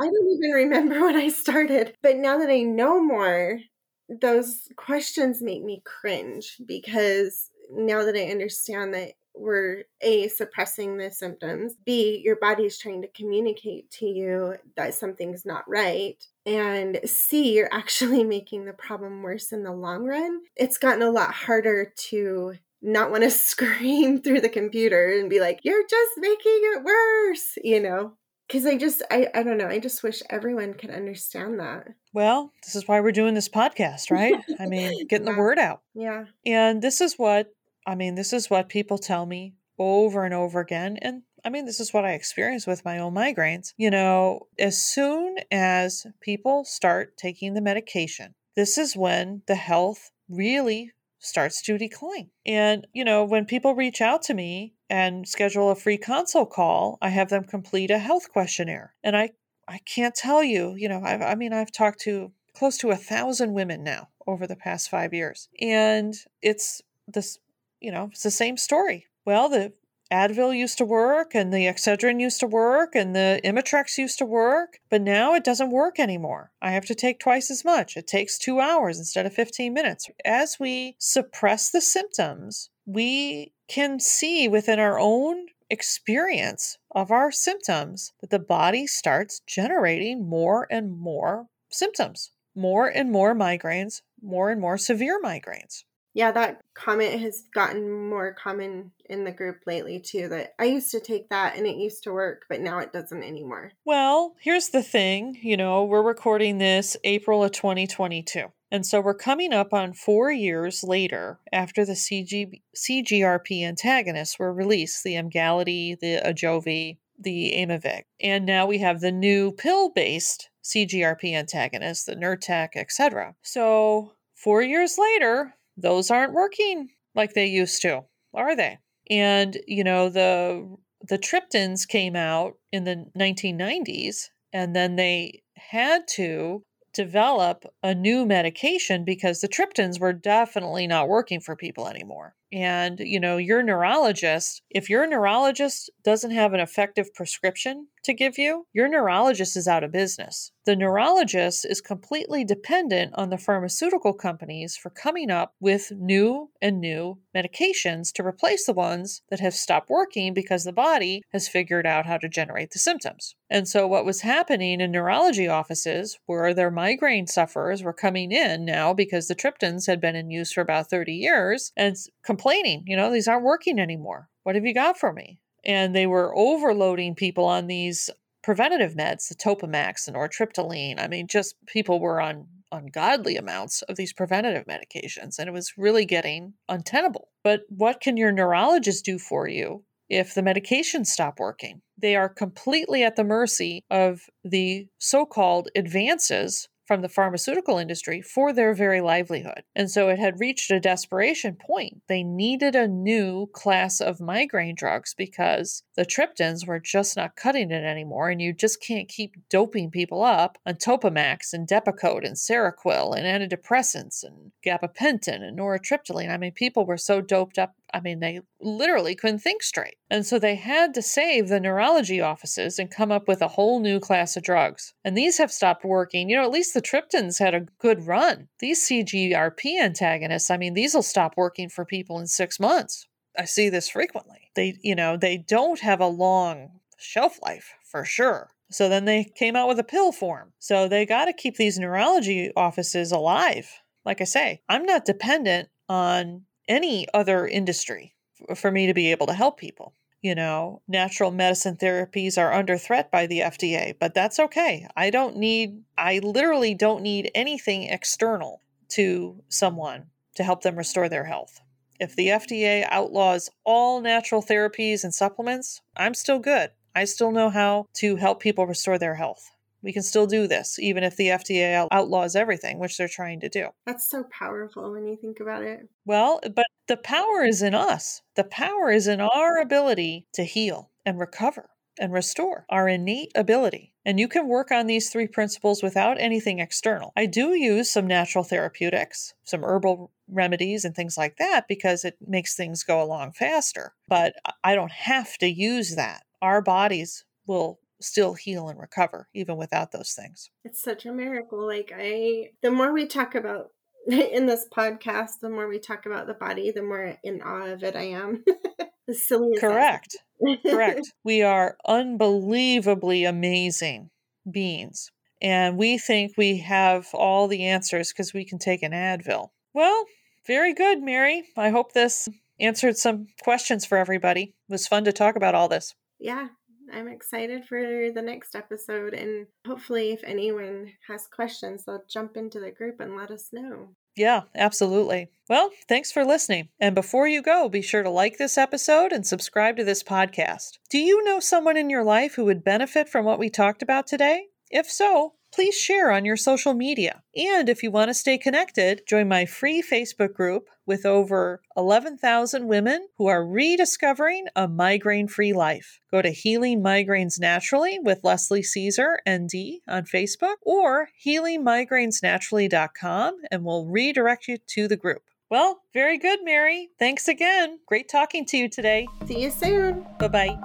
I 0.01 0.05
don't 0.05 0.37
even 0.37 0.51
remember 0.53 1.01
when 1.05 1.17
I 1.17 1.29
started. 1.29 1.95
But 2.03 2.17
now 2.17 2.39
that 2.39 2.51
I 2.51 2.63
know 2.63 3.03
more, 3.03 3.61
those 4.09 4.69
questions 4.77 5.43
make 5.43 5.63
me 5.63 5.83
cringe 5.85 6.57
because 6.67 7.51
now 7.71 8.05
that 8.05 8.17
I 8.17 8.31
understand 8.31 8.95
that 8.95 9.13
we're 9.35 9.85
a 10.01 10.27
suppressing 10.27 10.97
the 10.97 11.13
symptoms 11.13 11.75
b 11.87 12.21
your 12.25 12.35
body 12.41 12.65
is 12.65 12.77
trying 12.77 13.01
to 13.01 13.09
communicate 13.09 13.89
to 13.89 14.05
you 14.05 14.57
that 14.77 14.95
something's 14.95 15.47
not 15.47 15.63
right 15.69 16.17
and 16.45 16.99
c 17.05 17.53
you're 17.55 17.69
actually 17.73 18.25
making 18.25 18.65
the 18.65 18.73
problem 18.73 19.23
worse 19.23 19.53
in 19.53 19.63
the 19.63 19.71
long 19.71 20.05
run 20.05 20.41
it's 20.57 20.79
gotten 20.79 21.03
a 21.03 21.11
lot 21.11 21.33
harder 21.33 21.93
to 21.97 22.55
not 22.83 23.11
want 23.11 23.23
to 23.23 23.31
scream 23.51 24.21
through 24.21 24.41
the 24.41 24.49
computer 24.49 25.09
and 25.19 25.31
be 25.31 25.41
like 25.41 25.61
you're 25.63 25.87
just 25.89 26.13
making 26.17 26.39
it 26.45 26.85
worse 26.85 27.55
you 27.63 27.81
know 27.81 28.13
because 28.47 28.67
i 28.67 28.77
just 28.77 29.03
I, 29.11 29.29
I 29.35 29.43
don't 29.43 29.59
know 29.59 29.69
i 29.69 29.79
just 29.79 30.03
wish 30.03 30.23
everyone 30.31 30.75
could 30.75 30.91
understand 30.91 31.61
that 31.61 31.89
well 32.13 32.53
this 32.65 32.77
is 32.77 32.87
why 32.87 33.01
we're 33.01 33.13
doing 33.13 33.35
this 33.35 33.49
podcast 33.49 34.11
right 34.11 34.37
i 34.59 34.67
mean 34.67 35.07
getting 35.07 35.27
yeah. 35.27 35.33
the 35.33 35.39
word 35.39 35.59
out 35.59 35.83
yeah 35.95 36.25
and 36.47 36.81
this 36.83 37.01
is 37.01 37.15
what 37.15 37.53
I 37.89 37.95
mean, 37.95 38.17
this 38.17 38.35
is 38.35 38.51
what 38.51 38.69
people 38.69 38.99
tell 38.99 39.25
me 39.25 39.55
over 39.79 40.25
and 40.25 40.35
over 40.35 40.61
again. 40.61 40.99
And 41.01 41.23
I 41.43 41.49
mean, 41.49 41.65
this 41.65 41.81
is 41.81 41.91
what 41.91 42.05
I 42.05 42.13
experience 42.13 42.67
with 42.67 42.85
my 42.85 42.99
own 42.99 43.15
migraines. 43.15 43.73
You 43.79 43.91
know, 43.91 44.49
as 44.59 44.77
soon 44.77 45.37
as 45.51 46.07
people 46.21 46.67
start 46.67 47.17
taking 47.17 47.55
the 47.55 47.63
medication, 47.63 48.35
this 48.57 48.77
is 48.77 48.95
when 48.95 49.41
the 49.47 49.55
health 49.55 50.11
really 50.29 50.93
starts 51.19 51.63
to 51.63 51.79
decline. 51.79 52.31
And, 52.47 52.87
you 52.93 53.05
know, 53.05 53.25
when 53.25 53.45
people 53.45 53.75
reach 53.75 54.01
out 54.01 54.23
to 54.23 54.35
me 54.35 54.75
and 54.89 55.27
schedule 55.27 55.71
a 55.71 55.75
free 55.75 55.99
consult 55.99 56.51
call, 56.51 56.99
I 57.03 57.09
have 57.11 57.29
them 57.29 57.45
complete 57.45 57.91
a 57.91 57.99
health 57.99 58.31
questionnaire. 58.33 58.95
And 59.03 59.17
I, 59.17 59.31
I 59.67 59.79
can't 59.79 60.15
tell 60.15 60.43
you, 60.43 60.75
you 60.77 60.89
know, 60.89 61.03
I've, 61.05 61.23
I 61.23 61.35
mean, 61.35 61.53
I've 61.53 61.73
talked 61.73 62.01
to 62.03 62.33
close 62.55 62.79
to 62.79 62.91
a 62.91 62.97
thousand 62.97 63.53
women 63.53 63.83
now 63.85 64.09
over 64.27 64.47
the 64.47 64.57
past 64.57 64.91
five 64.91 65.13
years. 65.13 65.49
And 65.61 66.15
it's 66.43 66.83
this 67.07 67.39
you 67.81 67.93
know, 67.93 68.09
it's 68.13 68.23
the 68.23 68.31
same 68.31 68.57
story. 68.57 69.07
Well, 69.25 69.49
the 69.49 69.73
Advil 70.11 70.57
used 70.57 70.79
to 70.79 70.85
work 70.87 71.35
and 71.35 71.53
the 71.53 71.67
Excedrin 71.67 72.21
used 72.21 72.41
to 72.41 72.47
work 72.47 72.95
and 72.95 73.15
the 73.15 73.41
Imitrex 73.45 73.99
used 73.99 74.19
to 74.19 74.25
work, 74.25 74.81
but 74.89 75.03
now 75.03 75.35
it 75.35 75.45
doesn't 75.45 75.71
work 75.71 76.01
anymore. 76.01 76.51
I 76.63 76.71
have 76.71 76.87
to 76.87 76.95
take 76.95 77.21
twice 77.21 77.51
as 77.51 77.65
much. 77.65 77.97
It 77.97 78.07
takes 78.07 78.39
two 78.39 78.59
hours 78.59 78.99
instead 78.99 79.27
of 79.27 79.35
15 79.35 79.73
minutes. 79.73 80.09
As 80.25 80.59
we 80.59 80.97
suppress 80.99 81.71
the 81.71 81.83
symptoms, 81.83 82.71
we 82.87 83.53
can 83.69 84.01
see 84.01 84.49
within 84.49 84.79
our 84.79 84.99
own 84.99 85.47
experience 85.69 86.79
of 86.91 87.11
our 87.11 87.31
symptoms 87.31 88.15
that 88.21 88.31
the 88.31 88.39
body 88.39 88.87
starts 88.87 89.41
generating 89.47 90.27
more 90.27 90.67
and 90.71 90.91
more 90.91 91.49
symptoms, 91.71 92.31
more 92.55 92.89
and 92.89 93.13
more 93.13 93.35
migraines, 93.35 94.01
more 94.23 94.51
and 94.51 94.61
more 94.61 94.79
severe 94.79 95.21
migraines 95.23 95.85
yeah, 96.19 96.33
that 96.33 96.63
comment 96.75 97.21
has 97.21 97.45
gotten 97.55 98.09
more 98.09 98.35
common 98.35 98.91
in 99.05 99.23
the 99.23 99.31
group 99.31 99.61
lately 99.69 100.01
too. 100.01 100.27
That 100.27 100.53
I 100.59 100.65
used 100.65 100.91
to 100.91 100.99
take 100.99 101.29
that 101.29 101.57
and 101.57 101.65
it 101.65 101.77
used 101.77 102.03
to 102.03 102.13
work, 102.13 102.45
but 102.49 102.61
now 102.61 102.81
it 102.81 102.93
doesn't 102.93 103.23
anymore. 103.23 103.71
Well, 103.85 104.35
here's 104.41 104.71
the 104.71 104.83
thing 104.83 105.39
you 105.41 105.57
know, 105.57 105.85
we're 105.85 106.03
recording 106.03 106.59
this 106.59 106.97
April 107.05 107.45
of 107.45 107.53
2022. 107.53 108.47
And 108.73 108.85
so 108.85 109.01
we're 109.01 109.15
coming 109.15 109.53
up 109.53 109.73
on 109.73 109.93
four 109.93 110.33
years 110.33 110.83
later 110.83 111.39
after 111.53 111.85
the 111.85 111.93
CG, 111.93 112.63
CGRP 112.77 113.63
antagonists 113.63 114.41
were 114.41 114.53
released 114.53 115.05
the 115.05 115.17
Emgality, 115.17 115.95
the 116.01 116.21
Ajovy, 116.25 116.99
the 117.17 117.53
Aimovig. 117.57 118.03
And 118.21 118.45
now 118.45 118.67
we 118.67 118.79
have 118.79 119.01
the 119.01 119.13
new 119.13 119.53
pill 119.53 119.91
based 119.91 120.51
CGRP 120.65 121.33
antagonists, 121.33 122.07
the 122.07 122.17
Nurtec, 122.17 122.71
etc. 122.75 123.37
So 123.43 124.15
four 124.35 124.63
years 124.63 124.99
later, 124.99 125.55
those 125.79 126.11
aren't 126.11 126.35
working 126.35 126.89
like 127.15 127.35
they 127.35 127.47
used 127.47 127.81
to, 127.83 128.03
are 128.35 128.57
they? 128.57 128.79
And, 129.11 129.57
you 129.67 129.85
know, 129.85 130.09
the 130.09 130.77
the 131.01 131.19
triptans 131.19 131.87
came 131.87 132.17
out 132.17 132.55
in 132.73 132.85
the 132.85 133.07
1990s 133.17 134.31
and 134.53 134.75
then 134.75 134.97
they 134.97 135.43
had 135.57 136.09
to 136.09 136.65
develop 136.93 137.65
a 137.83 137.95
new 137.95 138.27
medication 138.27 139.05
because 139.05 139.41
the 139.41 139.49
triptans 139.49 140.01
were 140.01 140.13
definitely 140.13 140.87
not 140.87 141.09
working 141.09 141.41
for 141.41 141.55
people 141.55 141.87
anymore. 141.87 142.35
And, 142.53 142.99
you 143.01 143.21
know, 143.21 143.37
your 143.37 143.63
neurologist, 143.63 144.63
if 144.71 144.89
your 144.89 145.07
neurologist 145.07 145.91
doesn't 146.03 146.31
have 146.31 146.55
an 146.55 146.61
effective 146.61 147.13
prescription 147.15 147.89
to 148.05 148.15
give 148.15 148.39
you, 148.39 148.67
your 148.73 148.89
neurologist 148.89 149.57
is 149.57 149.69
out 149.69 149.85
of 149.85 149.93
business. 149.93 150.51
The 150.65 150.77
neurologist 150.77 151.65
is 151.65 151.81
completely 151.81 152.45
dependent 152.45 153.15
on 153.15 153.31
the 153.31 153.39
pharmaceutical 153.39 154.13
companies 154.13 154.77
for 154.77 154.91
coming 154.91 155.31
up 155.31 155.55
with 155.61 155.93
new 155.93 156.51
and 156.61 156.81
new 156.81 157.19
medications 157.35 158.13
to 158.15 158.27
replace 158.27 158.67
the 158.67 158.73
ones 158.73 159.23
that 159.31 159.41
have 159.41 159.55
stopped 159.55 159.89
working 159.89 160.35
because 160.35 160.65
the 160.65 160.73
body 160.73 161.23
has 161.33 161.49
figured 161.49 161.87
out 161.87 162.07
how 162.07 162.19
to 162.19 162.29
generate 162.29 162.71
the 162.71 162.79
symptoms. 162.79 163.35
And 163.51 163.67
so, 163.67 163.87
what 163.87 164.05
was 164.05 164.21
happening 164.21 164.81
in 164.81 164.91
neurology 164.91 165.49
offices 165.49 166.19
where 166.27 166.53
their 166.53 166.71
migraine 166.71 167.27
sufferers 167.27 167.83
were 167.83 167.95
coming 167.95 168.31
in 168.31 168.67
now 168.67 168.93
because 168.93 169.29
the 169.29 169.35
triptans 169.35 169.87
had 169.87 170.01
been 170.01 170.17
in 170.17 170.31
use 170.31 170.53
for 170.53 170.61
about 170.61 170.91
30 170.91 171.15
years 171.15 171.73
and 171.77 171.97
complaining, 172.39 172.85
you 172.87 172.97
know, 172.97 173.13
these 173.13 173.27
aren't 173.27 173.45
working 173.45 173.79
anymore. 173.79 174.29
What 174.45 174.55
have 174.55 174.65
you 174.65 174.75
got 174.75 174.99
for 174.99 175.13
me? 175.13 175.41
And 175.65 175.95
they 175.95 176.07
were 176.07 176.37
overloading 176.37 177.15
people 177.15 177.45
on 177.45 177.67
these 177.67 178.09
preventative 178.45 178.95
meds, 178.95 179.29
the 179.29 179.35
Topamax 179.35 180.07
and 180.07 180.17
nortriptyline. 180.17 181.03
I 181.03 181.09
mean, 181.09 181.27
just 181.27 181.57
people 181.67 182.01
were 182.01 182.21
on 182.21 182.47
ungodly 182.71 183.37
amounts 183.37 183.83
of 183.83 183.97
these 183.97 184.13
preventative 184.13 184.67
medications, 184.67 185.39
and 185.39 185.49
it 185.49 185.53
was 185.53 185.73
really 185.77 186.05
getting 186.05 186.55
untenable. 186.69 187.29
But 187.43 187.63
what 187.69 188.01
can 188.01 188.17
your 188.17 188.31
neurologist 188.31 189.05
do 189.05 189.19
for 189.19 189.49
you 189.49 189.85
if 190.09 190.35
the 190.35 190.43
medications 190.43 191.07
stop 191.07 191.41
working? 191.41 191.83
They 192.01 192.15
are 192.15 192.29
completely 192.29 193.03
at 193.03 193.17
the 193.17 193.25
mercy 193.25 193.85
of 193.91 194.21
the 194.45 194.87
so 194.99 195.27
called 195.27 195.71
advances 195.75 196.69
from 196.89 197.03
the 197.03 197.09
pharmaceutical 197.09 197.77
industry 197.77 198.23
for 198.23 198.51
their 198.51 198.73
very 198.73 199.03
livelihood. 199.03 199.63
And 199.77 199.91
so 199.91 200.09
it 200.09 200.19
had 200.19 200.41
reached 200.41 200.71
a 200.71 200.81
desperation 200.81 201.55
point. 201.55 202.01
They 202.09 202.23
needed 202.23 202.75
a 202.75 202.89
new 202.89 203.49
class 203.53 204.01
of 204.01 204.23
migraine 204.23 204.75
drugs 204.75 205.15
because 205.15 205.83
the 205.97 206.07
triptans 206.07 206.67
were 206.67 206.81
just 206.81 207.15
not 207.15 207.37
cutting 207.37 207.71
it 207.71 207.85
anymore. 207.85 208.31
And 208.31 208.41
you 208.41 208.55
just 208.55 208.83
can't 208.83 209.07
keep 209.07 209.37
doping 209.51 209.91
people 209.91 210.25
up 210.25 210.57
on 210.65 210.77
Topamax 210.77 211.53
and 211.53 211.69
Depakote 211.69 212.27
and 212.27 212.37
Seroquel 212.37 213.15
and 213.15 213.27
antidepressants 213.27 214.25
and 214.25 214.53
gabapentin 214.67 215.43
and 215.43 215.59
nortriptyline. 215.59 216.31
I 216.31 216.39
mean, 216.39 216.53
people 216.53 216.87
were 216.87 216.97
so 216.97 217.21
doped 217.21 217.59
up 217.59 217.75
I 217.93 218.01
mean, 218.01 218.21
they 218.21 218.41
literally 218.61 219.15
couldn't 219.15 219.41
think 219.41 219.63
straight. 219.63 219.97
And 220.11 220.27
so 220.27 220.39
they 220.39 220.55
had 220.55 220.95
to 220.95 221.03
save 221.03 221.49
the 221.49 221.61
neurology 221.61 222.21
offices 222.21 222.79
and 222.79 222.91
come 222.91 223.11
up 223.11 223.29
with 223.29 223.43
a 223.43 223.49
whole 223.49 223.81
new 223.81 224.01
class 224.01 224.37
of 224.37 224.43
drugs. 224.43 224.95
And 225.05 225.17
these 225.17 225.39
have 225.39 225.51
stopped 225.53 225.85
working. 225.85 226.29
You 226.29 226.37
know, 226.37 226.45
at 226.45 226.51
least 226.51 226.75
the 226.75 226.83
triptans 226.83 227.39
had 227.39 227.55
a 227.55 227.67
good 227.79 228.07
run. 228.07 228.49
These 228.59 228.87
CGRP 228.87 229.81
antagonists, 229.81 230.51
I 230.51 230.57
mean, 230.57 230.75
these 230.75 230.95
will 230.95 231.03
stop 231.03 231.35
working 231.37 231.69
for 231.69 231.85
people 231.85 232.19
in 232.19 232.27
six 232.27 232.61
months. 232.61 233.07
I 233.39 233.45
see 233.45 233.69
this 233.69 233.89
frequently. 233.89 234.51
They, 234.55 234.79
you 234.83 234.95
know, 234.95 235.17
they 235.17 235.37
don't 235.37 235.81
have 235.81 236.01
a 236.01 236.07
long 236.07 236.81
shelf 236.99 237.39
life 237.43 237.75
for 237.85 238.05
sure. 238.05 238.51
So 238.71 238.89
then 238.89 239.05
they 239.05 239.25
came 239.25 239.57
out 239.57 239.69
with 239.69 239.79
a 239.79 239.85
pill 239.85 240.13
form. 240.13 240.53
So 240.59 240.89
they 240.89 241.07
got 241.07 241.27
to 241.27 241.33
keep 241.33 241.57
these 241.57 241.79
neurology 241.79 242.51
offices 242.57 243.13
alive. 243.13 243.71
Like 244.05 244.21
I 244.21 244.25
say, 244.25 244.63
I'm 244.69 244.85
not 244.85 245.05
dependent 245.05 245.69
on 245.89 246.43
any 246.69 247.07
other 247.13 247.47
industry 247.47 248.15
for 248.55 248.71
me 248.71 248.87
to 248.87 248.95
be 248.95 249.11
able 249.11 249.27
to 249.27 249.35
help 249.35 249.59
people. 249.59 249.95
You 250.21 250.35
know, 250.35 250.83
natural 250.89 251.31
medicine 251.31 251.77
therapies 251.77 252.37
are 252.39 252.53
under 252.53 252.77
threat 252.77 253.11
by 253.11 253.27
the 253.27 253.41
FDA, 253.41 253.95
but 253.99 254.15
that's 254.15 254.41
okay. 254.41 254.87
I 254.97 255.11
don't 255.11 255.37
need, 255.37 255.83
I 255.97 256.19
literally 256.19 256.75
don't 256.75 257.03
need 257.03 257.31
anything 257.35 257.85
external 257.85 258.61
to 258.91 259.43
someone 259.49 260.07
to 260.35 260.43
help 260.43 260.63
them 260.63 260.77
restore 260.77 261.09
their 261.09 261.25
health. 261.25 261.61
If 262.01 262.17
the 262.17 262.29
FDA 262.29 262.87
outlaws 262.91 263.51
all 263.65 264.01
natural 264.01 264.43
therapies 264.43 265.05
and 265.05 265.15
supplements, 265.15 265.81
I'm 265.97 266.15
still 266.15 266.39
good. 266.39 266.71
I 266.95 267.05
still 267.05 267.31
know 267.31 267.51
how 267.51 267.87
to 267.95 268.17
help 268.17 268.41
people 268.41 268.67
restore 268.67 268.99
their 268.99 269.15
health. 269.15 269.51
We 269.83 269.93
can 269.93 270.03
still 270.03 270.27
do 270.27 270.47
this, 270.47 270.79
even 270.79 271.05
if 271.05 271.17
the 271.17 271.29
FDA 271.29 271.87
outlaws 271.91 272.35
everything, 272.35 272.79
which 272.79 272.97
they're 272.97 273.09
trying 273.09 273.41
to 273.41 273.49
do. 273.49 273.69
That's 273.87 274.09
so 274.09 274.25
powerful 274.25 274.93
when 274.93 275.07
you 275.07 275.17
think 275.17 275.41
about 275.41 275.63
it. 275.63 275.89
Well, 276.05 276.41
but 276.55 276.67
the 276.89 276.97
power 276.97 277.45
is 277.45 277.63
in 277.63 277.75
us. 277.75 278.23
The 278.35 278.45
power 278.45 278.91
is 278.91 279.07
in 279.07 279.21
our 279.21 279.59
ability 279.59 280.27
to 280.35 280.45
heal 280.45 280.91
and 281.07 281.19
recover 281.19 281.71
and 281.99 282.13
restore 282.13 282.65
our 282.69 282.89
innate 282.89 283.33
ability. 283.35 283.93
And 284.05 284.19
you 284.19 284.29
can 284.29 284.49
work 284.49 284.71
on 284.71 284.87
these 284.87 285.11
three 285.11 285.27
principles 285.27 285.83
without 285.83 286.21
anything 286.21 286.61
external. 286.61 287.13
I 287.17 287.27
do 287.27 287.55
use 287.55 287.91
some 287.91 288.07
natural 288.07 288.45
therapeutics, 288.45 289.35
some 289.45 289.63
herbal 289.63 290.13
remedies, 290.29 290.85
and 290.85 290.95
things 290.95 291.19
like 291.19 291.37
that 291.39 291.67
because 291.69 292.05
it 292.05 292.17
makes 292.27 292.55
things 292.55 292.85
go 292.85 293.03
along 293.03 293.33
faster. 293.33 293.95
But 294.09 294.35
I 294.65 294.75
don't 294.75 294.93
have 294.93 295.37
to 295.39 295.49
use 295.49 295.97
that. 295.97 296.23
Our 296.41 296.63
bodies 296.63 297.25
will 297.47 297.81
still 298.01 298.35
heal 298.35 298.69
and 298.69 298.79
recover 298.79 299.29
even 299.35 299.57
without 299.57 299.93
those 299.93 300.13
things. 300.13 300.51
It's 300.65 300.83
such 300.83 301.07
a 301.07 301.13
miracle. 301.13 301.67
Like 301.67 301.93
I 301.95 302.51
the 302.63 302.71
more 302.71 302.93
we 302.93 303.07
talk 303.07 303.35
about 303.35 303.69
in 304.09 304.47
this 304.47 304.67
podcast, 304.75 305.41
the 305.41 305.51
more 305.51 305.69
we 305.69 305.79
talk 305.79 306.07
about 306.07 306.27
the 306.27 306.35
body, 306.35 306.71
the 306.71 306.83
more 306.83 307.17
in 307.23 307.43
awe 307.43 307.67
of 307.67 307.83
it 307.83 307.97
I 307.97 308.05
am. 308.05 308.45
the 309.07 309.15
silliest. 309.15 309.61
Correct. 309.61 310.17
Correct. 310.65 311.13
We 311.25 311.43
are 311.43 311.77
unbelievably 311.87 313.25
amazing 313.25 314.11
beings. 314.51 315.11
And 315.41 315.77
we 315.77 315.99
think 315.99 316.33
we 316.37 316.59
have 316.59 317.09
all 317.13 317.49
the 317.49 317.65
answers 317.65 318.13
because 318.13 318.33
we 318.33 318.45
can 318.45 318.59
take 318.59 318.83
an 318.83 318.93
Advil. 318.93 319.51
Well, 319.73 320.05
very 320.47 320.75
good, 320.75 321.03
Mary. 321.03 321.45
I 321.57 321.71
hope 321.71 321.93
this 321.93 322.29
answered 322.59 322.97
some 322.97 323.29
questions 323.43 323.85
for 323.85 323.99
everybody. 323.99 324.55
It 324.69 324.73
was 324.73 324.87
fun 324.87 325.05
to 325.05 325.13
talk 325.13 325.37
about 325.37 325.55
all 325.55 325.69
this. 325.69 325.95
Yeah, 326.19 326.49
I'm 326.93 327.09
excited 327.09 327.65
for 327.65 328.11
the 328.15 328.23
next 328.23 328.55
episode. 328.55 329.15
And 329.15 329.47
hopefully, 329.67 330.13
if 330.13 330.23
anyone 330.25 330.93
has 331.09 331.27
questions, 331.27 331.85
they'll 331.85 332.05
jump 332.09 332.37
into 332.37 332.61
the 332.61 332.71
group 332.71 333.01
and 333.01 333.17
let 333.17 333.31
us 333.31 333.49
know. 333.53 333.91
Yeah, 334.17 334.43
absolutely. 334.55 335.31
Well, 335.49 335.71
thanks 335.89 336.11
for 336.11 336.25
listening. 336.25 336.71
And 336.81 336.95
before 336.95 337.29
you 337.29 337.41
go, 337.41 337.69
be 337.69 337.83
sure 337.83 338.03
to 338.03 338.11
like 338.11 338.37
this 338.37 338.59
episode 338.59 339.13
and 339.13 339.25
subscribe 339.25 339.77
to 339.77 339.85
this 339.85 340.03
podcast. 340.03 340.79
Do 340.91 340.99
you 340.99 341.23
know 341.23 341.39
someone 341.39 341.77
in 341.77 341.89
your 341.89 342.03
life 342.03 342.35
who 342.35 342.45
would 342.47 342.65
benefit 342.65 343.09
from 343.09 343.25
what 343.25 343.39
we 343.39 343.49
talked 343.49 343.81
about 343.81 344.09
today? 344.09 344.47
If 344.71 344.91
so, 344.91 345.35
please 345.59 345.75
share 345.75 346.11
on 346.13 346.25
your 346.25 346.37
social 346.37 346.73
media. 346.73 347.21
And 347.35 347.69
if 347.69 347.83
you 347.83 347.91
want 347.91 348.11
to 348.11 348.15
stay 348.15 348.39
connected, 348.39 349.03
join 349.09 349.27
my 349.27 349.45
free 349.45 349.83
Facebook 349.83 350.33
group 350.33 350.69
with 350.87 351.05
over 351.05 351.63
11,000 351.77 352.69
women 352.69 353.09
who 353.17 353.27
are 353.27 353.45
rediscovering 353.45 354.45
a 354.55 354.69
migraine 354.69 355.27
free 355.27 355.53
life. 355.53 355.99
Go 356.13 356.23
to 356.23 356.31
Healing 356.31 356.81
Migraines 356.81 357.41
Naturally 357.41 357.99
with 358.01 358.21
Leslie 358.23 358.63
Caesar, 358.63 359.19
ND, 359.29 359.81
on 359.89 360.05
Facebook 360.05 360.55
or 360.63 361.09
healingmigrainesnaturally.com 361.27 363.37
and 363.51 363.65
we'll 363.65 363.87
redirect 363.87 364.47
you 364.47 364.59
to 364.69 364.87
the 364.87 364.97
group. 364.97 365.23
Well, 365.51 365.81
very 365.93 366.19
good, 366.19 366.39
Mary. 366.45 366.91
Thanks 367.01 367.27
again. 367.27 367.81
Great 367.85 368.09
talking 368.09 368.47
to 368.47 368.57
you 368.57 368.69
today. 368.69 369.09
See 369.27 369.43
you 369.43 369.51
soon. 369.51 370.07
Bye 370.21 370.29
bye. 370.29 370.57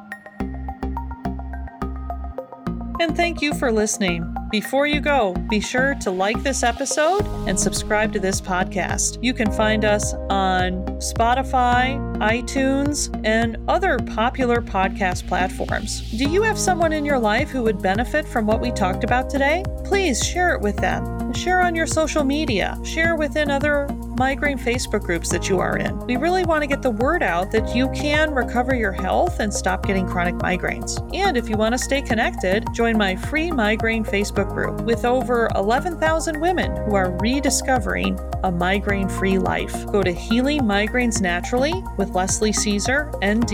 And 2.99 3.17
thank 3.17 3.41
you 3.41 3.55
for 3.55 3.71
listening. 3.71 4.32
Before 4.53 4.85
you 4.85 5.01
go, 5.01 5.33
be 5.49 5.59
sure 5.59 5.95
to 6.01 6.11
like 6.11 6.43
this 6.43 6.61
episode 6.61 7.25
and 7.47 7.59
subscribe 7.59 8.13
to 8.13 8.19
this 8.19 8.39
podcast. 8.39 9.17
You 9.19 9.33
can 9.33 9.51
find 9.51 9.83
us 9.83 10.13
on 10.29 10.85
Spotify, 10.99 11.97
iTunes, 12.23 13.09
and 13.25 13.57
other 13.67 13.99
popular 13.99 14.61
podcast 14.61 15.27
platforms. 15.27 16.09
Do 16.11 16.29
you 16.29 16.41
have 16.41 16.57
someone 16.57 16.93
in 16.93 17.03
your 17.03 17.19
life 17.19 17.49
who 17.49 17.63
would 17.63 17.81
benefit 17.81 18.25
from 18.25 18.45
what 18.47 18.61
we 18.61 18.71
talked 18.71 19.03
about 19.03 19.29
today? 19.29 19.63
Please 19.83 20.25
share 20.25 20.55
it 20.55 20.61
with 20.61 20.77
them. 20.77 21.33
Share 21.33 21.61
on 21.61 21.75
your 21.75 21.87
social 21.87 22.23
media. 22.23 22.79
Share 22.85 23.15
within 23.15 23.51
other 23.51 23.87
migraine 24.17 24.57
Facebook 24.57 25.01
groups 25.01 25.29
that 25.29 25.49
you 25.49 25.59
are 25.59 25.77
in. 25.77 25.97
We 26.05 26.17
really 26.17 26.43
want 26.43 26.61
to 26.61 26.67
get 26.67 26.81
the 26.81 26.91
word 26.91 27.23
out 27.23 27.51
that 27.51 27.75
you 27.75 27.89
can 27.89 28.33
recover 28.33 28.75
your 28.75 28.91
health 28.91 29.39
and 29.39 29.53
stop 29.53 29.85
getting 29.85 30.05
chronic 30.05 30.35
migraines. 30.35 30.99
And 31.15 31.35
if 31.35 31.49
you 31.49 31.57
want 31.57 31.73
to 31.73 31.79
stay 31.79 32.01
connected, 32.01 32.65
join 32.73 32.97
my 32.97 33.15
free 33.15 33.51
migraine 33.51 34.05
Facebook 34.05 34.49
group 34.53 34.81
with 34.81 35.05
over 35.05 35.49
11,000 35.55 36.39
women 36.39 36.75
who 36.85 36.95
are 36.95 37.17
rediscovering 37.19 38.19
a 38.43 38.51
migraine 38.51 39.09
free 39.09 39.37
life. 39.37 39.85
Go 39.87 40.03
to 40.03 40.11
Healing 40.11 40.61
Migraines 40.61 41.21
Naturally 41.21 41.73
with 41.97 42.12
Leslie 42.13 42.53
Caesar, 42.53 43.11
ND, 43.23 43.53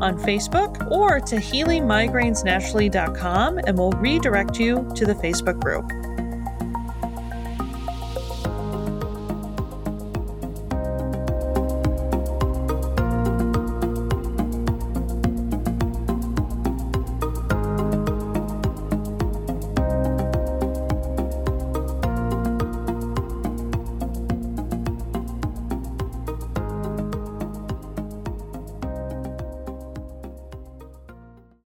on 0.00 0.18
Facebook 0.18 0.90
or 0.90 1.20
to 1.20 1.36
healingmigrainesnaturally.com 1.36 3.58
and 3.58 3.78
we'll 3.78 3.92
redirect 3.92 4.58
you 4.58 4.90
to 4.94 5.06
the 5.06 5.14
Facebook 5.14 5.60
group. 5.60 5.88